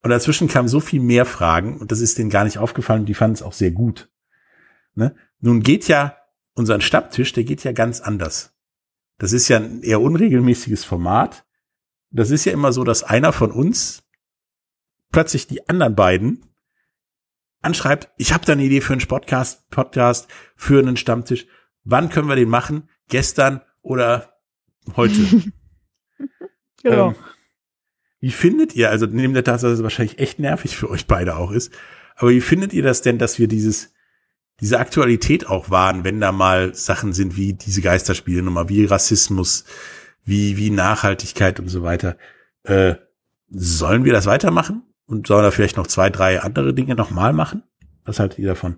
Und 0.04 0.12
dazwischen 0.12 0.48
kamen 0.48 0.68
so 0.68 0.80
viel 0.80 1.02
mehr 1.02 1.26
Fragen 1.26 1.80
und 1.80 1.91
das 1.91 2.02
ist 2.02 2.18
denen 2.18 2.30
gar 2.30 2.43
nicht 2.43 2.60
aufgefallen 2.60 3.02
und 3.02 3.06
die 3.08 3.14
fanden 3.14 3.34
es 3.36 3.41
auch 3.41 3.54
sehr 3.54 3.72
gut. 3.72 4.10
Ne? 4.95 5.16
Nun 5.39 5.62
geht 5.62 5.88
ja 5.88 6.18
unser 6.54 6.80
Stammtisch, 6.82 7.34
der 7.34 7.43
geht 7.43 7.64
ja 7.64 7.72
ganz 7.72 8.02
anders. 8.02 8.56
Das 9.18 9.34
ist 9.34 9.48
ja 9.48 9.58
ein 9.58 9.82
eher 9.82 10.02
unregelmäßiges 10.02 10.86
Format. 10.86 11.45
Das 12.10 12.30
ist 12.30 12.45
ja 12.45 12.54
immer 12.54 12.72
so, 12.72 12.84
dass 12.84 13.04
einer 13.04 13.34
von 13.34 13.52
uns 13.52 14.04
plötzlich 15.12 15.48
die 15.48 15.68
anderen 15.68 15.95
beiden 15.95 16.45
anschreibt, 17.62 18.10
ich 18.18 18.34
habe 18.34 18.45
da 18.45 18.54
eine 18.54 18.64
Idee 18.64 18.82
für 18.82 18.93
einen 18.93 19.08
Podcast, 19.08 19.70
Podcast, 19.70 20.30
für 20.56 20.80
einen 20.80 20.98
Stammtisch. 20.98 21.48
Wann 21.84 22.10
können 22.10 22.30
wir 22.30 22.36
den 22.36 22.50
machen? 22.50 22.89
Gestern 23.10 23.62
oder 23.82 24.39
heute? 24.95 25.43
Genau. 26.84 27.10
Ähm, 27.10 27.16
wie 28.20 28.32
findet 28.32 28.76
ihr, 28.76 28.89
also 28.89 29.05
neben 29.05 29.34
der 29.34 29.43
Tatsache, 29.43 29.72
dass 29.72 29.80
es 29.80 29.84
wahrscheinlich 29.84 30.20
echt 30.20 30.39
nervig 30.39 30.76
für 30.76 30.89
euch 30.89 31.07
beide 31.07 31.36
auch 31.36 31.51
ist, 31.51 31.72
aber 32.15 32.32
wie 32.32 32.41
findet 32.41 32.74
ihr 32.74 32.84
das 32.84 33.01
denn, 33.01 33.20
dass 33.20 33.38
wir 33.38 33.47
dieses, 33.47 33.93
diese 34.59 34.80
Aktualität 34.80 35.47
auch 35.47 35.70
wahren, 35.70 36.03
wenn 36.03 36.20
da 36.20 36.32
mal 36.32 36.74
Sachen 36.74 37.13
sind 37.13 37.38
wie 37.38 37.53
diese 37.53 37.82
Geisterspiele 37.82 38.41
nochmal, 38.41 38.70
wie 38.70 38.86
Rassismus, 38.86 39.65
wie, 40.26 40.57
wie 40.57 40.72
Nachhaltigkeit 40.72 41.59
und 41.59 41.70
so 41.70 41.84
weiter. 41.84 42.18
Äh, 42.63 42.95
sollen 43.49 44.03
wir 44.03 44.13
das 44.13 44.26
weitermachen? 44.26 44.84
Und 45.05 45.28
sollen 45.28 45.43
da 45.43 45.51
vielleicht 45.51 45.78
noch 45.78 45.88
zwei, 45.88 46.09
drei 46.09 46.41
andere 46.41 46.74
Dinge 46.74 46.95
nochmal 46.95 47.32
machen? 47.32 47.63
Was 48.03 48.20
haltet 48.20 48.39
ihr 48.39 48.47
davon? 48.47 48.78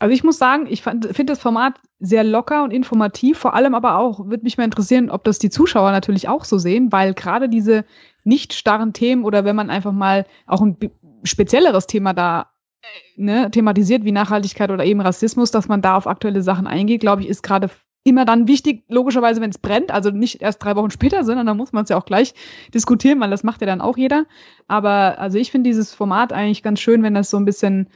Also 0.00 0.14
ich 0.14 0.22
muss 0.22 0.38
sagen, 0.38 0.66
ich 0.68 0.82
finde 0.82 1.24
das 1.24 1.40
Format 1.40 1.80
sehr 1.98 2.22
locker 2.22 2.62
und 2.62 2.72
informativ, 2.72 3.38
vor 3.38 3.54
allem 3.54 3.74
aber 3.74 3.98
auch, 3.98 4.26
würde 4.26 4.44
mich 4.44 4.56
mal 4.56 4.64
interessieren, 4.64 5.10
ob 5.10 5.24
das 5.24 5.40
die 5.40 5.50
Zuschauer 5.50 5.90
natürlich 5.90 6.28
auch 6.28 6.44
so 6.44 6.56
sehen, 6.58 6.92
weil 6.92 7.14
gerade 7.14 7.48
diese 7.48 7.84
nicht 8.22 8.52
starren 8.52 8.92
Themen 8.92 9.24
oder 9.24 9.44
wenn 9.44 9.56
man 9.56 9.70
einfach 9.70 9.92
mal 9.92 10.24
auch 10.46 10.60
ein 10.60 10.76
spezielleres 11.24 11.88
Thema 11.88 12.12
da 12.12 12.50
äh, 12.82 12.86
ne, 13.20 13.50
thematisiert, 13.50 14.04
wie 14.04 14.12
Nachhaltigkeit 14.12 14.70
oder 14.70 14.84
eben 14.84 15.00
Rassismus, 15.00 15.50
dass 15.50 15.66
man 15.66 15.82
da 15.82 15.96
auf 15.96 16.06
aktuelle 16.06 16.42
Sachen 16.42 16.68
eingeht, 16.68 17.00
glaube 17.00 17.22
ich, 17.22 17.28
ist 17.28 17.42
gerade 17.42 17.70
immer 18.04 18.24
dann 18.24 18.46
wichtig, 18.46 18.84
logischerweise, 18.88 19.40
wenn 19.40 19.50
es 19.50 19.58
brennt, 19.58 19.90
also 19.90 20.10
nicht 20.10 20.40
erst 20.40 20.62
drei 20.62 20.76
Wochen 20.76 20.90
später, 20.90 21.24
sondern 21.24 21.46
da 21.46 21.54
muss 21.54 21.72
man 21.72 21.82
es 21.82 21.90
ja 21.90 21.96
auch 21.96 22.06
gleich 22.06 22.34
diskutieren, 22.72 23.20
weil 23.20 23.30
das 23.30 23.42
macht 23.42 23.60
ja 23.60 23.66
dann 23.66 23.80
auch 23.80 23.96
jeder. 23.96 24.26
Aber 24.68 25.18
also 25.18 25.38
ich 25.38 25.50
finde 25.50 25.68
dieses 25.68 25.92
Format 25.92 26.32
eigentlich 26.32 26.62
ganz 26.62 26.80
schön, 26.80 27.02
wenn 27.02 27.14
das 27.14 27.30
so 27.30 27.36
ein 27.36 27.44
bisschen 27.44 27.88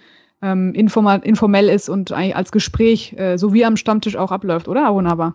ähm, 0.42 0.74
informell 0.74 1.68
ist 1.68 1.88
und 1.88 2.12
eigentlich 2.12 2.36
als 2.36 2.52
Gespräch, 2.52 3.14
äh, 3.18 3.38
so 3.38 3.52
wie 3.54 3.64
am 3.64 3.76
Stammtisch 3.76 4.16
auch 4.16 4.32
abläuft, 4.32 4.68
oder, 4.68 4.94
Wunderbar? 4.94 5.34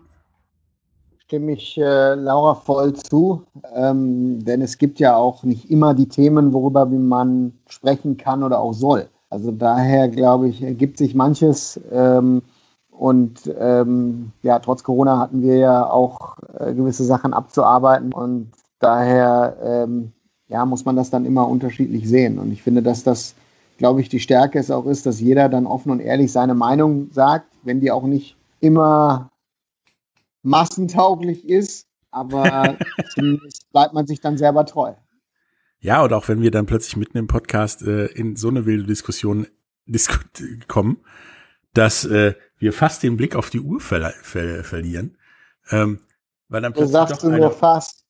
Stimme 1.24 1.52
ich 1.52 1.76
äh, 1.76 2.14
Laura 2.14 2.54
voll 2.54 2.94
zu, 2.94 3.42
ähm, 3.74 4.44
denn 4.44 4.62
es 4.62 4.78
gibt 4.78 4.98
ja 4.98 5.16
auch 5.16 5.42
nicht 5.42 5.70
immer 5.70 5.94
die 5.94 6.08
Themen, 6.08 6.52
worüber 6.52 6.86
man 6.86 7.52
sprechen 7.68 8.16
kann 8.16 8.42
oder 8.42 8.60
auch 8.60 8.72
soll. 8.72 9.08
Also 9.28 9.50
daher 9.50 10.08
glaube 10.08 10.48
ich, 10.48 10.62
ergibt 10.62 10.96
sich 10.96 11.14
manches. 11.14 11.78
Ähm, 11.92 12.42
und 12.90 13.40
ähm, 13.58 14.32
ja, 14.42 14.58
trotz 14.58 14.82
Corona 14.82 15.18
hatten 15.18 15.42
wir 15.42 15.56
ja 15.56 15.88
auch 15.88 16.38
äh, 16.58 16.72
gewisse 16.74 17.04
Sachen 17.04 17.32
abzuarbeiten 17.32 18.12
und 18.12 18.50
daher 18.80 19.56
ähm, 19.62 20.12
ja, 20.48 20.64
muss 20.64 20.84
man 20.84 20.96
das 20.96 21.10
dann 21.10 21.26
immer 21.26 21.46
unterschiedlich 21.46 22.08
sehen. 22.08 22.38
Und 22.38 22.52
ich 22.52 22.62
finde, 22.62 22.82
dass 22.82 23.04
das 23.04 23.34
glaube 23.78 24.00
ich, 24.00 24.08
die 24.08 24.20
Stärke 24.20 24.58
es 24.58 24.70
auch 24.70 24.86
ist, 24.86 25.06
dass 25.06 25.20
jeder 25.20 25.48
dann 25.48 25.66
offen 25.66 25.90
und 25.90 26.00
ehrlich 26.00 26.30
seine 26.30 26.54
Meinung 26.54 27.10
sagt, 27.12 27.56
wenn 27.62 27.80
die 27.80 27.90
auch 27.90 28.02
nicht 28.02 28.36
immer 28.60 29.30
massentauglich 30.42 31.48
ist, 31.48 31.86
aber 32.10 32.76
zumindest 33.14 33.70
bleibt 33.72 33.94
man 33.94 34.06
sich 34.06 34.20
dann 34.20 34.36
selber 34.36 34.66
treu. 34.66 34.94
Ja, 35.80 36.02
und 36.02 36.12
auch 36.12 36.28
wenn 36.28 36.42
wir 36.42 36.50
dann 36.50 36.66
plötzlich 36.66 36.96
mitten 36.96 37.16
im 37.16 37.28
Podcast 37.28 37.82
äh, 37.82 38.06
in 38.06 38.34
so 38.36 38.48
eine 38.48 38.66
wilde 38.66 38.84
Diskussion 38.84 39.46
disku 39.86 40.18
kommen, 40.66 40.98
dass 41.72 42.04
äh, 42.04 42.34
wir 42.58 42.72
fast 42.72 43.04
den 43.04 43.16
Blick 43.16 43.36
auf 43.36 43.50
die 43.50 43.60
Uhr 43.60 43.80
ver 43.80 44.12
ver 44.22 44.64
verlieren. 44.64 45.16
Ähm, 45.70 46.00
weil 46.48 46.62
dann 46.62 46.72
plötzlich 46.72 46.88
du 46.88 46.92
sagst 46.92 47.22
du 47.22 47.30
nur 47.30 47.52
fast. 47.52 48.04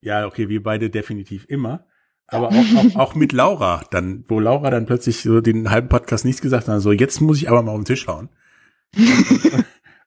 Ja, 0.00 0.26
okay, 0.26 0.48
wir 0.48 0.62
beide 0.62 0.90
definitiv 0.90 1.44
immer 1.48 1.87
aber 2.28 2.48
auch, 2.48 2.54
auch, 2.54 2.96
auch 2.96 3.14
mit 3.14 3.32
Laura 3.32 3.82
dann, 3.90 4.24
wo 4.28 4.38
Laura 4.38 4.70
dann 4.70 4.86
plötzlich 4.86 5.22
so 5.22 5.40
den 5.40 5.70
halben 5.70 5.88
Podcast 5.88 6.24
nichts 6.24 6.42
gesagt 6.42 6.68
hat, 6.68 6.80
so 6.80 6.92
jetzt 6.92 7.20
muss 7.20 7.38
ich 7.38 7.48
aber 7.48 7.62
mal 7.62 7.72
auf 7.72 7.78
den 7.78 7.84
Tisch 7.86 8.06
hauen. 8.06 8.28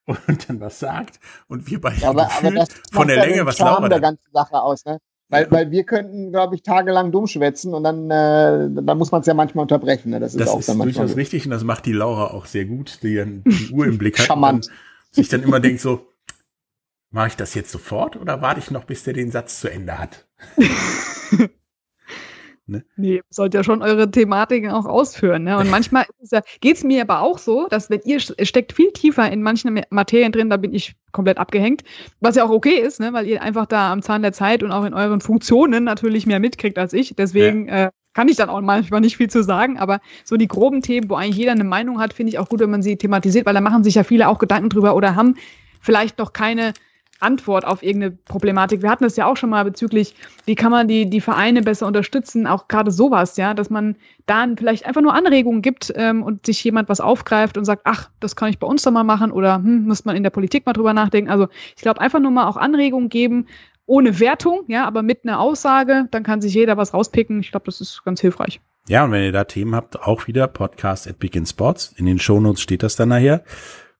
Und, 0.06 0.18
und 0.28 0.50
dann 0.50 0.60
was 0.60 0.80
sagt 0.80 1.20
und 1.48 1.70
wir 1.70 1.80
beide 1.80 2.02
ja, 2.02 2.10
aber, 2.10 2.24
aber 2.24 2.66
von 2.92 3.08
der 3.08 3.24
Länge, 3.24 3.46
was 3.46 3.60
Laura 3.60 3.88
der 3.88 4.00
ganzen 4.00 4.32
Sache 4.34 4.60
aus, 4.60 4.84
ne? 4.84 5.00
Weil, 5.30 5.44
ja. 5.44 5.52
weil 5.52 5.72
wir 5.72 5.84
könnten, 5.84 6.32
glaube 6.32 6.56
ich, 6.56 6.64
tagelang 6.64 7.12
dumm 7.12 7.28
schwätzen 7.28 7.74
und 7.76 7.84
dann, 7.84 8.10
äh, 8.10 8.84
dann 8.84 8.98
muss 8.98 9.12
man 9.12 9.22
es 9.22 9.28
ja 9.28 9.36
manchmal 9.36 9.62
unterbrechen. 9.62 10.10
Ne? 10.10 10.20
Das 10.20 10.34
ist 10.34 10.42
das 10.42 10.50
auch 10.50 10.60
ist 10.60 10.68
dann 10.68 10.80
manchmal 10.80 11.06
durchaus 11.06 11.18
richtig 11.18 11.46
und 11.46 11.52
das 11.52 11.64
macht 11.64 11.86
die 11.86 11.94
Laura 11.94 12.32
auch 12.32 12.48
sehr 12.48 12.66
gut, 12.66 13.00
die 13.04 13.16
dann 13.16 13.44
die 13.46 13.72
Uhr 13.72 13.86
im 13.86 14.00
Blick 14.00 14.20
hat 14.20 14.36
und 14.36 14.70
sich 15.12 15.30
dann 15.30 15.44
immer 15.44 15.60
denkt 15.60 15.82
so, 15.82 16.08
mache 17.12 17.28
ich 17.28 17.36
das 17.38 17.54
jetzt 17.54 17.72
sofort 17.72 18.18
oder 18.18 18.42
warte 18.42 18.60
ich 18.60 18.72
noch, 18.72 18.86
bis 18.86 19.04
der 19.04 19.14
den 19.14 19.32
Satz 19.32 19.62
zu 19.62 19.72
Ende 19.72 20.00
hat? 20.00 20.28
Ne? 22.72 22.84
Nee, 22.96 23.22
sollt 23.30 23.54
ja 23.54 23.64
schon 23.64 23.82
eure 23.82 24.10
Thematiken 24.10 24.72
auch 24.72 24.86
ausführen. 24.86 25.44
Ne? 25.44 25.58
Und 25.58 25.70
manchmal 25.70 26.06
ja, 26.32 26.42
geht 26.62 26.78
es 26.78 26.84
mir 26.84 27.02
aber 27.02 27.22
auch 27.22 27.38
so, 27.38 27.68
dass 27.70 27.90
wenn 27.90 28.02
ihr 28.06 28.20
steckt 28.20 28.74
viel 28.74 28.92
tiefer 28.92 29.30
in 29.30 29.44
manchen 29.44 29.82
Materien 29.90 30.32
drin, 30.32 30.50
da 30.50 30.58
bin 30.58 30.74
ich 30.74 30.96
komplett 31.12 31.38
abgehängt, 31.38 31.84
was 32.22 32.36
ja 32.36 32.46
auch 32.46 32.50
okay 32.50 32.80
ist, 32.80 33.00
ne? 33.00 33.14
weil 33.14 33.28
ihr 33.28 33.42
einfach 33.42 33.66
da 33.66 33.92
am 33.92 34.02
Zahn 34.02 34.22
der 34.22 34.34
Zeit 34.34 34.64
und 34.64 34.72
auch 34.72 34.86
in 34.86 34.94
euren 34.94 35.22
Funktionen 35.22 35.84
natürlich 35.84 36.26
mehr 36.26 36.40
mitkriegt 36.40 36.78
als 36.78 36.94
ich. 36.94 37.14
Deswegen 37.16 37.68
ja. 37.68 37.86
äh, 37.86 37.92
kann 38.14 38.28
ich 38.28 38.38
dann 38.38 38.50
auch 38.50 38.62
manchmal 38.62 39.02
nicht 39.02 39.18
viel 39.18 39.30
zu 39.30 39.44
sagen, 39.44 39.78
aber 39.78 40.00
so 40.24 40.38
die 40.38 40.48
groben 40.48 40.82
Themen, 40.82 41.10
wo 41.10 41.16
eigentlich 41.16 41.38
jeder 41.38 41.52
eine 41.52 41.64
Meinung 41.64 42.00
hat, 42.00 42.14
finde 42.14 42.32
ich 42.32 42.40
auch 42.40 42.50
gut, 42.50 42.60
wenn 42.60 42.72
man 42.72 42.82
sie 42.82 42.98
thematisiert, 42.98 43.46
weil 43.46 43.54
da 43.54 43.62
machen 43.62 43.84
sich 43.84 43.96
ja 43.96 44.04
viele 44.04 44.28
auch 44.28 44.40
Gedanken 44.40 44.70
drüber 44.70 44.96
oder 44.96 45.16
haben 45.16 45.36
vielleicht 45.82 46.18
noch 46.18 46.34
keine 46.34 46.74
Antwort 47.22 47.66
auf 47.66 47.84
irgendeine 47.84 48.12
Problematik. 48.12 48.82
Wir 48.82 48.90
hatten 48.90 49.04
das 49.04 49.16
ja 49.16 49.26
auch 49.26 49.38
schon 49.38 49.50
mal 49.50 49.64
bezüglich, 49.64 50.16
wie 50.46 50.56
kann 50.56 50.72
man 50.72 50.88
die, 50.88 51.10
die 51.10 51.22
Vereine 51.22 51.62
besser 51.62 51.88
unterstützen, 51.88 52.48
auch 52.48 52.68
gerade 52.68 52.92
sowas, 52.92 53.38
ja, 53.38 53.54
dass 53.54 53.70
man 53.70 53.96
dann 54.26 54.58
vielleicht 54.58 54.86
einfach 54.86 55.02
nur 55.02 55.14
Anregungen 55.14 55.62
gibt 55.62 55.94
ähm, 55.96 56.24
und 56.24 56.46
sich 56.46 56.64
jemand 56.64 56.90
was 56.90 57.02
aufgreift 57.02 57.58
und 57.58 57.66
sagt, 57.66 57.84
ach, 57.86 58.10
das 58.20 58.36
kann 58.36 58.50
ich 58.50 58.60
bei 58.60 58.68
uns 58.68 58.84
doch 58.84 58.92
mal 58.92 59.04
machen 59.04 59.32
oder 59.32 59.56
hm, 59.56 59.86
muss 59.86 60.06
man 60.06 60.16
in 60.16 60.24
der 60.24 60.30
Politik 60.30 60.66
mal 60.66 60.74
drüber 60.74 60.94
nachdenken. 60.94 61.30
Also 61.30 61.48
ich 61.76 61.82
glaube, 61.82 62.02
einfach 62.02 62.20
nur 62.20 62.32
mal 62.32 62.48
auch 62.48 62.58
Anregungen 62.58 63.10
geben, 63.10 63.48
ohne 63.86 64.20
Wertung, 64.20 64.64
ja, 64.68 64.86
aber 64.86 65.02
mit 65.02 65.26
einer 65.26 65.40
Aussage, 65.40 66.08
dann 66.12 66.24
kann 66.24 66.42
sich 66.42 66.54
jeder 66.54 66.78
was 66.78 66.94
rauspicken. 66.94 67.42
Ich 67.42 67.52
glaube, 67.52 67.66
das 67.66 67.82
ist 67.82 68.04
ganz 68.06 68.22
hilfreich. 68.22 68.62
Ja, 68.88 69.04
und 69.04 69.12
wenn 69.12 69.24
ihr 69.24 69.32
da 69.32 69.44
Themen 69.44 69.76
habt, 69.76 70.02
auch 70.02 70.28
wieder 70.28 70.48
Podcast 70.48 71.08
at 71.08 71.20
Begin 71.20 71.46
Sports. 71.46 71.94
In 71.98 72.06
den 72.06 72.20
Shownotes 72.20 72.62
steht 72.62 72.84
das 72.84 72.96
dann 72.96 73.10
nachher. 73.10 73.44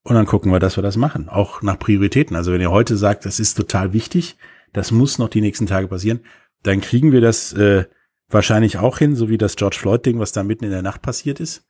Und 0.04 0.16
dann 0.16 0.26
gucken 0.26 0.52
wir, 0.52 0.60
dass 0.60 0.78
wir 0.78 0.84
das 0.84 0.98
machen. 0.98 1.30
Auch 1.30 1.62
nach 1.62 1.78
Prioritäten. 1.78 2.36
Also 2.36 2.52
wenn 2.52 2.62
ihr 2.62 2.72
heute 2.72 2.98
sagt, 2.98 3.26
das 3.26 3.40
ist 3.40 3.56
total 3.56 3.94
wichtig, 3.94 4.38
das 4.74 4.92
muss 4.92 5.20
noch 5.20 5.30
die 5.30 5.42
nächsten 5.42 5.68
Tage 5.68 5.88
passieren, 5.88 6.22
dann 6.64 6.82
kriegen 6.82 7.12
wir 7.12 7.22
das 7.22 7.54
äh, 7.54 7.86
wahrscheinlich 8.30 8.78
auch 8.78 8.98
hin, 8.98 9.16
so 9.16 9.30
wie 9.30 9.38
das 9.38 9.56
George 9.56 9.78
Floyd-Ding, 9.80 10.20
was 10.20 10.32
da 10.32 10.44
mitten 10.44 10.66
in 10.66 10.72
der 10.72 10.82
Nacht 10.82 11.02
passiert 11.02 11.40
ist. 11.40 11.68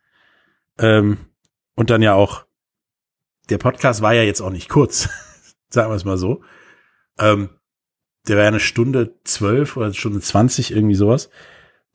Ähm, 0.78 1.18
und 1.76 1.90
dann 1.90 2.02
ja 2.02 2.14
auch, 2.14 2.46
der 3.50 3.58
Podcast 3.58 4.02
war 4.02 4.14
ja 4.14 4.24
jetzt 4.24 4.42
auch 4.42 4.50
nicht 4.50 4.70
kurz, 4.70 5.10
sagen 5.70 5.92
wir 5.92 5.96
es 5.96 6.06
mal 6.06 6.18
so. 6.18 6.44
Ähm, 7.20 7.50
der 8.28 8.38
war 8.38 8.46
eine 8.46 8.60
Stunde 8.60 9.16
zwölf 9.24 9.78
oder 9.78 9.94
Stunde 9.94 10.22
zwanzig, 10.22 10.72
irgendwie 10.72 10.96
sowas. 10.96 11.30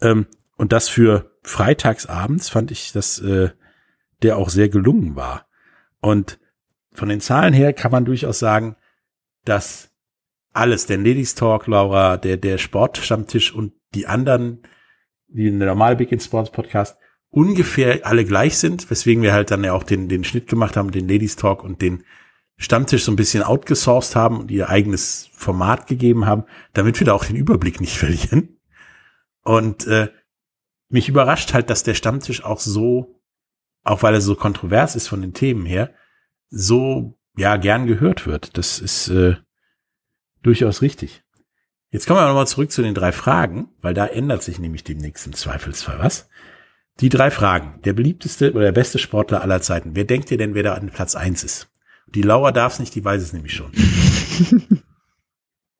Ähm, 0.01 0.27
und 0.57 0.73
das 0.73 0.89
für 0.89 1.31
freitagsabends 1.43 2.49
fand 2.49 2.71
ich, 2.71 2.93
dass 2.93 3.21
äh, 3.21 3.51
der 4.23 4.37
auch 4.37 4.49
sehr 4.49 4.69
gelungen 4.69 5.15
war. 5.15 5.46
Und 6.07 6.39
von 6.93 7.09
den 7.09 7.21
Zahlen 7.21 7.53
her 7.53 7.73
kann 7.73 7.91
man 7.91 8.05
durchaus 8.05 8.39
sagen, 8.39 8.77
dass 9.45 9.91
alles, 10.53 10.87
der 10.87 10.99
Ladies 10.99 11.35
Talk, 11.35 11.67
Laura, 11.67 12.17
der, 12.17 12.37
der 12.37 12.59
Sportstammtisch 12.59 13.53
und 13.53 13.73
die 13.93 14.07
anderen, 14.07 14.63
der 15.27 15.67
normale 15.67 15.97
Big 15.97 16.13
in 16.13 16.21
Sports 16.21 16.53
Podcast, 16.53 16.97
ungefähr 17.31 18.07
alle 18.07 18.25
gleich 18.25 18.57
sind, 18.57 18.89
weswegen 18.89 19.21
wir 19.25 19.33
halt 19.33 19.51
dann 19.51 19.65
ja 19.65 19.73
auch 19.73 19.83
den, 19.83 20.09
den 20.09 20.23
Schnitt 20.23 20.47
gemacht 20.47 20.77
haben, 20.77 20.93
den 20.93 21.09
Ladies 21.09 21.35
Talk 21.35 21.65
und 21.65 21.83
den 21.83 22.05
Stammtisch 22.57 23.03
so 23.03 23.11
ein 23.11 23.17
bisschen 23.17 23.43
outgesourced 23.43 24.15
haben 24.15 24.39
und 24.39 24.53
ihr 24.53 24.69
eigenes 24.69 25.29
Format 25.33 25.89
gegeben 25.89 26.25
haben, 26.25 26.45
damit 26.73 27.01
wir 27.01 27.05
da 27.05 27.15
auch 27.15 27.25
den 27.25 27.35
Überblick 27.35 27.81
nicht 27.81 27.99
verlieren. 27.99 28.61
Und 29.43 29.89
äh, 29.89 30.11
mich 30.89 31.09
überrascht 31.09 31.53
halt, 31.53 31.69
dass 31.69 31.83
der 31.83 31.95
Stammtisch 31.95 32.45
auch 32.45 32.61
so 32.61 33.16
auch 33.87 34.03
weil 34.03 34.15
er 34.15 34.21
so 34.21 34.35
kontrovers 34.35 34.97
ist 34.97 35.09
von 35.09 35.23
den 35.23 35.33
Themen 35.33 35.65
her, 35.65 35.91
so 36.51 37.17
ja 37.37 37.57
gern 37.57 37.87
gehört 37.87 38.27
wird. 38.27 38.57
Das 38.59 38.81
ist 38.81 39.09
äh, 39.09 39.37
durchaus 40.43 40.83
richtig. 40.83 41.23
Jetzt 41.91 42.07
kommen 42.07 42.19
wir 42.19 42.27
nochmal 42.27 42.49
zurück 42.49 42.73
zu 42.73 42.83
den 42.83 42.95
drei 42.95 43.13
Fragen, 43.13 43.69
weil 43.81 43.95
da 43.95 44.07
ändert 44.07 44.43
sich 44.43 44.59
nämlich 44.59 44.83
demnächst 44.83 45.27
im 45.27 45.35
Zweifelsfall 45.35 45.99
was. 46.01 46.29
Die 47.01 47.09
drei 47.09 47.31
Fragen. 47.31 47.81
Der 47.83 47.93
beliebteste 47.93 48.53
oder 48.53 48.63
der 48.63 48.73
beste 48.73 48.99
Sportler 48.99 49.43
aller 49.43 49.63
Zeiten. 49.63 49.95
Wer 49.95 50.05
denkt 50.05 50.31
ihr 50.31 50.39
denn, 50.39 50.55
wer 50.55 50.65
da 50.65 50.75
an 50.75 50.91
Platz 50.91 51.15
eins 51.15 51.45
ist? 51.45 51.69
Die 52.07 52.23
Lauer 52.23 52.53
darf 52.53 52.75
es 52.75 52.79
nicht, 52.81 52.95
die 52.95 53.05
weiß 53.05 53.23
es 53.23 53.33
nämlich 53.33 53.55
schon. 53.55 53.73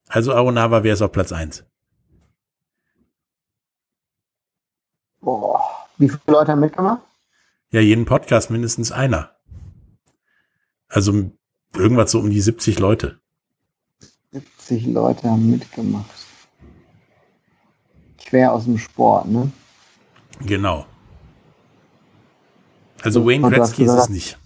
also 0.09 0.33
Aronava 0.33 0.85
wäre 0.85 0.95
es 0.95 1.03
auf 1.03 1.13
Platz 1.13 1.33
eins. 1.33 1.65
Boah, 5.21 5.61
wie 5.99 6.09
viele 6.09 6.21
Leute 6.27 6.53
haben 6.53 6.61
mitgemacht? 6.61 7.06
ja 7.77 7.83
jeden 7.83 8.07
Podcast 8.07 8.51
mindestens 8.51 8.91
einer. 8.91 9.33
Also 10.89 11.31
irgendwas 11.75 12.11
so 12.11 12.21
um 12.21 12.31
die 12.31 12.41
70 12.41 12.79
Leute. 12.79 13.21
70 14.33 14.87
Leute 14.87 15.31
haben 15.31 15.51
mitgemacht. 15.51 16.11
Quer 18.25 18.55
aus 18.55 18.65
dem 18.65 18.79
Sport, 18.79 19.29
ne? 19.29 19.53
Genau. 20.41 20.87
Also 23.03 23.27
Wayne 23.27 23.49
Gretzky 23.51 23.85
ist 23.85 23.93
es 23.93 24.09
nicht. 24.09 24.39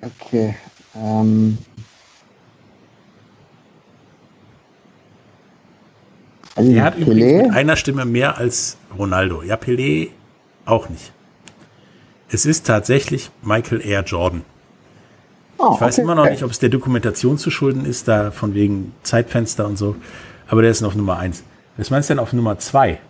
Okay. 0.00 0.54
Ähm 0.94 1.58
also 6.54 6.70
er 6.70 6.84
hat 6.84 6.94
Pelé? 6.94 7.00
übrigens 7.00 7.42
mit 7.46 7.56
einer 7.56 7.76
Stimme 7.76 8.04
mehr 8.04 8.38
als 8.38 8.78
Ronaldo. 8.96 9.42
Ja, 9.42 9.56
Pelé 9.56 10.10
auch 10.66 10.88
nicht. 10.88 11.12
Es 12.30 12.46
ist 12.46 12.66
tatsächlich 12.66 13.30
Michael 13.42 13.80
Air 13.86 14.02
Jordan. 14.02 14.44
Oh, 15.58 15.72
Ich 15.74 15.80
weiß 15.80 15.94
okay. 15.94 16.02
immer 16.02 16.14
noch 16.14 16.28
nicht, 16.28 16.42
ob 16.42 16.50
es 16.50 16.58
der 16.58 16.68
Dokumentation 16.68 17.38
zu 17.38 17.50
schulden 17.50 17.84
ist, 17.84 18.08
da 18.08 18.30
von 18.30 18.54
wegen 18.54 18.94
Zeitfenster 19.02 19.66
und 19.66 19.76
so. 19.76 19.96
Aber 20.48 20.62
der 20.62 20.70
ist 20.70 20.80
noch 20.80 20.94
Nummer 20.94 21.18
eins. 21.18 21.44
Was 21.76 21.90
meinst 21.90 22.08
du 22.10 22.14
denn 22.14 22.18
auf 22.22 22.32
Nummer 22.32 22.58
zwei? 22.58 23.00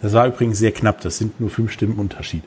Das 0.00 0.12
war 0.12 0.26
übrigens 0.26 0.58
sehr 0.58 0.72
knapp. 0.72 1.00
Das 1.00 1.18
sind 1.18 1.40
nur 1.40 1.50
fünf 1.50 1.72
Stimmen 1.72 1.98
Unterschied. 1.98 2.42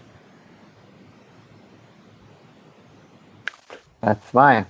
Ja, 4.01 4.15
zwei. 4.31 4.65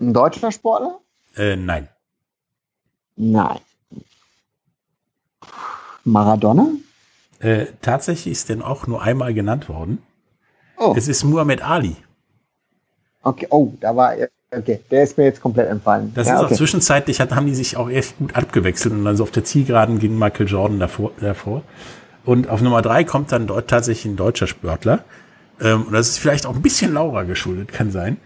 Ein 0.00 0.12
deutscher 0.12 0.50
Sportler? 0.50 0.98
Äh, 1.36 1.56
nein. 1.56 1.88
Nein. 3.16 3.60
Maradona? 6.04 6.66
Äh, 7.44 7.66
tatsächlich 7.82 8.32
ist 8.32 8.48
denn 8.48 8.62
auch 8.62 8.86
nur 8.86 9.02
einmal 9.02 9.34
genannt 9.34 9.68
worden. 9.68 9.98
Oh, 10.78 10.94
Es 10.96 11.08
ist 11.08 11.24
Muhammad 11.24 11.62
Ali. 11.62 11.96
okay. 13.22 13.46
Oh, 13.50 13.72
da 13.80 13.94
war. 13.94 14.14
Okay, 14.50 14.80
der 14.90 15.02
ist 15.02 15.18
mir 15.18 15.24
jetzt 15.24 15.40
komplett 15.40 15.68
entfallen. 15.68 16.12
Das 16.14 16.28
ja, 16.28 16.34
ist 16.34 16.42
okay. 16.44 16.54
auch 16.54 16.56
zwischenzeitlich, 16.56 17.20
hat, 17.20 17.32
haben 17.32 17.46
die 17.46 17.54
sich 17.54 17.76
auch 17.76 17.90
echt 17.90 18.18
gut 18.18 18.36
abgewechselt 18.36 18.94
und 18.94 19.04
dann 19.04 19.16
so 19.16 19.24
auf 19.24 19.32
der 19.32 19.44
Zielgeraden 19.44 19.98
ging 19.98 20.16
Michael 20.16 20.46
Jordan 20.46 20.78
davor. 20.78 21.10
davor. 21.20 21.62
Und 22.24 22.48
auf 22.48 22.62
Nummer 22.62 22.80
drei 22.80 23.04
kommt 23.04 23.32
dann 23.32 23.46
dort 23.46 23.68
tatsächlich 23.68 24.12
ein 24.12 24.16
deutscher 24.16 24.46
Sportler. 24.46 25.04
Ähm, 25.60 25.82
und 25.82 25.92
das 25.92 26.08
ist 26.08 26.18
vielleicht 26.18 26.46
auch 26.46 26.54
ein 26.54 26.62
bisschen 26.62 26.94
Laura 26.94 27.24
geschuldet, 27.24 27.72
kann 27.72 27.90
sein. 27.90 28.18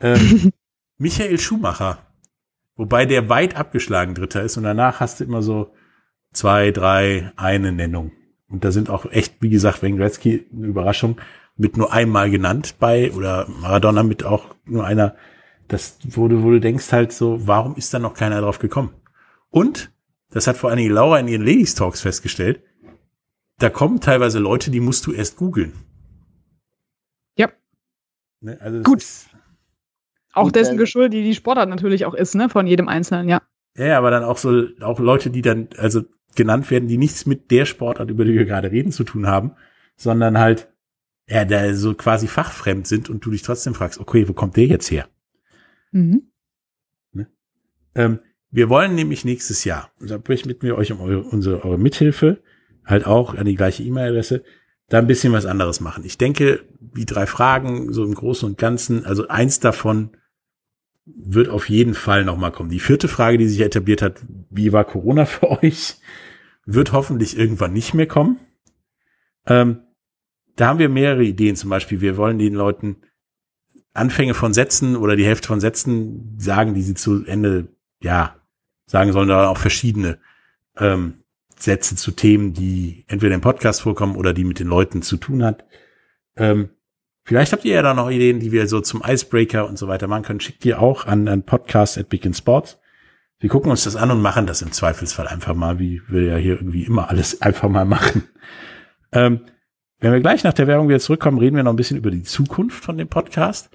Ähm, 0.00 0.52
Michael 0.98 1.38
Schumacher. 1.38 1.98
Wobei 2.76 3.06
der 3.06 3.28
weit 3.28 3.56
abgeschlagen 3.56 4.14
Dritter 4.14 4.42
ist 4.42 4.56
und 4.56 4.64
danach 4.64 5.00
hast 5.00 5.20
du 5.20 5.24
immer 5.24 5.42
so 5.42 5.72
zwei, 6.32 6.70
drei, 6.72 7.30
eine 7.36 7.72
Nennung. 7.72 8.10
Und 8.54 8.64
da 8.64 8.70
sind 8.70 8.88
auch 8.88 9.04
echt, 9.10 9.34
wie 9.40 9.48
gesagt, 9.48 9.82
Wayne 9.82 9.96
Gretzky 9.96 10.46
eine 10.52 10.68
Überraschung 10.68 11.20
mit 11.56 11.76
nur 11.76 11.92
einmal 11.92 12.30
genannt 12.30 12.76
bei 12.78 13.10
oder 13.10 13.48
Maradona 13.48 14.04
mit 14.04 14.22
auch 14.22 14.54
nur 14.64 14.86
einer 14.86 15.16
das, 15.66 15.98
wo 16.04 16.28
du, 16.28 16.44
wo 16.44 16.52
du 16.52 16.60
denkst 16.60 16.92
halt 16.92 17.12
so, 17.12 17.48
warum 17.48 17.74
ist 17.74 17.92
da 17.92 17.98
noch 17.98 18.14
keiner 18.14 18.40
drauf 18.40 18.60
gekommen? 18.60 18.94
Und, 19.50 19.90
das 20.30 20.46
hat 20.46 20.56
vor 20.56 20.70
allen 20.70 20.76
Dingen 20.76 20.92
Laura 20.92 21.18
in 21.18 21.26
ihren 21.26 21.42
Ladies 21.42 21.74
Talks 21.74 22.00
festgestellt, 22.00 22.62
da 23.58 23.70
kommen 23.70 24.00
teilweise 24.00 24.38
Leute, 24.38 24.70
die 24.70 24.78
musst 24.78 25.04
du 25.06 25.12
erst 25.12 25.36
googeln. 25.36 25.72
Ja. 27.36 27.48
Ne? 28.40 28.56
Also 28.60 28.82
Gut. 28.84 29.04
Auch 30.32 30.52
dessen 30.52 30.74
äh, 30.74 30.78
Geschuld, 30.78 31.12
die 31.12 31.24
die 31.24 31.34
Sportart 31.34 31.68
natürlich 31.68 32.04
auch 32.04 32.14
ist, 32.14 32.36
ne? 32.36 32.48
Von 32.48 32.68
jedem 32.68 32.86
Einzelnen, 32.86 33.28
ja. 33.28 33.42
Ja, 33.76 33.98
aber 33.98 34.10
dann 34.10 34.24
auch 34.24 34.38
so, 34.38 34.64
auch 34.80 35.00
Leute, 35.00 35.30
die 35.30 35.42
dann, 35.42 35.68
also 35.76 36.02
genannt 36.34 36.70
werden, 36.70 36.88
die 36.88 36.98
nichts 36.98 37.26
mit 37.26 37.50
der 37.50 37.64
Sportart, 37.64 38.10
über 38.10 38.24
die 38.24 38.34
wir 38.34 38.44
gerade 38.44 38.70
reden, 38.70 38.92
zu 38.92 39.04
tun 39.04 39.26
haben, 39.26 39.52
sondern 39.96 40.38
halt, 40.38 40.72
ja, 41.28 41.44
da 41.44 41.74
so 41.74 41.94
quasi 41.94 42.26
fachfremd 42.26 42.86
sind 42.86 43.08
und 43.08 43.24
du 43.24 43.30
dich 43.30 43.42
trotzdem 43.42 43.74
fragst, 43.74 43.98
okay, 43.98 44.28
wo 44.28 44.32
kommt 44.32 44.56
der 44.56 44.66
jetzt 44.66 44.90
her? 44.90 45.08
Mhm. 45.92 46.30
Ähm, 47.94 48.18
wir 48.50 48.68
wollen 48.68 48.94
nämlich 48.94 49.24
nächstes 49.24 49.64
Jahr, 49.64 49.90
und 50.00 50.10
da 50.10 50.18
bitten 50.18 50.62
wir 50.62 50.76
euch 50.76 50.92
um 50.92 51.00
eure, 51.00 51.22
unsere, 51.22 51.64
eure 51.64 51.78
Mithilfe, 51.78 52.42
halt 52.84 53.06
auch 53.06 53.34
an 53.34 53.46
die 53.46 53.54
gleiche 53.54 53.82
E-Mail-Adresse, 53.82 54.44
da 54.88 54.98
ein 54.98 55.06
bisschen 55.06 55.32
was 55.32 55.46
anderes 55.46 55.80
machen. 55.80 56.04
Ich 56.04 56.18
denke, 56.18 56.64
die 56.80 57.06
drei 57.06 57.26
Fragen, 57.26 57.92
so 57.92 58.04
im 58.04 58.14
Großen 58.14 58.48
und 58.48 58.58
Ganzen, 58.58 59.06
also 59.06 59.28
eins 59.28 59.60
davon 59.60 60.16
wird 61.06 61.48
auf 61.48 61.68
jeden 61.68 61.94
Fall 61.94 62.24
nochmal 62.24 62.52
kommen. 62.52 62.70
Die 62.70 62.80
vierte 62.80 63.08
Frage, 63.08 63.38
die 63.38 63.48
sich 63.48 63.60
etabliert 63.60 64.02
hat, 64.02 64.22
wie 64.50 64.72
war 64.72 64.84
Corona 64.84 65.26
für 65.26 65.50
euch, 65.62 65.96
wird 66.66 66.92
hoffentlich 66.92 67.38
irgendwann 67.38 67.72
nicht 67.72 67.94
mehr 67.94 68.06
kommen. 68.06 68.38
Ähm, 69.46 69.80
da 70.56 70.68
haben 70.68 70.78
wir 70.78 70.88
mehrere 70.88 71.24
Ideen. 71.24 71.56
Zum 71.56 71.70
Beispiel, 71.70 72.00
wir 72.00 72.16
wollen 72.16 72.38
den 72.38 72.54
Leuten 72.54 72.96
Anfänge 73.92 74.34
von 74.34 74.54
Sätzen 74.54 74.96
oder 74.96 75.16
die 75.16 75.26
Hälfte 75.26 75.48
von 75.48 75.60
Sätzen 75.60 76.34
sagen, 76.38 76.74
die 76.74 76.82
sie 76.82 76.94
zu 76.94 77.24
Ende, 77.24 77.68
ja, 78.00 78.36
sagen 78.86 79.12
sollen, 79.12 79.28
da 79.28 79.48
auch 79.48 79.58
verschiedene 79.58 80.18
ähm, 80.76 81.24
Sätze 81.56 81.96
zu 81.96 82.10
Themen, 82.10 82.54
die 82.54 83.04
entweder 83.06 83.34
im 83.34 83.40
Podcast 83.40 83.82
vorkommen 83.82 84.16
oder 84.16 84.32
die 84.32 84.44
mit 84.44 84.58
den 84.58 84.66
Leuten 84.66 85.02
zu 85.02 85.16
tun 85.16 85.44
hat. 85.44 85.64
Ähm, 86.36 86.70
vielleicht 87.24 87.52
habt 87.52 87.64
ihr 87.64 87.74
ja 87.74 87.82
da 87.82 87.94
noch 87.94 88.10
Ideen, 88.10 88.40
die 88.40 88.52
wir 88.52 88.68
so 88.68 88.80
zum 88.80 89.02
Icebreaker 89.06 89.68
und 89.68 89.78
so 89.78 89.88
weiter 89.88 90.06
machen 90.06 90.24
können. 90.24 90.40
Schickt 90.40 90.64
ihr 90.64 90.80
auch 90.80 91.06
an, 91.06 91.28
an 91.28 91.44
Podcast 91.44 91.98
at 91.98 92.12
in 92.12 92.34
Sports. 92.34 92.78
Wir 93.38 93.50
gucken 93.50 93.70
uns 93.70 93.84
das 93.84 93.96
an 93.96 94.10
und 94.10 94.22
machen 94.22 94.46
das 94.46 94.62
im 94.62 94.72
Zweifelsfall 94.72 95.26
einfach 95.26 95.54
mal, 95.54 95.78
wie 95.78 96.00
wir 96.08 96.22
ja 96.22 96.36
hier 96.36 96.54
irgendwie 96.54 96.84
immer 96.84 97.10
alles 97.10 97.42
einfach 97.42 97.68
mal 97.68 97.84
machen. 97.84 98.24
Ähm, 99.12 99.40
wenn 100.00 100.12
wir 100.12 100.20
gleich 100.20 100.44
nach 100.44 100.52
der 100.52 100.66
Werbung 100.66 100.88
wieder 100.88 101.00
zurückkommen, 101.00 101.38
reden 101.38 101.56
wir 101.56 101.62
noch 101.62 101.72
ein 101.72 101.76
bisschen 101.76 101.96
über 101.96 102.10
die 102.10 102.22
Zukunft 102.22 102.84
von 102.84 102.98
dem 102.98 103.08
Podcast, 103.08 103.70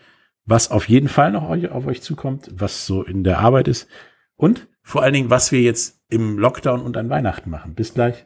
was 0.45 0.71
auf 0.71 0.87
jeden 0.87 1.07
Fall 1.07 1.31
noch 1.31 1.43
auf 1.43 1.87
euch 1.87 2.01
zukommt, 2.01 2.49
was 2.53 2.85
so 2.85 3.03
in 3.03 3.23
der 3.23 3.39
Arbeit 3.39 3.67
ist 3.67 3.87
und 4.35 4.67
vor 4.81 5.03
allen 5.03 5.13
Dingen, 5.13 5.29
was 5.29 5.51
wir 5.51 5.61
jetzt 5.61 6.01
im 6.09 6.39
Lockdown 6.39 6.81
und 6.81 6.97
an 6.97 7.09
Weihnachten 7.09 7.49
machen. 7.49 7.75
Bis 7.75 7.93
gleich. 7.93 8.25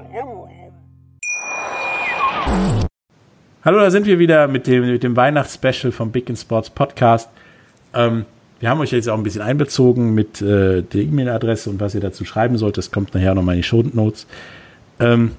Hallo, 3.63 3.77
da 3.77 3.91
sind 3.91 4.07
wir 4.07 4.17
wieder 4.17 4.47
mit 4.47 4.65
dem, 4.65 4.87
mit 4.87 5.03
dem 5.03 5.15
Weihnachtsspecial 5.15 5.91
vom 5.91 6.11
Big 6.11 6.27
in 6.29 6.35
Sports 6.35 6.71
Podcast. 6.71 7.29
Ähm, 7.93 8.25
wir 8.59 8.71
haben 8.71 8.79
euch 8.79 8.91
jetzt 8.91 9.07
auch 9.07 9.15
ein 9.15 9.21
bisschen 9.21 9.43
einbezogen 9.43 10.15
mit 10.15 10.41
äh, 10.41 10.81
der 10.81 11.01
E-Mail-Adresse 11.01 11.69
und 11.69 11.79
was 11.79 11.93
ihr 11.93 12.01
dazu 12.01 12.25
schreiben 12.25 12.57
sollt. 12.57 12.79
Das 12.79 12.89
kommt 12.89 13.13
nachher 13.13 13.35
nochmal 13.35 13.53
in 13.53 13.61
die 13.61 13.67
Show 13.67 13.83
Notes. 13.93 14.25
Ähm, 14.99 15.33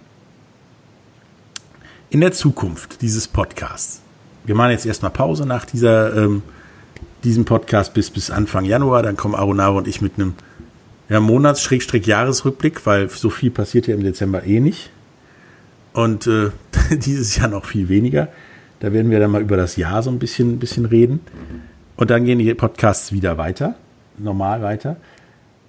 in 2.11 2.21
der 2.21 2.31
Zukunft 2.31 3.03
dieses 3.03 3.27
Podcasts. 3.27 4.03
Wir 4.45 4.55
machen 4.55 4.71
jetzt 4.71 4.87
erstmal 4.87 5.11
Pause 5.11 5.45
nach 5.45 5.65
dieser, 5.65 6.17
ähm, 6.17 6.45
diesem 7.25 7.45
Podcast 7.45 7.93
bis, 7.93 8.09
bis 8.09 8.31
Anfang 8.31 8.65
Januar. 8.65 9.03
Dann 9.03 9.17
kommen 9.17 9.35
Arunaro 9.35 9.79
und 9.79 9.89
ich 9.89 10.01
mit 10.01 10.13
einem 10.15 10.35
ja, 11.09 11.19
Monats-Jahresrückblick, 11.19 12.87
weil 12.87 13.09
so 13.09 13.31
viel 13.31 13.51
passiert 13.51 13.89
ja 13.89 13.97
im 13.97 14.05
Dezember 14.05 14.45
eh 14.45 14.61
nicht. 14.61 14.91
Und 15.93 16.27
äh, 16.27 16.51
dieses 16.91 17.37
Jahr 17.37 17.49
noch 17.49 17.65
viel 17.65 17.89
weniger. 17.89 18.29
Da 18.81 18.93
werden 18.93 19.11
wir 19.11 19.21
dann 19.21 19.31
mal 19.31 19.43
über 19.43 19.57
das 19.57 19.77
Jahr 19.77 20.03
so 20.03 20.11
ein 20.11 20.19
bisschen, 20.19 20.55
ein 20.55 20.59
bisschen 20.59 20.87
reden. 20.87 21.21
Und 21.97 22.11
dann 22.11 22.25
gehen 22.25 22.39
die 22.39 22.53
Podcasts 22.55 23.13
wieder 23.13 23.39
weiter, 23.39 23.77
normal 24.19 24.63
weiter. 24.63 24.97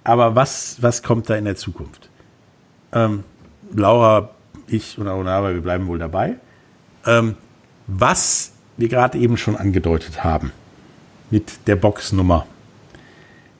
Aber 0.02 0.34
was, 0.34 0.78
was 0.80 1.02
kommt 1.02 1.30
da 1.30 1.36
in 1.36 1.44
der 1.44 1.56
Zukunft? 1.56 2.08
Ähm, 2.92 3.24
Laura, 3.72 4.30
ich 4.66 4.98
und 4.98 5.08
Arunava, 5.08 5.54
wir 5.54 5.60
bleiben 5.60 5.86
wohl 5.86 5.98
dabei. 5.98 6.36
Ähm, 7.06 7.36
was 7.86 8.52
wir 8.76 8.88
gerade 8.88 9.18
eben 9.18 9.36
schon 9.36 9.56
angedeutet 9.56 10.24
haben 10.24 10.52
mit 11.30 11.66
der 11.66 11.76
Boxnummer. 11.76 12.46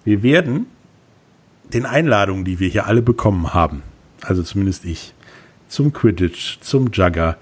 Wir 0.05 0.23
werden 0.23 0.67
den 1.73 1.87
Einladungen, 1.87 2.45
die 2.45 2.61
wir 2.61 2.69
hier 2.69 2.87
alle 2.87 3.03
bekommen 3.03 3.55
haben, 3.55 3.83
also 4.23 4.43
zumindest 4.43 4.85
ich, 4.85 5.15
zum 5.69 5.93
Quidditch, 5.93 6.59
zum 6.61 6.91
Jugger, 6.93 7.37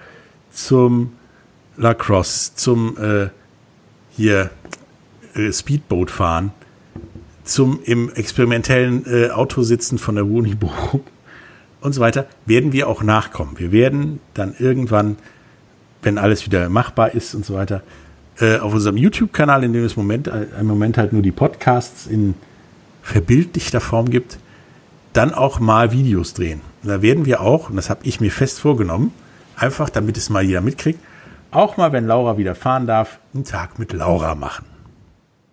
zum 0.51 1.13
Lacrosse, 1.77 2.55
zum 2.55 2.97
äh, 2.99 3.29
hier 4.11 4.51
äh, 5.35 5.53
Speedboat 5.53 6.11
fahren, 6.11 6.53
zum 7.45 7.81
im 7.85 8.11
experimentellen 8.13 9.05
äh, 9.07 9.31
Auto 9.31 9.63
sitzen 9.63 9.99
von 9.99 10.15
der 10.15 10.25
Bochum 10.25 11.01
und 11.81 11.93
so 11.93 12.01
weiter, 12.01 12.27
werden 12.47 12.73
wir 12.73 12.89
auch 12.89 13.03
nachkommen. 13.03 13.59
Wir 13.59 13.73
werden 13.73 14.21
dann 14.35 14.55
irgendwann, 14.59 15.17
wenn 16.03 16.19
alles 16.19 16.47
wieder 16.47 16.69
machbar 16.69 17.15
ist 17.15 17.35
und 17.35 17.45
so 17.45 17.55
weiter, 17.55 17.83
äh, 18.39 18.59
auf 18.59 18.73
unserem 18.73 18.97
YouTube-Kanal, 18.97 19.65
in 19.65 19.73
dem 19.73 19.85
es 19.85 19.97
Moment, 19.97 20.29
äh, 20.29 20.47
im 20.59 20.67
Moment 20.67 20.99
halt 20.99 21.13
nur 21.13 21.23
die 21.23 21.33
Podcasts 21.33 22.07
in 22.07 22.35
verbildlichter 23.03 23.81
Form 23.81 24.11
gibt, 24.11 24.39
dann 25.13 25.35
auch 25.35 25.61
mal 25.61 25.93
Videos 25.93 26.35
drehen. 26.35 26.61
Und 26.83 26.89
da 26.89 27.03
werden 27.03 27.27
wir 27.27 27.41
auch, 27.41 27.71
und 27.71 27.77
das 27.77 27.91
habe 27.91 28.01
ich 28.05 28.21
mir 28.21 28.31
fest 28.31 28.61
vorgenommen, 28.61 29.13
einfach 29.57 29.91
damit 29.91 30.17
es 30.17 30.31
mal 30.31 30.43
jeder 30.43 30.61
mitkriegt, 30.61 31.01
auch 31.51 31.77
mal, 31.77 31.93
wenn 31.93 32.07
Laura 32.07 32.39
wieder 32.39 32.55
fahren 32.55 32.87
darf, 32.87 33.21
einen 33.35 33.45
Tag 33.45 33.79
mit 33.79 33.93
Laura 33.93 34.35
machen. 34.35 34.65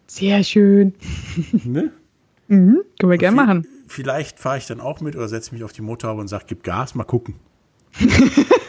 Sehr 0.08 0.44
schön. 0.44 0.94
Ne? 1.64 1.92
Mhm. 2.48 2.82
Können 3.00 3.12
wir 3.12 3.18
gerne 3.20 3.36
machen. 3.36 3.68
vielleicht 3.88 4.40
fahre 4.40 4.58
ich 4.58 4.66
dann 4.66 4.80
auch 4.80 5.02
mit 5.02 5.16
oder 5.16 5.28
setze 5.28 5.54
mich 5.54 5.64
auf 5.64 5.72
die 5.72 5.84
Motorhaube 5.84 6.20
und 6.20 6.28
sage, 6.28 6.46
gib 6.48 6.64
Gas, 6.64 6.96
mal 6.96 7.04
gucken. 7.04 7.36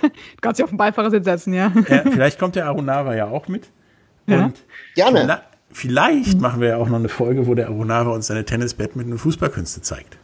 Du 0.01 0.41
kannst 0.41 0.59
dich 0.59 0.65
auf 0.65 0.71
den 0.71 0.79
Beifahrersitz 0.79 1.25
setzen, 1.25 1.53
ja. 1.53 1.73
Ja, 1.89 2.03
vielleicht 2.11 2.39
kommt 2.39 2.57
der 2.57 2.67
Arunava 2.67 3.15
ja 3.15 3.27
auch 3.27 3.49
mit. 3.49 3.69
Ja. 4.27 4.47
Und 4.47 4.65
Gerne. 4.95 5.21
Vielleicht, 5.21 5.43
vielleicht 5.73 6.41
machen 6.41 6.61
wir 6.63 6.69
ja 6.69 6.77
auch 6.79 6.89
noch 6.89 6.99
eine 6.99 7.11
Folge, 7.11 7.47
wo 7.47 7.55
der 7.55 7.69
Arunava 7.69 8.11
uns 8.11 8.27
seine 8.27 8.45
Tennis, 8.45 8.75
Badminton 8.75 9.13
und 9.13 9.19
Fußballkünste 9.19 9.83
zeigt. 9.83 10.17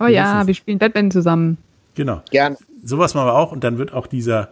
Oh 0.00 0.06
ja, 0.06 0.46
wir 0.46 0.54
spielen 0.54 0.78
Batman 0.78 1.10
zusammen. 1.10 1.58
Genau. 1.94 2.22
Gerne. 2.30 2.56
Sowas 2.84 3.14
machen 3.14 3.26
wir 3.26 3.34
auch 3.34 3.52
und 3.52 3.62
dann 3.62 3.78
wird 3.78 3.92
auch 3.92 4.06
dieser 4.06 4.48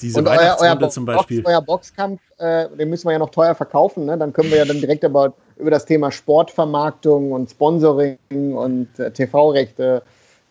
diese 0.00 0.18
Und 0.18 0.28
euer, 0.28 0.56
euer, 0.60 0.76
Box, 0.76 0.94
zum 0.94 1.04
Beispiel. 1.04 1.42
euer 1.44 1.60
Boxkampf, 1.60 2.20
äh, 2.38 2.68
den 2.76 2.88
müssen 2.90 3.06
wir 3.06 3.12
ja 3.12 3.18
noch 3.18 3.30
teuer 3.30 3.54
verkaufen. 3.54 4.06
Ne? 4.06 4.16
Dann 4.16 4.32
können 4.32 4.50
wir 4.50 4.58
ja 4.58 4.64
dann 4.64 4.80
direkt 4.80 5.04
aber 5.04 5.32
über 5.58 5.70
das 5.70 5.84
Thema 5.84 6.10
Sportvermarktung 6.10 7.32
und 7.32 7.50
Sponsoring 7.50 8.18
und 8.30 8.88
äh, 8.98 9.10
TV-Rechte, 9.10 10.02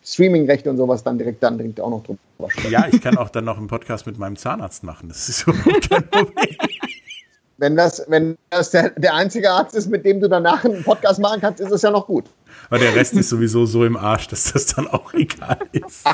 Streaming-Rechte 0.03 0.69
und 0.69 0.77
sowas 0.77 1.03
dann 1.03 1.17
direkt 1.17 1.43
dann 1.43 1.57
direkt 1.57 1.81
auch 1.81 1.89
noch 1.89 2.03
drüber 2.03 2.19
sprechen. 2.49 2.71
Ja, 2.71 2.87
ich 2.91 3.01
kann 3.01 3.17
auch 3.17 3.29
dann 3.29 3.45
noch 3.45 3.57
einen 3.57 3.67
Podcast 3.67 4.05
mit 4.05 4.17
meinem 4.17 4.35
Zahnarzt 4.35 4.83
machen. 4.83 5.09
Das 5.09 5.29
ist 5.29 5.47
überhaupt 5.47 5.89
kein 5.89 6.09
Problem. 6.09 6.55
Wenn 7.57 7.75
das, 7.75 8.05
wenn 8.07 8.37
das 8.51 8.71
der, 8.71 8.91
der 8.91 9.13
einzige 9.15 9.51
Arzt 9.51 9.75
ist, 9.75 9.89
mit 9.89 10.05
dem 10.05 10.21
du 10.21 10.29
danach 10.29 10.63
einen 10.63 10.83
Podcast 10.83 11.19
machen 11.19 11.41
kannst, 11.41 11.59
ist 11.59 11.71
es 11.71 11.81
ja 11.81 11.91
noch 11.91 12.07
gut. 12.07 12.25
Aber 12.69 12.79
der 12.79 12.95
Rest 12.95 13.13
ist 13.13 13.29
sowieso 13.29 13.65
so 13.65 13.85
im 13.85 13.97
Arsch, 13.97 14.27
dass 14.27 14.53
das 14.53 14.67
dann 14.67 14.87
auch 14.87 15.13
egal 15.13 15.59
ist. 15.71 16.07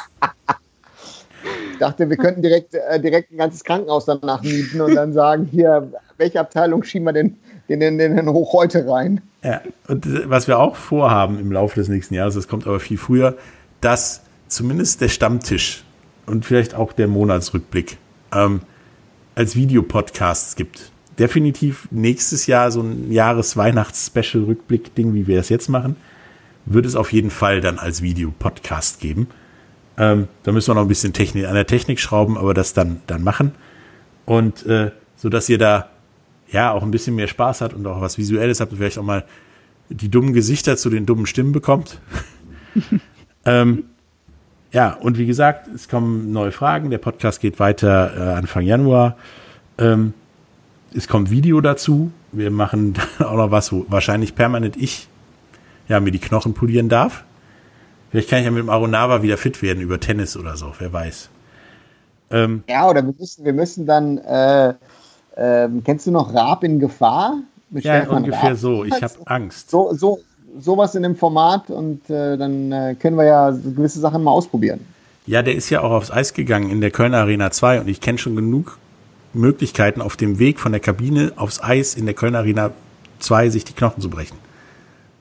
Ich 1.72 1.80
dachte, 1.80 2.10
wir 2.10 2.18
könnten 2.18 2.42
direkt, 2.42 2.74
äh, 2.74 3.00
direkt 3.00 3.32
ein 3.32 3.38
ganzes 3.38 3.64
Krankenhaus 3.64 4.06
danach 4.06 4.42
mieten 4.42 4.82
und 4.82 4.96
dann 4.96 5.14
sagen, 5.14 5.48
hier, 5.52 5.92
welche 6.18 6.40
Abteilung 6.40 6.84
schieben 6.84 7.06
wir 7.06 7.14
den, 7.14 7.38
den, 7.70 7.80
den, 7.80 7.98
den 7.98 8.30
Hoch 8.30 8.54
heute 8.54 8.88
rein? 8.88 9.22
Ja, 9.44 9.62
und 9.88 10.06
äh, 10.06 10.30
was 10.30 10.48
wir 10.48 10.60
auch 10.60 10.76
vorhaben 10.76 11.40
im 11.40 11.52
Laufe 11.52 11.76
des 11.76 11.90
nächsten 11.90 12.16
Jahres, 12.16 12.36
das 12.36 12.48
kommt 12.48 12.66
aber 12.66 12.80
viel 12.80 12.98
früher, 12.98 13.38
dass 13.82 14.22
zumindest 14.48 15.02
der 15.02 15.10
Stammtisch 15.10 15.84
und 16.26 16.46
vielleicht 16.46 16.76
auch 16.76 16.94
der 16.94 17.08
Monatsrückblick 17.08 17.98
ähm, 18.34 18.62
als 19.36 19.56
Videopodcasts 19.56 20.56
gibt. 20.56 20.92
Definitiv 21.20 21.88
nächstes 21.92 22.48
Jahr 22.48 22.72
so 22.72 22.82
ein 22.82 23.12
Jahres-Weihnachts-Special-Rückblick-Ding, 23.12 25.14
wie 25.14 25.28
wir 25.28 25.40
es 25.40 25.50
jetzt 25.50 25.70
machen, 25.70 25.96
wird 26.66 26.86
es 26.86 26.96
auf 26.96 27.14
jeden 27.14 27.30
Fall 27.30 27.62
dann 27.62 27.80
als 27.80 28.02
Videopodcast 28.02 29.00
geben. 29.00 29.28
Ähm, 29.98 30.28
da 30.44 30.52
müssen 30.52 30.70
wir 30.70 30.76
noch 30.76 30.82
ein 30.82 30.88
bisschen 30.88 31.14
Technik, 31.14 31.46
an 31.46 31.56
der 31.56 31.68
Technik 31.68 32.00
schrauben, 32.00 32.38
aber 32.38 32.54
das 32.54 32.74
dann, 32.74 33.02
dann 33.08 33.24
machen. 33.24 33.52
Und 34.26 34.66
äh, 34.66 34.92
so 35.16 35.30
dass 35.30 35.48
ihr 35.50 35.58
da 35.58 35.90
ja 36.50 36.72
auch 36.72 36.84
ein 36.84 36.92
bisschen 36.92 37.16
mehr 37.16 37.28
Spaß 37.28 37.62
habt 37.62 37.74
und 37.74 37.86
auch 37.88 38.02
was 38.02 38.18
Visuelles 38.18 38.60
habt 38.60 38.72
und 38.72 38.78
vielleicht 38.78 38.98
auch 38.98 39.04
mal 39.04 39.26
die 39.90 40.10
dummen 40.10 40.34
Gesichter 40.34 40.78
zu 40.78 40.90
den 40.90 41.06
dummen 41.06 41.26
Stimmen 41.26 41.52
bekommt. 41.52 42.00
ähm, 43.46 43.86
ja, 44.72 44.94
und 44.94 45.18
wie 45.18 45.26
gesagt, 45.26 45.68
es 45.74 45.88
kommen 45.88 46.32
neue 46.32 46.52
Fragen. 46.52 46.90
Der 46.90 46.98
Podcast 46.98 47.40
geht 47.40 47.60
weiter 47.60 48.14
äh, 48.18 48.34
Anfang 48.34 48.66
Januar. 48.66 49.16
Ähm, 49.78 50.14
es 50.94 51.08
kommt 51.08 51.30
Video 51.30 51.62
dazu. 51.62 52.12
Wir 52.32 52.52
machen 52.52 52.96
auch 53.20 53.38
noch 53.38 53.52
was, 53.52 53.72
wo 53.72 53.86
wahrscheinlich 53.90 54.36
permanent 54.36 54.76
ich 54.76 55.08
ja, 55.88 56.00
mir 56.00 56.12
die 56.12 56.20
Knochen 56.20 56.54
polieren 56.54 56.90
darf. 56.90 57.24
Vielleicht 58.12 58.30
kann 58.30 58.40
ich 58.40 58.46
ja 58.46 58.52
mit 58.52 58.60
dem 58.60 58.70
Arunava 58.70 59.22
wieder 59.22 59.38
fit 59.38 59.62
werden 59.62 59.82
über 59.82 60.00
Tennis 60.00 60.38
oder 60.38 60.56
so, 60.56 60.72
wer 60.80 60.94
weiß. 60.94 61.30
Ähm, 62.32 62.64
Ja, 62.70 62.90
oder 62.90 63.06
wir 63.06 63.14
müssen, 63.18 63.46
wir 63.46 63.54
müssen 63.54 63.86
dann, 63.86 64.18
äh, 64.20 64.74
ähm, 65.38 65.84
kennst 65.84 66.08
du 66.08 66.12
noch 66.12 66.34
Raab 66.34 66.64
in 66.64 66.80
Gefahr? 66.80 67.40
Mit 67.70 67.84
ja, 67.84 67.98
Stefan 67.98 68.24
ungefähr 68.24 68.52
Raab? 68.52 68.58
so. 68.58 68.86
Ich 68.86 69.02
habe 69.02 69.14
Angst. 69.26 69.70
So, 69.70 69.94
so, 69.94 70.20
sowas 70.60 70.96
in 70.96 71.04
dem 71.04 71.16
Format 71.16 71.70
und 71.70 72.10
äh, 72.10 72.38
dann 72.38 72.72
äh, 72.72 72.96
können 72.98 73.18
wir 73.18 73.26
ja 73.26 73.50
gewisse 73.52 74.00
Sachen 74.00 74.24
mal 74.24 74.32
ausprobieren. 74.32 74.80
Ja, 75.28 75.42
der 75.42 75.56
ist 75.56 75.70
ja 75.70 75.82
auch 75.82 75.92
aufs 75.92 76.12
Eis 76.12 76.34
gegangen 76.34 76.70
in 76.70 76.82
der 76.82 76.92
Kölner 76.92 77.18
Arena 77.18 77.52
2 77.52 77.82
und 77.82 77.88
ich 77.88 78.00
kenne 78.00 78.18
schon 78.18 78.36
genug 78.36 78.78
Möglichkeiten 79.34 80.02
auf 80.02 80.16
dem 80.16 80.40
Weg 80.40 80.60
von 80.60 80.72
der 80.72 80.80
Kabine 80.80 81.34
aufs 81.36 81.62
Eis 81.62 81.96
in 81.96 82.06
der 82.06 82.16
Kölner 82.16 82.40
Arena 82.40 82.72
2 83.20 83.50
sich 83.50 83.66
die 83.66 83.74
Knochen 83.74 84.02
zu 84.02 84.10
brechen. 84.10 84.38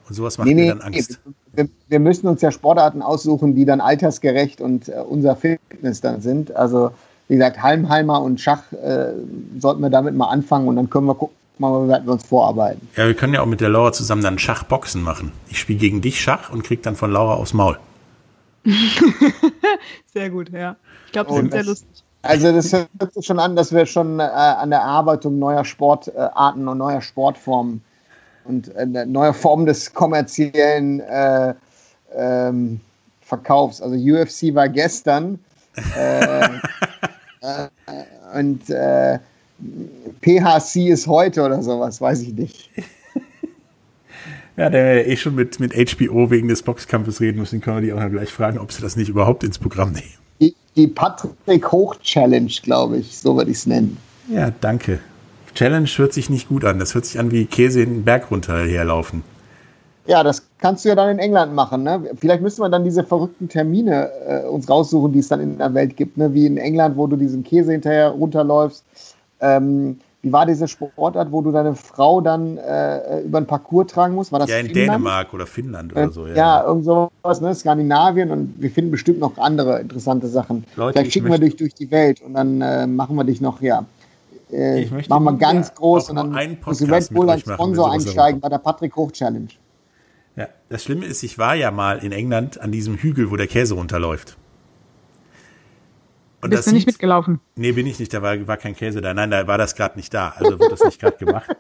Und 0.09 0.14
sowas 0.14 0.38
macht 0.38 0.48
mir 0.48 0.68
dann 0.74 0.80
Angst. 0.82 1.18
wir, 1.55 1.68
wir 1.88 1.98
müssen 2.00 2.26
uns 2.28 2.42
ja 2.42 2.50
Sportarten 2.50 3.00
aussuchen, 3.02 3.55
die 3.55 3.64
dann 3.64 3.80
altersgerecht 3.80 4.61
und 4.61 4.88
äh, 4.88 4.92
unser 5.09 5.34
Fitness 5.36 6.00
dann 6.00 6.20
sind. 6.20 6.55
Also 6.55 6.90
wie 7.28 7.34
gesagt, 7.36 7.62
Halmheimer 7.62 8.20
und 8.20 8.40
Schach 8.40 8.70
äh, 8.72 9.12
sollten 9.59 9.80
wir 9.80 9.88
damit 9.90 10.14
mal 10.14 10.28
anfangen 10.28 10.68
und 10.68 10.76
dann 10.76 10.90
können 10.90 11.07
wir 11.07 11.14
gucken, 11.14 11.34
mal, 11.59 11.86
wie 11.86 11.90
weit 11.90 12.05
wir 12.05 12.12
uns 12.12 12.24
vorarbeiten. 12.26 12.86
Ja, 12.96 13.07
wir 13.07 13.14
können 13.14 13.32
ja 13.32 13.40
auch 13.40 13.46
mit 13.46 13.61
der 13.61 13.68
Laura 13.70 13.92
zusammen 13.92 14.22
dann 14.22 14.38
Schachboxen 14.38 15.02
machen. 15.02 15.32
Ich 15.48 15.59
spiele 15.59 15.78
gegen 15.78 16.00
dich 16.02 16.20
Schach 16.20 16.50
und 16.50 16.64
krieg 16.64 16.82
dann 16.82 16.96
von 16.96 17.11
Laura 17.11 17.34
aufs 17.34 17.55
Maul. 17.55 17.78
Sehr 20.12 20.30
gut, 20.30 20.50
ja. 20.50 20.76
Ich 21.07 21.12
glaube, 21.12 21.30
das 21.30 21.38
Und 21.38 21.46
ist 21.46 21.52
sehr 21.52 21.61
das- 21.61 21.66
lustig. 21.66 21.88
Also 22.26 22.52
das 22.52 22.72
hört 22.72 22.88
sich 23.12 23.26
schon 23.26 23.38
an, 23.38 23.55
dass 23.55 23.70
wir 23.74 23.84
schon 23.84 24.18
äh, 24.18 24.22
an 24.22 24.70
der 24.70 24.78
Erarbeitung 24.78 25.38
neuer 25.38 25.66
Sportarten 25.66 26.68
und 26.68 26.78
neuer 26.78 27.02
Sportformen 27.02 27.82
und 28.45 28.74
äh, 28.74 28.86
neuer 29.07 29.34
Formen 29.34 29.66
des 29.66 29.92
kommerziellen 29.92 31.01
äh, 31.01 31.55
ähm, 32.14 32.80
Verkaufs. 33.22 33.80
Also 33.80 33.97
UFC 33.97 34.55
war 34.55 34.68
gestern 34.68 35.38
äh, 35.97 36.45
äh, 37.40 37.68
und 38.38 38.68
äh, 38.70 39.18
PHC 40.22 40.88
ist 40.88 41.07
heute 41.07 41.42
oder 41.42 41.62
sowas, 41.62 42.01
weiß 42.01 42.22
ich 42.22 42.34
nicht. 42.34 42.70
Ja, 44.57 44.70
der 44.70 44.95
wir 44.95 45.07
eh 45.09 45.16
schon 45.16 45.34
mit, 45.34 45.59
mit 45.59 45.72
HBO 45.74 46.30
wegen 46.30 46.47
des 46.47 46.62
Boxkampfes 46.62 47.20
reden 47.20 47.38
müssen, 47.40 47.61
können 47.61 47.78
wir 47.78 47.82
die 47.82 47.92
auch 47.92 48.01
noch 48.01 48.11
gleich 48.11 48.30
fragen, 48.30 48.59
ob 48.59 48.70
sie 48.70 48.82
das 48.82 48.95
nicht 48.95 49.09
überhaupt 49.09 49.42
ins 49.42 49.59
Programm 49.59 49.90
nehmen. 49.92 50.14
Die, 50.40 50.55
die 50.76 50.86
Patrick 50.86 51.72
Hoch 51.72 51.97
Challenge, 51.97 52.53
glaube 52.62 52.99
ich, 52.99 53.18
so 53.18 53.36
würde 53.36 53.51
ich 53.51 53.59
es 53.59 53.66
nennen. 53.66 53.97
Ja, 54.28 54.53
danke. 54.61 55.01
Challenge 55.55 55.88
hört 55.96 56.12
sich 56.12 56.30
nicht 56.30 56.48
gut 56.48 56.64
an. 56.64 56.78
Das 56.78 56.94
hört 56.94 57.05
sich 57.07 57.18
an 57.18 57.30
wie 57.30 57.46
Käse 57.46 57.82
in 57.82 57.90
den 57.94 58.05
Berg 58.05 58.30
runter 58.30 58.64
herlaufen. 58.64 59.22
Ja, 60.07 60.22
das 60.22 60.42
kannst 60.59 60.84
du 60.84 60.90
ja 60.90 60.94
dann 60.94 61.09
in 61.11 61.18
England 61.18 61.55
machen. 61.55 61.82
Ne? 61.82 62.11
Vielleicht 62.20 62.42
müssen 62.42 62.61
wir 62.61 62.68
dann 62.68 62.84
diese 62.84 63.05
verrückten 63.05 63.48
Termine 63.48 64.11
äh, 64.26 64.46
uns 64.46 64.68
raussuchen, 64.68 65.12
die 65.12 65.20
es 65.20 65.28
dann 65.28 65.40
in 65.40 65.57
der 65.57 65.72
Welt 65.72 65.96
gibt. 65.96 66.18
Ne? 66.18 66.34
Wie 66.34 66.44
in 66.46 66.59
England, 66.59 66.96
wo 66.96 67.07
du 67.07 67.16
diesen 67.16 67.42
Käse 67.42 67.72
hinterher 67.72 68.11
runterläufst. 68.11 68.84
Ähm, 69.40 69.98
wie 70.20 70.32
war 70.32 70.46
diese 70.46 70.68
Sportart, 70.68 71.32
wo 71.32 71.42
du 71.42 71.52
deine 71.52 71.74
Frau 71.74 72.20
dann 72.20 72.57
äh, 72.59 73.20
über 73.20 73.40
den 73.40 73.46
Parcours 73.46 73.86
tragen 73.92 74.14
musst? 74.14 74.32
War 74.32 74.38
das 74.40 74.48
Ja, 74.50 74.59
in 74.59 74.66
Finnland? 74.66 74.88
Dänemark 75.05 75.32
oder 75.34 75.46
Finnland 75.46 75.92
Äh, 75.92 75.96
oder 75.96 76.11
so. 76.11 76.26
Ja, 76.26 76.34
ja, 76.34 76.64
irgend 76.64 76.84
sowas, 76.84 77.40
ne? 77.40 77.55
Skandinavien 77.55 78.30
und 78.30 78.55
wir 78.59 78.70
finden 78.70 78.90
bestimmt 78.90 79.20
noch 79.20 79.36
andere 79.38 79.80
interessante 79.80 80.28
Sachen. 80.28 80.64
Leute, 80.76 80.92
Vielleicht 80.92 81.09
ich 81.09 81.12
schicken 81.14 81.30
wir 81.30 81.38
dich 81.38 81.57
durch 81.57 81.74
die 81.74 81.90
Welt 81.90 82.20
und 82.22 82.34
dann 82.34 82.61
äh, 82.61 82.86
machen 82.86 83.16
wir 83.16 83.24
dich 83.24 83.40
noch, 83.40 83.61
ja. 83.62 83.84
Äh, 84.55 84.80
Ich 84.82 84.90
möchte 84.90 85.11
machen 85.11 85.24
wir 85.24 85.32
ja 85.32 85.38
ganz 85.38 85.74
groß 85.74 86.11
und 86.11 86.16
dann 86.16 86.30
muss 86.64 86.80
Red 86.82 87.11
Bull 87.12 87.28
als 87.30 87.44
machen, 87.46 87.55
Sponsor 87.57 87.92
einsteigen 87.92 88.40
bei 88.40 88.48
der 88.48 88.59
Patrick 88.59 88.94
Hoch 88.96 89.11
Challenge. 89.12 89.48
Ja, 90.36 90.48
das 90.68 90.82
Schlimme 90.84 91.07
ist, 91.07 91.22
ich 91.22 91.38
war 91.38 91.55
ja 91.55 91.70
mal 91.70 91.98
in 92.05 92.12
England 92.12 92.61
an 92.61 92.72
diesem 92.72 92.96
Hügel, 92.96 93.30
wo 93.30 93.36
der 93.36 93.46
Käse 93.46 93.74
runterläuft. 93.74 94.36
Und 96.40 96.50
Bist 96.50 96.66
du 96.66 96.72
nicht 96.72 96.80
sieht- 96.82 96.88
mitgelaufen? 96.88 97.40
Nee, 97.57 97.72
bin 97.72 97.86
ich 97.86 97.98
nicht, 97.98 98.12
da 98.12 98.20
war, 98.20 98.46
war 98.46 98.57
kein 98.59 98.76
Käse 98.76 99.00
da. 99.00 99.14
Nein, 99.14 99.30
da 99.30 99.46
war 99.46 99.57
das 99.59 99.74
gerade 99.76 99.96
nicht 99.96 100.12
da. 100.12 100.34
Also 100.36 100.59
wird 100.59 100.72
das 100.72 100.84
nicht 100.84 101.00
gerade 101.00 101.16
gemacht. 101.16 101.48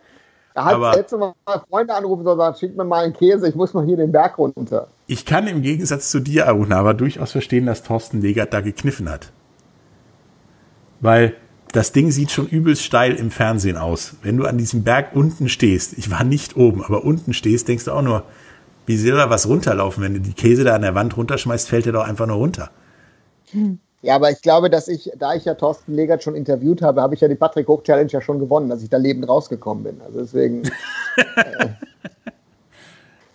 Da 0.56 0.66
hat 0.66 0.74
Aber- 0.74 0.92
letzte 0.94 1.16
Mal 1.18 1.34
Freunde 1.68 1.92
anrufen 1.94 2.24
und 2.24 2.36
sagen, 2.38 2.56
schick 2.56 2.76
mir 2.76 2.84
mal 2.84 3.02
einen 3.02 3.12
Käse, 3.12 3.48
ich 3.48 3.56
muss 3.56 3.74
mal 3.74 3.84
hier 3.84 3.96
den 3.96 4.12
Berg 4.12 4.38
runter. 4.38 4.86
Ich 5.08 5.26
kann 5.26 5.48
im 5.48 5.62
Gegensatz 5.62 6.12
zu 6.12 6.20
dir, 6.20 6.46
Aruna, 6.46 6.76
aber 6.78 6.94
durchaus 6.94 7.32
verstehen, 7.32 7.66
dass 7.66 7.82
Thorsten 7.82 8.20
Legert 8.20 8.52
da 8.54 8.60
gekniffen 8.60 9.10
hat. 9.10 9.32
Weil 11.00 11.34
das 11.74 11.92
Ding 11.92 12.10
sieht 12.10 12.30
schon 12.30 12.46
übelst 12.46 12.82
steil 12.82 13.14
im 13.14 13.30
Fernsehen 13.30 13.76
aus. 13.76 14.14
Wenn 14.22 14.36
du 14.36 14.46
an 14.46 14.58
diesem 14.58 14.84
Berg 14.84 15.14
unten 15.14 15.48
stehst, 15.48 15.98
ich 15.98 16.10
war 16.10 16.24
nicht 16.24 16.56
oben, 16.56 16.84
aber 16.84 17.04
unten 17.04 17.32
stehst, 17.32 17.68
denkst 17.68 17.84
du 17.84 17.92
auch 17.92 18.02
nur, 18.02 18.22
wie 18.86 18.96
soll 18.96 19.16
da 19.16 19.28
was 19.30 19.48
runterlaufen? 19.48 20.02
Wenn 20.02 20.14
du 20.14 20.20
die 20.20 20.34
Käse 20.34 20.62
da 20.64 20.74
an 20.74 20.82
der 20.82 20.94
Wand 20.94 21.16
runterschmeißt, 21.16 21.68
fällt 21.68 21.86
der 21.86 21.92
doch 21.92 22.04
einfach 22.06 22.26
nur 22.26 22.36
runter. 22.36 22.70
Ja, 24.02 24.14
aber 24.16 24.30
ich 24.30 24.42
glaube, 24.42 24.70
dass 24.70 24.88
ich, 24.88 25.10
da 25.18 25.34
ich 25.34 25.46
ja 25.46 25.54
Thorsten 25.54 25.94
Legert 25.94 26.22
schon 26.22 26.34
interviewt 26.34 26.82
habe, 26.82 27.00
habe 27.00 27.14
ich 27.14 27.20
ja 27.20 27.28
die 27.28 27.34
Patrick 27.34 27.66
Hoch 27.68 27.82
Challenge 27.82 28.10
ja 28.10 28.20
schon 28.20 28.38
gewonnen, 28.38 28.68
dass 28.68 28.82
ich 28.82 28.90
da 28.90 28.98
lebend 28.98 29.28
rausgekommen 29.28 29.84
bin. 29.84 30.00
Also 30.02 30.20
deswegen. 30.20 30.62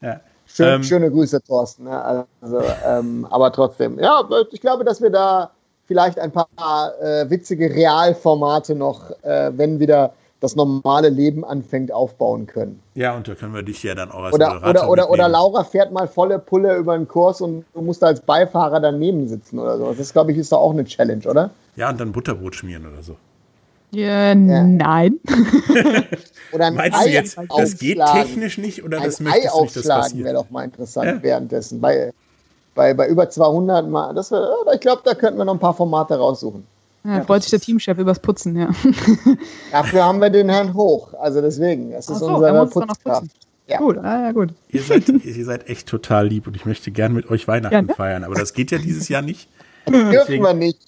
Ja. 0.02 0.22
Schön, 0.46 0.68
Ähm, 0.76 0.84
schöne 0.84 1.12
Grüße, 1.12 1.42
Thorsten. 1.44 1.84
ne? 1.84 2.26
Also, 2.42 2.62
ähm, 2.86 3.28
aber 3.30 3.52
trotzdem, 3.52 4.00
ja, 4.00 4.24
ich 4.52 4.62
glaube, 4.62 4.84
dass 4.86 5.02
wir 5.02 5.10
da 5.10 5.52
vielleicht 5.90 6.20
ein 6.20 6.32
paar 6.32 6.48
äh, 7.02 7.28
witzige 7.32 7.74
Realformate 7.74 8.76
noch, 8.76 9.10
äh, 9.24 9.52
wenn 9.58 9.80
wieder 9.80 10.14
das 10.40 10.56
normale 10.56 11.10
Leben 11.10 11.44
anfängt, 11.44 11.92
aufbauen 11.92 12.46
können. 12.46 12.80
Ja, 12.94 13.18
und 13.18 13.28
da 13.28 13.34
können 13.34 13.56
wir 13.56 13.64
dich 13.64 13.82
ja 13.82 13.96
dann 13.96 14.12
auch 14.12 14.24
als 14.24 14.36
Oder, 14.36 14.54
Moderator 14.54 14.70
oder, 14.70 14.90
oder, 14.90 15.10
oder. 15.10 15.30
Laura 15.30 15.64
fährt 15.64 15.92
mal 15.92 16.08
volle 16.08 16.38
Pulle 16.38 16.78
über 16.78 16.96
den 16.96 17.08
Kurs 17.08 17.42
und 17.42 17.66
du 17.74 17.82
musst 17.82 18.04
da 18.04 18.08
als 18.08 18.22
Beifahrer 18.22 18.80
daneben 18.80 19.28
sitzen 19.28 19.58
oder 19.58 19.78
so. 19.80 19.94
Das, 19.94 20.14
glaube 20.14 20.32
ich, 20.32 20.38
ist 20.38 20.52
doch 20.52 20.60
auch 20.60 20.72
eine 20.72 20.86
Challenge, 20.86 21.28
oder? 21.28 21.50
Ja, 21.76 21.90
und 21.90 22.00
dann 22.00 22.12
Butterbrot 22.12 22.56
schmieren 22.56 22.86
oder 22.86 23.02
so. 23.02 23.16
Ja, 23.92 24.36
nein. 24.36 25.20
Oder 26.52 26.68
ein 26.68 26.76
Meinst 26.76 27.00
Ei 27.00 27.06
du 27.06 27.10
jetzt, 27.10 27.40
das 27.58 27.80
geht 27.80 28.00
technisch 28.00 28.60
nicht 28.60 28.84
oder 28.84 28.98
ein 28.98 29.06
das 29.06 29.20
Ei 29.20 29.24
möchtest 29.24 29.46
dass 29.46 29.54
aufschlagen 29.54 30.24
wäre 30.24 30.36
doch 30.36 30.50
mal 30.52 30.64
interessant 30.64 31.08
Ja. 31.08 31.24
währenddessen. 31.24 31.82
Bei, 31.82 32.12
bei, 32.80 32.94
bei 32.94 33.08
über 33.10 33.30
200 33.30 33.90
Mal, 33.90 34.14
das 34.16 34.32
ich 34.74 34.80
glaube, 34.80 35.02
da 35.04 35.14
könnten 35.14 35.38
wir 35.38 35.44
noch 35.44 35.54
ein 35.54 35.60
paar 35.60 35.74
Formate 35.74 36.16
raussuchen. 36.18 36.64
Ja, 37.04 37.22
freut 37.24 37.42
sich 37.44 37.52
der 37.52 37.60
Teamchef 37.60 37.98
übers 37.98 38.20
Putzen, 38.20 38.56
ja. 38.56 38.70
Dafür 39.74 40.06
haben 40.06 40.22
wir 40.22 40.30
den 40.30 40.48
Herrn 40.48 40.74
Hoch, 40.74 41.14
also 41.20 41.42
deswegen, 41.42 41.92
das 41.92 42.10
ist 42.10 42.20
so, 42.20 42.28
er 42.28 42.36
unser 42.36 42.54
muss 42.54 42.70
dann 42.74 42.82
noch 42.82 42.88
Putzkraft. 42.88 43.22
putzen. 43.22 43.32
Ja. 43.68 43.78
Gut, 43.80 43.98
ah, 43.98 44.22
ja, 44.28 44.32
gut. 44.32 44.54
Ihr 44.70 44.82
seid, 44.82 45.10
ihr 45.10 45.46
seid 45.46 45.68
echt 45.70 45.90
total 45.90 46.28
lieb 46.28 46.48
und 46.48 46.56
ich 46.56 46.66
möchte 46.66 46.90
gern 46.92 47.14
mit 47.14 47.30
euch 47.30 47.48
Weihnachten 47.50 47.74
Ja, 47.76 47.82
ne? 47.82 47.94
feiern, 47.94 48.24
aber 48.24 48.36
das 48.36 48.54
geht 48.54 48.72
ja 48.72 48.78
dieses 48.78 49.10
Jahr 49.10 49.22
nicht. 49.22 49.50
Dürfen 49.88 50.12
Deswegen- 50.12 50.44
wir 50.46 50.54
nicht. 50.54 50.80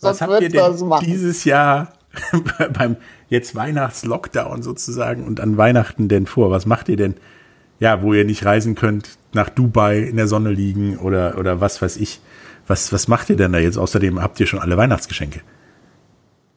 Was 0.00 0.18
Sonst 0.18 0.20
habt 0.22 0.32
ihr 0.42 0.52
wird 0.52 0.54
das 0.56 0.78
denn 0.78 0.88
machen. 0.88 1.04
dieses 1.06 1.44
Jahr 1.44 1.92
beim 2.78 2.96
jetzt 3.28 3.54
Weihnachtslockdown 3.54 4.62
sozusagen 4.62 5.26
und 5.26 5.40
an 5.40 5.58
Weihnachten 5.58 6.08
denn 6.08 6.24
vor? 6.26 6.50
Was 6.50 6.64
macht 6.64 6.88
ihr 6.88 6.96
denn? 6.96 7.14
Ja, 7.80 8.02
wo 8.02 8.14
ihr 8.14 8.24
nicht 8.24 8.44
reisen 8.46 8.76
könnt, 8.76 9.10
nach 9.34 9.48
Dubai 9.48 9.98
in 10.00 10.16
der 10.16 10.28
Sonne 10.28 10.50
liegen 10.50 10.98
oder, 10.98 11.38
oder 11.38 11.60
was 11.60 11.80
weiß 11.82 11.96
ich. 11.98 12.20
Was, 12.66 12.92
was 12.92 13.08
macht 13.08 13.28
ihr 13.30 13.36
denn 13.36 13.52
da 13.52 13.58
jetzt? 13.58 13.76
Außerdem 13.76 14.22
habt 14.22 14.40
ihr 14.40 14.46
schon 14.46 14.60
alle 14.60 14.76
Weihnachtsgeschenke. 14.76 15.40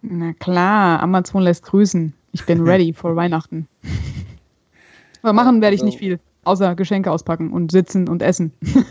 Na 0.01 0.33
klar, 0.33 1.01
Amazon 1.01 1.41
lässt 1.43 1.63
grüßen. 1.63 2.13
Ich 2.31 2.45
bin 2.45 2.61
ready 2.61 2.93
for 2.93 3.15
Weihnachten. 3.15 3.67
Aber 5.21 5.33
machen 5.33 5.61
werde 5.61 5.75
ich 5.75 5.83
nicht 5.83 5.97
viel, 5.97 6.19
außer 6.45 6.75
Geschenke 6.75 7.11
auspacken 7.11 7.51
und 7.51 7.71
sitzen 7.71 8.07
und 8.07 8.21
essen. 8.21 8.53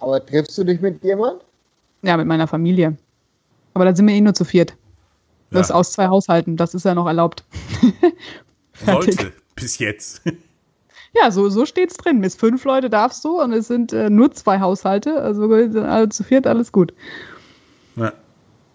Aber 0.00 0.24
triffst 0.24 0.56
du 0.58 0.64
dich 0.64 0.80
mit 0.80 1.02
jemand? 1.02 1.42
Ja, 2.02 2.16
mit 2.16 2.26
meiner 2.26 2.46
Familie. 2.46 2.96
Aber 3.74 3.84
da 3.84 3.94
sind 3.94 4.06
wir 4.06 4.14
eh 4.14 4.20
nur 4.20 4.34
zu 4.34 4.44
viert. 4.44 4.76
Das 5.50 5.68
Ja. 5.70 5.76
aus 5.76 5.92
zwei 5.92 6.08
Haushalten, 6.08 6.56
das 6.56 6.74
ist 6.74 6.84
ja 6.84 6.94
noch 6.94 7.06
erlaubt. 7.06 7.44
Sollte, 8.84 9.32
bis 9.54 9.78
jetzt. 9.78 10.22
Ja, 11.20 11.30
so, 11.30 11.48
so 11.48 11.64
steht's 11.64 11.96
drin. 11.96 12.20
Bis 12.20 12.34
fünf 12.34 12.64
Leute 12.64 12.90
darfst 12.90 13.24
du 13.24 13.40
und 13.40 13.52
es 13.52 13.68
sind 13.68 13.92
äh, 13.92 14.10
nur 14.10 14.32
zwei 14.32 14.60
Haushalte. 14.60 15.20
Also 15.20 15.48
sind 15.48 15.76
alle 15.78 16.08
zu 16.08 16.24
viert, 16.24 16.46
alles 16.46 16.72
gut. 16.72 16.92
Ja. 17.96 18.12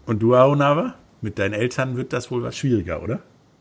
Und 0.06 0.20
du, 0.20 0.34
Aonava? 0.34 0.96
Mit 1.22 1.38
deinen 1.38 1.54
Eltern 1.54 1.98
wird 1.98 2.14
das 2.14 2.32
wohl 2.32 2.42
was 2.42 2.56
schwieriger, 2.56 3.04
oder? 3.04 3.20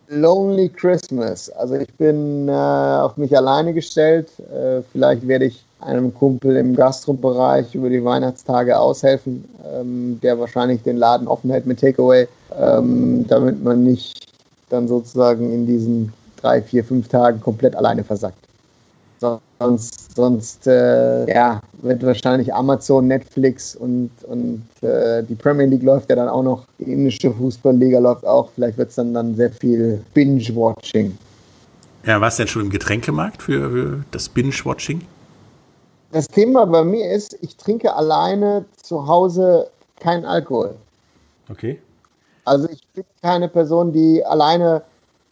Lonely 0.09 0.71
Christmas. 0.71 1.51
Also 1.51 1.75
ich 1.75 1.93
bin 1.95 2.49
äh, 2.49 2.53
auf 2.53 3.17
mich 3.17 3.37
alleine 3.37 3.75
gestellt. 3.75 4.29
Äh, 4.51 4.83
vielleicht 4.93 5.29
werde 5.29 5.45
ich 5.45 5.63
einem 5.81 6.13
Kumpel 6.15 6.57
im 6.57 6.75
Gastrobereich 6.75 7.75
über 7.75 7.89
die 7.89 8.05
Weihnachtstage 8.05 8.79
aushelfen, 8.79 9.45
ähm, 9.65 10.19
der 10.23 10.39
wahrscheinlich 10.39 10.83
den 10.83 10.97
Laden 10.97 11.29
offen 11.29 11.51
hält 11.51 11.67
mit 11.67 11.81
Takeaway, 11.81 12.27
ähm, 12.59 13.27
damit 13.29 13.63
man 13.63 13.85
nicht 13.85 14.27
dann 14.69 14.89
sozusagen 14.89 15.53
in 15.53 15.67
diesen 15.67 16.13
drei, 16.41 16.63
vier, 16.63 16.85
fünf 16.85 17.09
Tagen 17.09 17.41
komplett 17.41 17.77
alleine 17.77 18.05
versackt. 18.05 18.50
Sonst, 19.61 20.17
sonst 20.17 20.67
äh, 20.67 21.31
ja, 21.31 21.61
wird 21.83 22.03
wahrscheinlich 22.03 22.53
Amazon, 22.53 23.09
Netflix 23.09 23.77
und, 23.77 24.11
und 24.27 24.65
äh, 24.81 25.23
die 25.23 25.35
Premier 25.35 25.67
League 25.67 25.83
läuft 25.83 26.09
ja 26.09 26.17
dann 26.17 26.31
auch 26.31 26.43
noch, 26.43 26.65
die 26.79 26.91
indische 26.91 27.31
Fußballliga 27.31 27.99
läuft 27.99 28.25
auch. 28.25 28.51
Vielleicht 28.55 28.79
wird 28.79 28.89
es 28.89 28.95
dann, 28.95 29.13
dann 29.13 29.35
sehr 29.35 29.51
viel 29.51 30.03
Binge-Watching. 30.15 31.17
Ja, 32.07 32.19
warst 32.23 32.39
du 32.39 32.45
denn 32.45 32.49
schon 32.49 32.63
im 32.63 32.71
Getränkemarkt 32.71 33.43
für, 33.43 33.71
für 33.71 34.05
das 34.13 34.31
Binge-Watching? 34.31 35.03
Das 36.13 36.27
Thema 36.27 36.65
bei 36.65 36.83
mir 36.83 37.13
ist, 37.13 37.37
ich 37.43 37.59
trinke 37.59 37.95
alleine 37.95 38.65
zu 38.83 39.07
Hause 39.07 39.69
keinen 40.01 40.25
Alkohol. 40.25 40.75
Okay. 41.51 41.79
Also 42.47 42.67
ich 42.71 42.81
bin 42.95 43.05
keine 43.21 43.49
Person, 43.49 43.93
die 43.93 44.25
alleine 44.25 44.81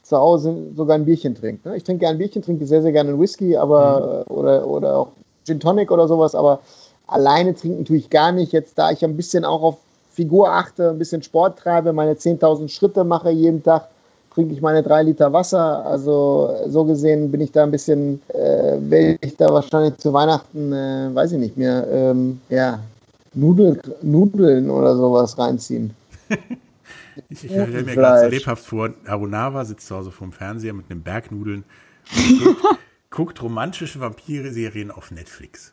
zu 0.09 0.17
Hause 0.17 0.57
sogar 0.75 0.97
ein 0.97 1.05
Bierchen 1.05 1.35
trinkt. 1.35 1.67
ne? 1.67 1.77
Ich 1.77 1.85
trinke 1.85 2.01
gerne 2.01 2.17
ein 2.17 2.19
Bierchen, 2.19 2.41
trinke 2.43 2.67
sehr, 2.67 2.81
sehr 2.81 2.93
gerne 2.93 3.11
einen 3.11 3.21
Whisky, 3.21 3.57
aber 3.57 4.25
äh, 4.27 4.33
oder, 4.33 4.67
oder 4.67 4.97
auch 4.97 5.09
Gin 5.45 5.61
Tonic 5.61 5.91
oder 5.91 6.09
sowas, 6.09 6.35
aber 6.35 6.61
alleine 7.07 7.55
trinken 7.55 7.85
tue 7.85 7.99
ich 7.99 8.09
gar 8.09 8.33
nicht. 8.33 8.53
Jetzt, 8.53 8.79
da 8.79 8.91
ich 8.91 9.05
ein 9.05 9.17
bisschen 9.17 9.45
auch 9.45 9.63
auf 9.63 9.77
Figur 10.11 10.51
achte, 10.51 10.91
ein 10.91 10.99
bisschen 10.99 11.23
Sport 11.23 11.59
treibe, 11.59 11.93
meine 11.93 12.15
10.000 12.15 12.69
Schritte 12.71 13.05
mache 13.05 13.31
jeden 13.31 13.63
Tag, 13.63 13.89
trinke 14.35 14.55
ich 14.55 14.63
meine 14.63 14.83
drei 14.83 15.03
Liter 15.03 15.33
Wasser. 15.33 15.85
Also 15.85 16.55
so 16.69 16.85
gesehen 16.85 17.31
bin 17.31 17.43
ich 17.43 17.53
da 17.53 17.65
ein 17.65 17.71
bisschen, 17.71 18.23
äh, 18.29 18.79
werde 18.81 19.19
ich 19.21 19.37
da 19.37 19.53
wahrscheinlich 19.53 19.99
zu 19.99 20.13
Weihnachten, 20.15 20.73
äh, 20.73 21.11
weiß 21.15 21.33
ich 21.33 21.39
nicht 21.39 21.57
mehr, 21.59 21.87
ähm, 21.93 22.41
ja, 22.49 22.81
Nudel, 23.35 23.79
Nudeln 24.01 24.71
oder 24.71 24.97
sowas 24.97 25.37
reinziehen. 25.37 25.95
Ich, 27.29 27.45
ich 27.45 27.51
stelle 27.51 27.83
mir 27.83 27.95
gerade 27.95 28.25
so 28.25 28.31
lebhaft 28.31 28.65
vor, 28.65 28.91
Arunawa 29.07 29.65
sitzt 29.65 29.87
zu 29.87 29.97
Hause 29.97 30.11
vorm 30.11 30.33
Fernseher 30.33 30.73
mit 30.73 30.91
einem 30.91 31.03
Berg 31.03 31.31
Nudeln 31.31 31.65
und 32.15 32.39
guckt, 32.39 32.79
guckt 33.11 33.43
romantische 33.43 34.01
Vampire-Serien 34.01 34.91
auf 34.91 35.11
Netflix. 35.11 35.73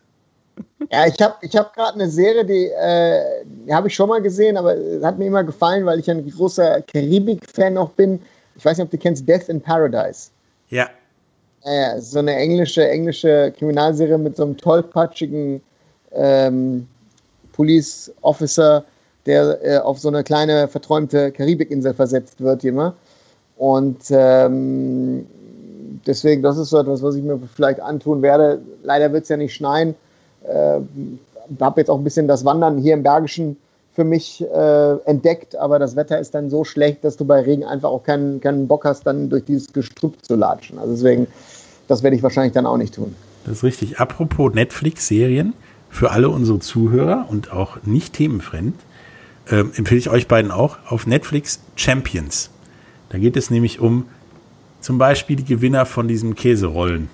Ja, 0.92 1.06
ich 1.06 1.22
habe 1.22 1.36
ich 1.42 1.56
hab 1.56 1.74
gerade 1.74 1.96
eine 1.96 2.10
Serie, 2.10 2.46
die, 2.46 2.68
äh, 2.68 3.44
die 3.46 3.74
habe 3.74 3.88
ich 3.88 3.96
schon 3.96 4.08
mal 4.08 4.22
gesehen, 4.22 4.56
aber 4.56 4.76
es 4.76 5.04
hat 5.04 5.18
mir 5.18 5.26
immer 5.26 5.44
gefallen, 5.44 5.86
weil 5.86 6.00
ich 6.00 6.10
ein 6.10 6.30
großer 6.30 6.82
Karibik-Fan 6.82 7.78
auch 7.78 7.90
bin. 7.92 8.22
Ich 8.56 8.64
weiß 8.64 8.78
nicht, 8.78 8.86
ob 8.86 8.92
du 8.92 8.98
kennst 8.98 9.28
Death 9.28 9.50
in 9.50 9.62
Paradise. 9.62 10.30
Ja, 10.70 10.90
Äh, 11.64 12.00
so 12.00 12.20
eine 12.20 12.36
englische, 12.36 12.88
englische 12.88 13.52
Kriminalserie 13.58 14.18
mit 14.18 14.38
so 14.38 14.44
einem 14.44 14.56
tollpatschigen 14.56 15.62
ähm, 16.12 16.88
Police 17.54 18.14
Officer, 18.22 18.86
der 19.26 19.64
äh, 19.64 19.78
auf 19.78 20.00
so 20.00 20.08
eine 20.08 20.24
kleine 20.24 20.68
verträumte 20.68 21.32
Karibikinsel 21.32 21.94
versetzt 21.94 22.42
wird 22.42 22.64
immer. 22.64 22.96
Und 23.58 24.00
ähm, 24.10 25.26
deswegen, 26.06 26.42
das 26.42 26.58
ist 26.58 26.70
so 26.70 26.80
etwas, 26.80 27.02
was 27.02 27.16
ich 27.16 27.24
mir 27.24 27.40
vielleicht 27.56 27.80
antun 27.80 28.22
werde. 28.22 28.62
Leider 28.84 29.12
wird 29.14 29.24
es 29.24 29.30
ja 29.30 29.38
nicht 29.38 29.54
schneien. 29.54 29.96
Äh, 30.44 30.80
habe 31.60 31.82
jetzt 31.82 31.90
auch 31.90 31.98
ein 31.98 32.04
bisschen 32.04 32.28
das 32.28 32.44
Wandern 32.46 32.78
hier 32.78 32.94
im 32.94 33.04
Bergischen 33.04 33.58
für 33.94 34.04
mich 34.04 34.44
äh, 34.44 34.96
entdeckt, 35.06 35.56
aber 35.56 35.80
das 35.80 35.96
Wetter 35.96 36.20
ist 36.20 36.36
dann 36.36 36.50
so 36.50 36.66
schlecht, 36.66 37.04
dass 37.06 37.16
du 37.16 37.24
bei 37.24 37.40
Regen 37.40 37.64
einfach 37.64 37.90
auch 37.90 38.04
keinen, 38.04 38.42
keinen 38.42 38.68
Bock 38.68 38.84
hast, 38.84 39.08
dann 39.08 39.30
durch 39.30 39.46
dieses 39.46 39.72
Gestrüpp 39.72 40.24
zu 40.24 40.36
latschen. 40.36 40.78
Also 40.80 40.94
deswegen, 40.94 41.28
das 41.88 42.04
werde 42.04 42.18
ich 42.18 42.24
wahrscheinlich 42.24 42.54
dann 42.54 42.66
auch 42.66 42.76
nicht 42.78 42.96
tun. 42.96 43.16
das 43.46 43.58
ist 43.58 43.64
richtig. 43.64 44.00
Apropos 44.00 44.54
Netflix-Serien, 44.54 45.54
für 45.90 46.12
alle 46.12 46.28
unsere 46.28 46.60
Zuhörer 46.60 47.28
und 47.30 47.54
auch 47.54 47.78
nicht 47.84 48.16
themenfremd, 48.16 48.76
ähm, 49.50 49.72
empfehle 49.76 50.00
ich 50.00 50.10
euch 50.10 50.28
beiden 50.28 50.52
auch 50.52 50.78
auf 50.88 51.08
Netflix 51.08 51.60
Champions. 51.76 52.50
Da 53.10 53.18
geht 53.18 53.38
es 53.38 53.50
nämlich 53.50 53.80
um 53.80 54.06
zum 54.82 54.98
Beispiel 54.98 55.36
die 55.36 55.46
Gewinner 55.46 55.86
von 55.86 56.08
diesem 56.08 56.36
Käserollen 56.36 57.10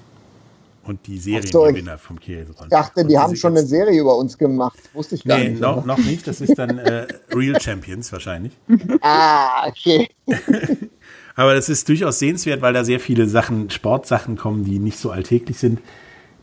und 0.84 1.06
die 1.08 1.18
Ach 1.38 1.44
so, 1.44 1.52
Seriengewinner 1.64 1.98
vom 1.98 2.20
Käserollen. 2.20 2.64
Ich 2.64 2.70
dachte, 2.70 3.06
die 3.06 3.18
haben 3.18 3.36
schon 3.36 3.56
eine 3.56 3.66
Serie 3.66 4.00
über 4.02 4.16
uns 4.18 4.38
gemacht. 4.38 4.80
Wusste 4.94 5.16
ich 5.16 5.24
gar 5.24 5.38
Nee, 5.38 5.50
nicht. 5.50 5.62
noch, 5.62 5.78
aber- 5.78 5.86
noch 5.88 5.98
nicht. 6.00 6.26
Das 6.28 6.42
ist 6.42 6.58
dann 6.58 6.80
äh, 6.80 7.08
Real 7.34 7.60
Champions 7.62 8.12
wahrscheinlich. 8.12 8.54
Ah, 9.02 9.68
okay. 9.68 10.10
Aber 11.36 11.54
das 11.56 11.70
ist 11.70 11.88
durchaus 11.88 12.20
sehenswert, 12.20 12.62
weil 12.62 12.74
da 12.74 12.84
sehr 12.84 13.00
viele 13.00 13.26
Sachen, 13.28 13.70
Sportsachen 13.70 14.36
kommen, 14.38 14.66
die 14.66 14.80
nicht 14.80 14.98
so 15.00 15.12
alltäglich 15.12 15.58
sind, 15.58 15.80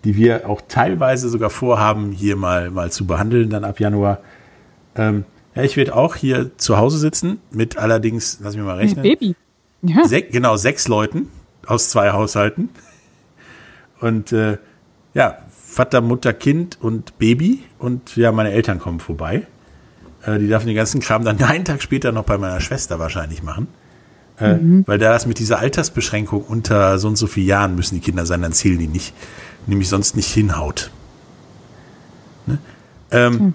die 0.04 0.16
wir 0.16 0.48
auch 0.48 0.62
teilweise 0.66 1.28
sogar 1.28 1.50
vorhaben, 1.50 2.10
hier 2.10 2.36
mal, 2.36 2.70
mal 2.70 2.90
zu 2.90 3.06
behandeln, 3.06 3.50
dann 3.50 3.64
ab 3.64 3.80
Januar. 3.80 4.20
Ähm, 4.96 5.24
ja, 5.58 5.64
ich 5.64 5.76
werde 5.76 5.94
auch 5.96 6.14
hier 6.14 6.56
zu 6.56 6.76
Hause 6.78 6.98
sitzen, 6.98 7.38
mit 7.50 7.76
allerdings, 7.76 8.38
lass 8.42 8.54
mich 8.54 8.64
mal 8.64 8.72
Ein 8.72 8.78
rechnen, 8.78 9.02
Baby. 9.02 9.34
Ja. 9.82 10.04
sech, 10.06 10.30
genau 10.30 10.56
sechs 10.56 10.86
Leuten 10.88 11.28
aus 11.66 11.90
zwei 11.90 12.12
Haushalten. 12.12 12.70
Und 14.00 14.32
äh, 14.32 14.58
ja, 15.14 15.38
Vater, 15.64 16.00
Mutter, 16.00 16.32
Kind 16.32 16.78
und 16.80 17.18
Baby. 17.18 17.64
Und 17.78 18.16
ja, 18.16 18.30
meine 18.32 18.52
Eltern 18.52 18.78
kommen 18.78 19.00
vorbei. 19.00 19.46
Äh, 20.24 20.38
die 20.38 20.46
dürfen 20.46 20.66
den 20.68 20.76
ganzen 20.76 21.00
Kram 21.00 21.24
dann 21.24 21.42
einen 21.42 21.64
Tag 21.64 21.82
später 21.82 22.12
noch 22.12 22.24
bei 22.24 22.38
meiner 22.38 22.60
Schwester 22.60 22.98
wahrscheinlich 22.98 23.42
machen. 23.42 23.66
Äh, 24.38 24.56
Weil 24.86 24.98
da 24.98 25.10
das 25.12 25.26
mit 25.26 25.40
dieser 25.40 25.58
Altersbeschränkung 25.58 26.44
unter 26.44 26.98
so 27.00 27.08
und 27.08 27.16
so 27.16 27.26
vielen 27.26 27.48
Jahren 27.48 27.74
müssen 27.74 27.96
die 27.96 28.00
Kinder 28.00 28.24
sein, 28.26 28.42
dann 28.42 28.52
zählen 28.52 28.78
die 28.78 28.86
nicht. 28.86 29.12
Nämlich 29.66 29.88
sonst 29.88 30.14
nicht 30.14 30.28
hinhaut. 30.32 30.92
Ne? 32.46 32.58
Ähm, 33.10 33.54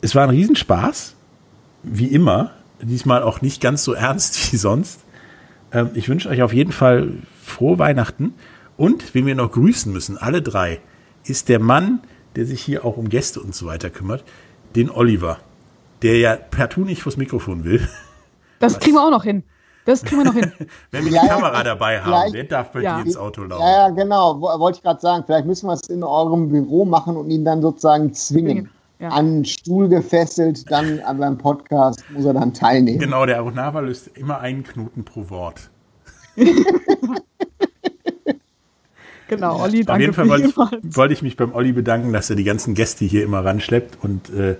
Es 0.00 0.14
war 0.14 0.22
ein 0.22 0.30
Riesenspaß. 0.30 1.16
Wie 1.82 2.06
immer. 2.06 2.50
Diesmal 2.80 3.22
auch 3.22 3.42
nicht 3.42 3.60
ganz 3.60 3.84
so 3.84 3.92
ernst 3.92 4.52
wie 4.52 4.56
sonst. 4.56 5.00
Ähm, 5.72 5.90
ich 5.94 6.08
wünsche 6.08 6.28
euch 6.28 6.42
auf 6.42 6.52
jeden 6.52 6.72
Fall 6.72 7.12
frohe 7.42 7.78
Weihnachten. 7.78 8.34
Und 8.76 9.14
wen 9.14 9.26
wir 9.26 9.34
noch 9.34 9.52
grüßen 9.52 9.92
müssen, 9.92 10.16
alle 10.18 10.42
drei, 10.42 10.80
ist 11.24 11.48
der 11.48 11.60
Mann, 11.60 12.00
der 12.36 12.46
sich 12.46 12.60
hier 12.62 12.84
auch 12.84 12.96
um 12.96 13.08
Gäste 13.08 13.40
und 13.40 13.54
so 13.54 13.66
weiter 13.66 13.90
kümmert, 13.90 14.24
den 14.74 14.90
Oliver, 14.90 15.38
der 16.00 16.18
ja 16.18 16.36
partout 16.36 16.80
nicht 16.84 17.02
vors 17.02 17.16
Mikrofon 17.16 17.64
will. 17.64 17.86
Das 18.58 18.78
kriegen 18.78 18.94
wir 18.94 19.02
auch 19.04 19.10
noch 19.10 19.24
hin. 19.24 19.42
Das 19.86 20.04
kriegen 20.04 20.18
wir 20.22 20.24
noch 20.26 20.34
hin. 20.34 20.52
Wenn 20.92 21.04
wir 21.06 21.10
Ja, 21.10 21.22
die 21.22 21.26
ja, 21.26 21.34
Kamera 21.34 21.64
dabei 21.64 22.00
haben, 22.00 22.04
vielleicht- 22.30 22.34
der 22.34 22.44
darf 22.44 22.70
bei 22.70 22.80
Ja. 22.82 22.98
dir 23.00 23.06
ins 23.06 23.16
Auto 23.16 23.42
laufen. 23.42 23.60
Ja, 23.60 23.72
ja, 23.72 23.88
genau. 23.88 24.40
Wo- 24.40 24.56
Wollte 24.60 24.76
ich 24.78 24.82
gerade 24.84 25.00
sagen. 25.00 25.24
Vielleicht 25.26 25.46
müssen 25.46 25.66
wir 25.66 25.72
es 25.72 25.88
in 25.88 26.04
eurem 26.04 26.48
Büro 26.48 26.84
machen 26.84 27.16
und 27.16 27.28
ihn 27.30 27.44
dann 27.44 27.60
sozusagen 27.60 28.14
zwingen. 28.14 28.70
Ja. 29.02 29.08
an 29.08 29.26
einen 29.26 29.44
Stuhl 29.44 29.88
gefesselt, 29.88 30.70
dann 30.70 31.02
beim 31.18 31.36
Podcast 31.36 32.04
muss 32.10 32.24
er 32.24 32.34
dann 32.34 32.54
teilnehmen. 32.54 33.00
Genau, 33.00 33.26
der 33.26 33.38
Aronava 33.38 33.80
löst 33.80 34.16
immer 34.16 34.38
einen 34.38 34.62
Knoten 34.62 35.04
pro 35.04 35.28
Wort. 35.28 35.70
Genau, 39.28 39.62
Olli, 39.62 39.80
Auf 39.80 39.86
danke 39.86 40.02
jeden 40.02 40.12
Fall 40.12 40.28
wollte 40.28 40.48
ich, 40.48 40.96
wollte 40.96 41.14
ich 41.14 41.22
mich 41.22 41.38
beim 41.38 41.54
Olli 41.54 41.72
bedanken, 41.72 42.12
dass 42.12 42.28
er 42.28 42.36
die 42.36 42.44
ganzen 42.44 42.74
Gäste 42.74 43.06
hier 43.06 43.24
immer 43.24 43.42
ranschleppt 43.42 43.96
und 44.02 44.28
äh, 44.28 44.56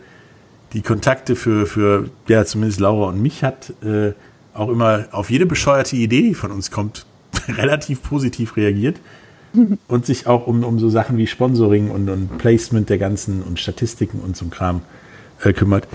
die 0.72 0.80
Kontakte 0.80 1.36
für, 1.36 1.66
für 1.66 2.08
ja, 2.26 2.46
zumindest 2.46 2.80
Laura 2.80 3.10
und 3.10 3.20
mich 3.20 3.44
hat, 3.44 3.74
äh, 3.84 4.12
auch 4.54 4.70
immer 4.70 5.08
auf 5.12 5.28
jede 5.28 5.44
bescheuerte 5.44 5.96
Idee, 5.96 6.22
die 6.22 6.34
von 6.34 6.50
uns 6.52 6.70
kommt, 6.70 7.04
relativ 7.48 8.02
positiv 8.02 8.56
reagiert 8.56 8.98
und 9.88 10.06
sich 10.06 10.26
auch 10.26 10.46
um, 10.46 10.64
um 10.64 10.78
so 10.78 10.88
Sachen 10.88 11.16
wie 11.18 11.26
Sponsoring 11.26 11.90
und, 11.90 12.08
und 12.08 12.38
Placement 12.38 12.88
der 12.88 12.98
ganzen 12.98 13.42
und 13.42 13.58
Statistiken 13.58 14.20
und 14.20 14.36
so 14.36 14.46
ein 14.46 14.50
Kram 14.50 14.82
äh, 15.42 15.52
kümmert. 15.52 15.86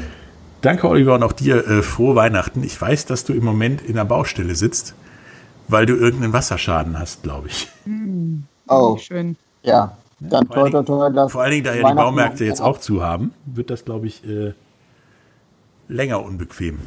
Danke, 0.62 0.90
Oliver, 0.90 1.16
und 1.16 1.24
auch 1.24 1.34
dir 1.34 1.68
äh, 1.68 1.82
frohe 1.82 2.16
Weihnachten. 2.16 2.64
Ich 2.64 2.80
weiß, 2.80 3.06
dass 3.06 3.24
du 3.24 3.34
im 3.34 3.44
Moment 3.44 3.82
in 3.82 3.96
der 3.96 4.06
Baustelle 4.06 4.56
sitzt, 4.56 4.96
weil 5.68 5.86
du 5.86 5.96
irgendeinen 5.96 6.34
Wasserschaden 6.34 6.98
hast, 7.00 7.24
glaube 7.24 7.48
ich. 7.48 7.68
Oh, 8.70 8.98
Schön. 8.98 9.38
ja. 9.64 9.96
Dann 10.20 10.46
Vor 10.48 10.70
toi, 10.70 10.78
allen 10.78 10.86
toi, 10.86 11.30
Vor 11.30 11.42
allen 11.42 11.52
Dingen, 11.52 11.64
da 11.64 11.74
ja 11.74 11.88
die 11.88 11.96
Baumärkte 11.96 12.44
jetzt 12.44 12.60
auch 12.60 12.80
zu 12.80 13.02
haben, 13.02 13.34
wird 13.46 13.70
das, 13.70 13.86
glaube 13.86 14.08
ich, 14.08 14.28
äh, 14.28 14.54
länger 15.88 16.24
unbequem. 16.24 16.80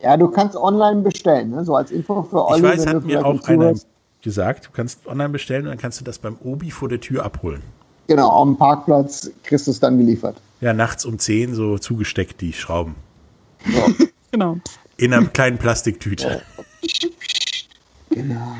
Ja, 0.00 0.16
du 0.16 0.28
kannst 0.28 0.56
online 0.56 1.02
bestellen, 1.02 1.50
ne? 1.50 1.64
so 1.64 1.76
als 1.76 1.90
Info 1.90 2.22
für 2.22 2.44
Olli. 2.44 2.58
ich 2.58 2.62
weiß, 2.64 2.86
hat 2.86 3.04
mir 3.04 3.24
auch 3.24 3.30
einer 3.30 3.42
zuhörst. 3.42 3.86
Gesagt, 4.22 4.66
du 4.66 4.70
kannst 4.72 5.06
online 5.06 5.30
bestellen 5.30 5.64
und 5.64 5.70
dann 5.70 5.78
kannst 5.78 6.00
du 6.00 6.04
das 6.04 6.18
beim 6.18 6.36
Obi 6.42 6.70
vor 6.70 6.88
der 6.88 7.00
Tür 7.00 7.24
abholen. 7.24 7.62
Genau, 8.06 8.42
am 8.42 8.56
Parkplatz 8.56 9.30
kriegst 9.42 9.66
du 9.66 9.70
es 9.70 9.80
dann 9.80 9.98
geliefert. 9.98 10.36
Ja, 10.60 10.72
nachts 10.72 11.04
um 11.04 11.18
10 11.18 11.54
so 11.54 11.78
zugesteckt, 11.78 12.40
die 12.40 12.52
Schrauben. 12.52 12.94
Genau. 14.34 14.56
In 14.96 15.12
einer 15.12 15.26
kleinen 15.26 15.58
Plastiktüte. 15.58 16.40
Genau. 18.08 18.54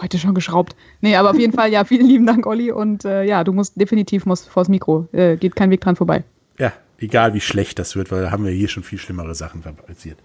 Heute 0.00 0.18
schon 0.18 0.34
geschraubt. 0.34 0.76
Nee, 1.00 1.16
aber 1.16 1.30
auf 1.30 1.38
jeden 1.38 1.52
Fall, 1.52 1.72
ja, 1.72 1.84
vielen 1.84 2.06
lieben 2.06 2.26
Dank, 2.26 2.46
Olli. 2.46 2.70
Und 2.70 3.04
äh, 3.04 3.24
ja, 3.24 3.42
du 3.42 3.52
musst 3.52 3.80
definitiv 3.80 4.26
musst 4.26 4.48
vors 4.48 4.68
Mikro. 4.68 5.08
Äh, 5.12 5.36
geht 5.36 5.56
kein 5.56 5.70
Weg 5.70 5.80
dran 5.80 5.96
vorbei. 5.96 6.24
Ja, 6.58 6.72
egal 6.98 7.34
wie 7.34 7.40
schlecht 7.40 7.78
das 7.78 7.96
wird, 7.96 8.12
weil 8.12 8.22
da 8.22 8.30
haben 8.30 8.44
wir 8.44 8.52
hier 8.52 8.68
schon 8.68 8.82
viel 8.82 8.98
schlimmere 8.98 9.34
Sachen 9.34 9.62
fabriziert. 9.62 10.18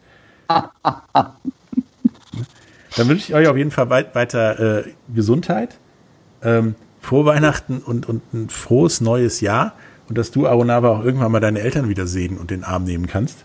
Dann 2.98 3.08
wünsche 3.08 3.26
ich 3.30 3.36
euch 3.36 3.48
auf 3.48 3.56
jeden 3.56 3.72
Fall 3.72 3.90
weit, 3.90 4.16
weiter 4.16 4.80
äh, 4.80 4.84
Gesundheit, 5.14 5.78
ähm, 6.44 6.76
frohe 7.00 7.26
Weihnachten 7.26 7.78
und, 7.80 8.10
und 8.10 8.34
ein 8.34 8.50
frohes 8.50 9.02
neues 9.02 9.40
Jahr 9.40 9.74
und 10.10 10.18
dass 10.18 10.32
du, 10.32 10.48
Aronava, 10.48 10.90
auch 10.90 11.04
irgendwann 11.04 11.32
mal 11.32 11.40
deine 11.40 11.60
Eltern 11.60 11.90
wieder 11.90 12.08
sehen 12.08 12.38
und 12.38 12.52
den 12.52 12.64
Arm 12.64 12.84
nehmen 12.84 13.08
kannst. 13.08 13.40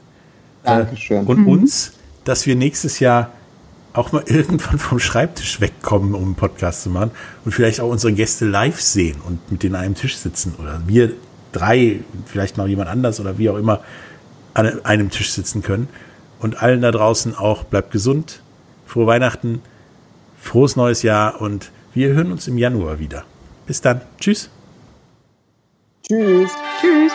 Dankeschön. 0.65 1.27
Und 1.27 1.47
uns, 1.47 1.93
dass 2.25 2.47
wir 2.47 2.57
nächstes 2.57 3.01
Jahr 3.01 3.31
auch 3.93 4.13
mal 4.13 4.23
irgendwann 4.27 4.79
vom 4.79 4.99
Schreibtisch 4.99 5.61
wegkommen, 5.61 6.15
um 6.15 6.25
einen 6.25 6.35
Podcast 6.35 6.83
zu 6.83 6.91
machen 6.91 7.11
und 7.45 7.53
vielleicht 7.53 7.81
auch 7.81 7.89
unsere 7.89 8.13
Gäste 8.13 8.47
live 8.47 8.81
sehen 8.81 9.17
und 9.27 9.51
mit 9.51 9.63
denen 9.63 9.75
an 9.75 9.83
einem 9.83 9.95
Tisch 9.95 10.17
sitzen 10.17 10.55
oder 10.59 10.81
wir 10.87 11.13
drei, 11.53 12.01
vielleicht 12.27 12.57
noch 12.57 12.67
jemand 12.67 12.89
anders 12.89 13.21
oder 13.21 13.39
wie 13.39 13.51
auch 13.51 13.57
immer 13.57 13.81
an 14.55 14.85
einem 14.85 15.11
Tisch 15.11 15.33
sitzen 15.33 15.63
können. 15.63 15.89
Und 16.41 16.63
allen 16.63 16.81
da 16.81 16.91
draußen 16.91 17.37
auch 17.37 17.65
bleibt 17.65 17.93
gesund, 17.93 18.43
frohe 18.93 19.07
Weihnachten, 19.07 19.63
frohes 20.39 20.77
neues 20.77 21.03
Jahr 21.03 21.41
und 21.41 21.71
wir 21.95 22.11
hören 22.11 22.31
uns 22.31 22.47
im 22.47 22.59
Januar 22.59 22.99
wieder. 22.99 23.25
Bis 23.67 23.81
dann. 23.81 24.03
Tschüss. 24.21 24.51
Tschüss. 26.07 26.51
Tschüss. 26.79 27.13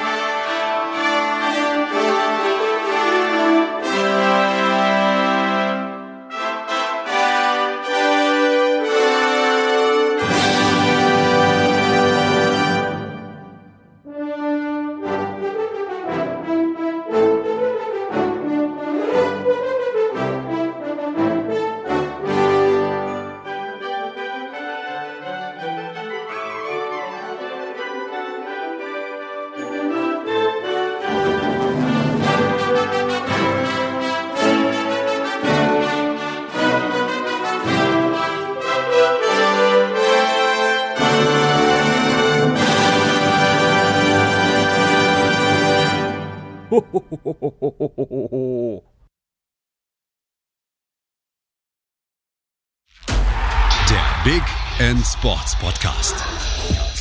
Podcast. 55.60 56.16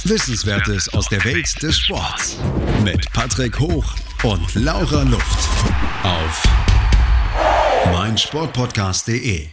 Wissenswertes 0.04 0.92
aus 0.94 1.08
der 1.08 1.22
Welt 1.24 1.62
des 1.62 1.78
Sports. 1.78 2.38
Mit 2.82 3.10
Patrick 3.12 3.58
Hoch 3.58 3.94
und 4.22 4.54
Laura 4.54 5.02
Luft. 5.02 5.48
Auf 6.02 6.42
meinsportpodcast.de 7.92 9.48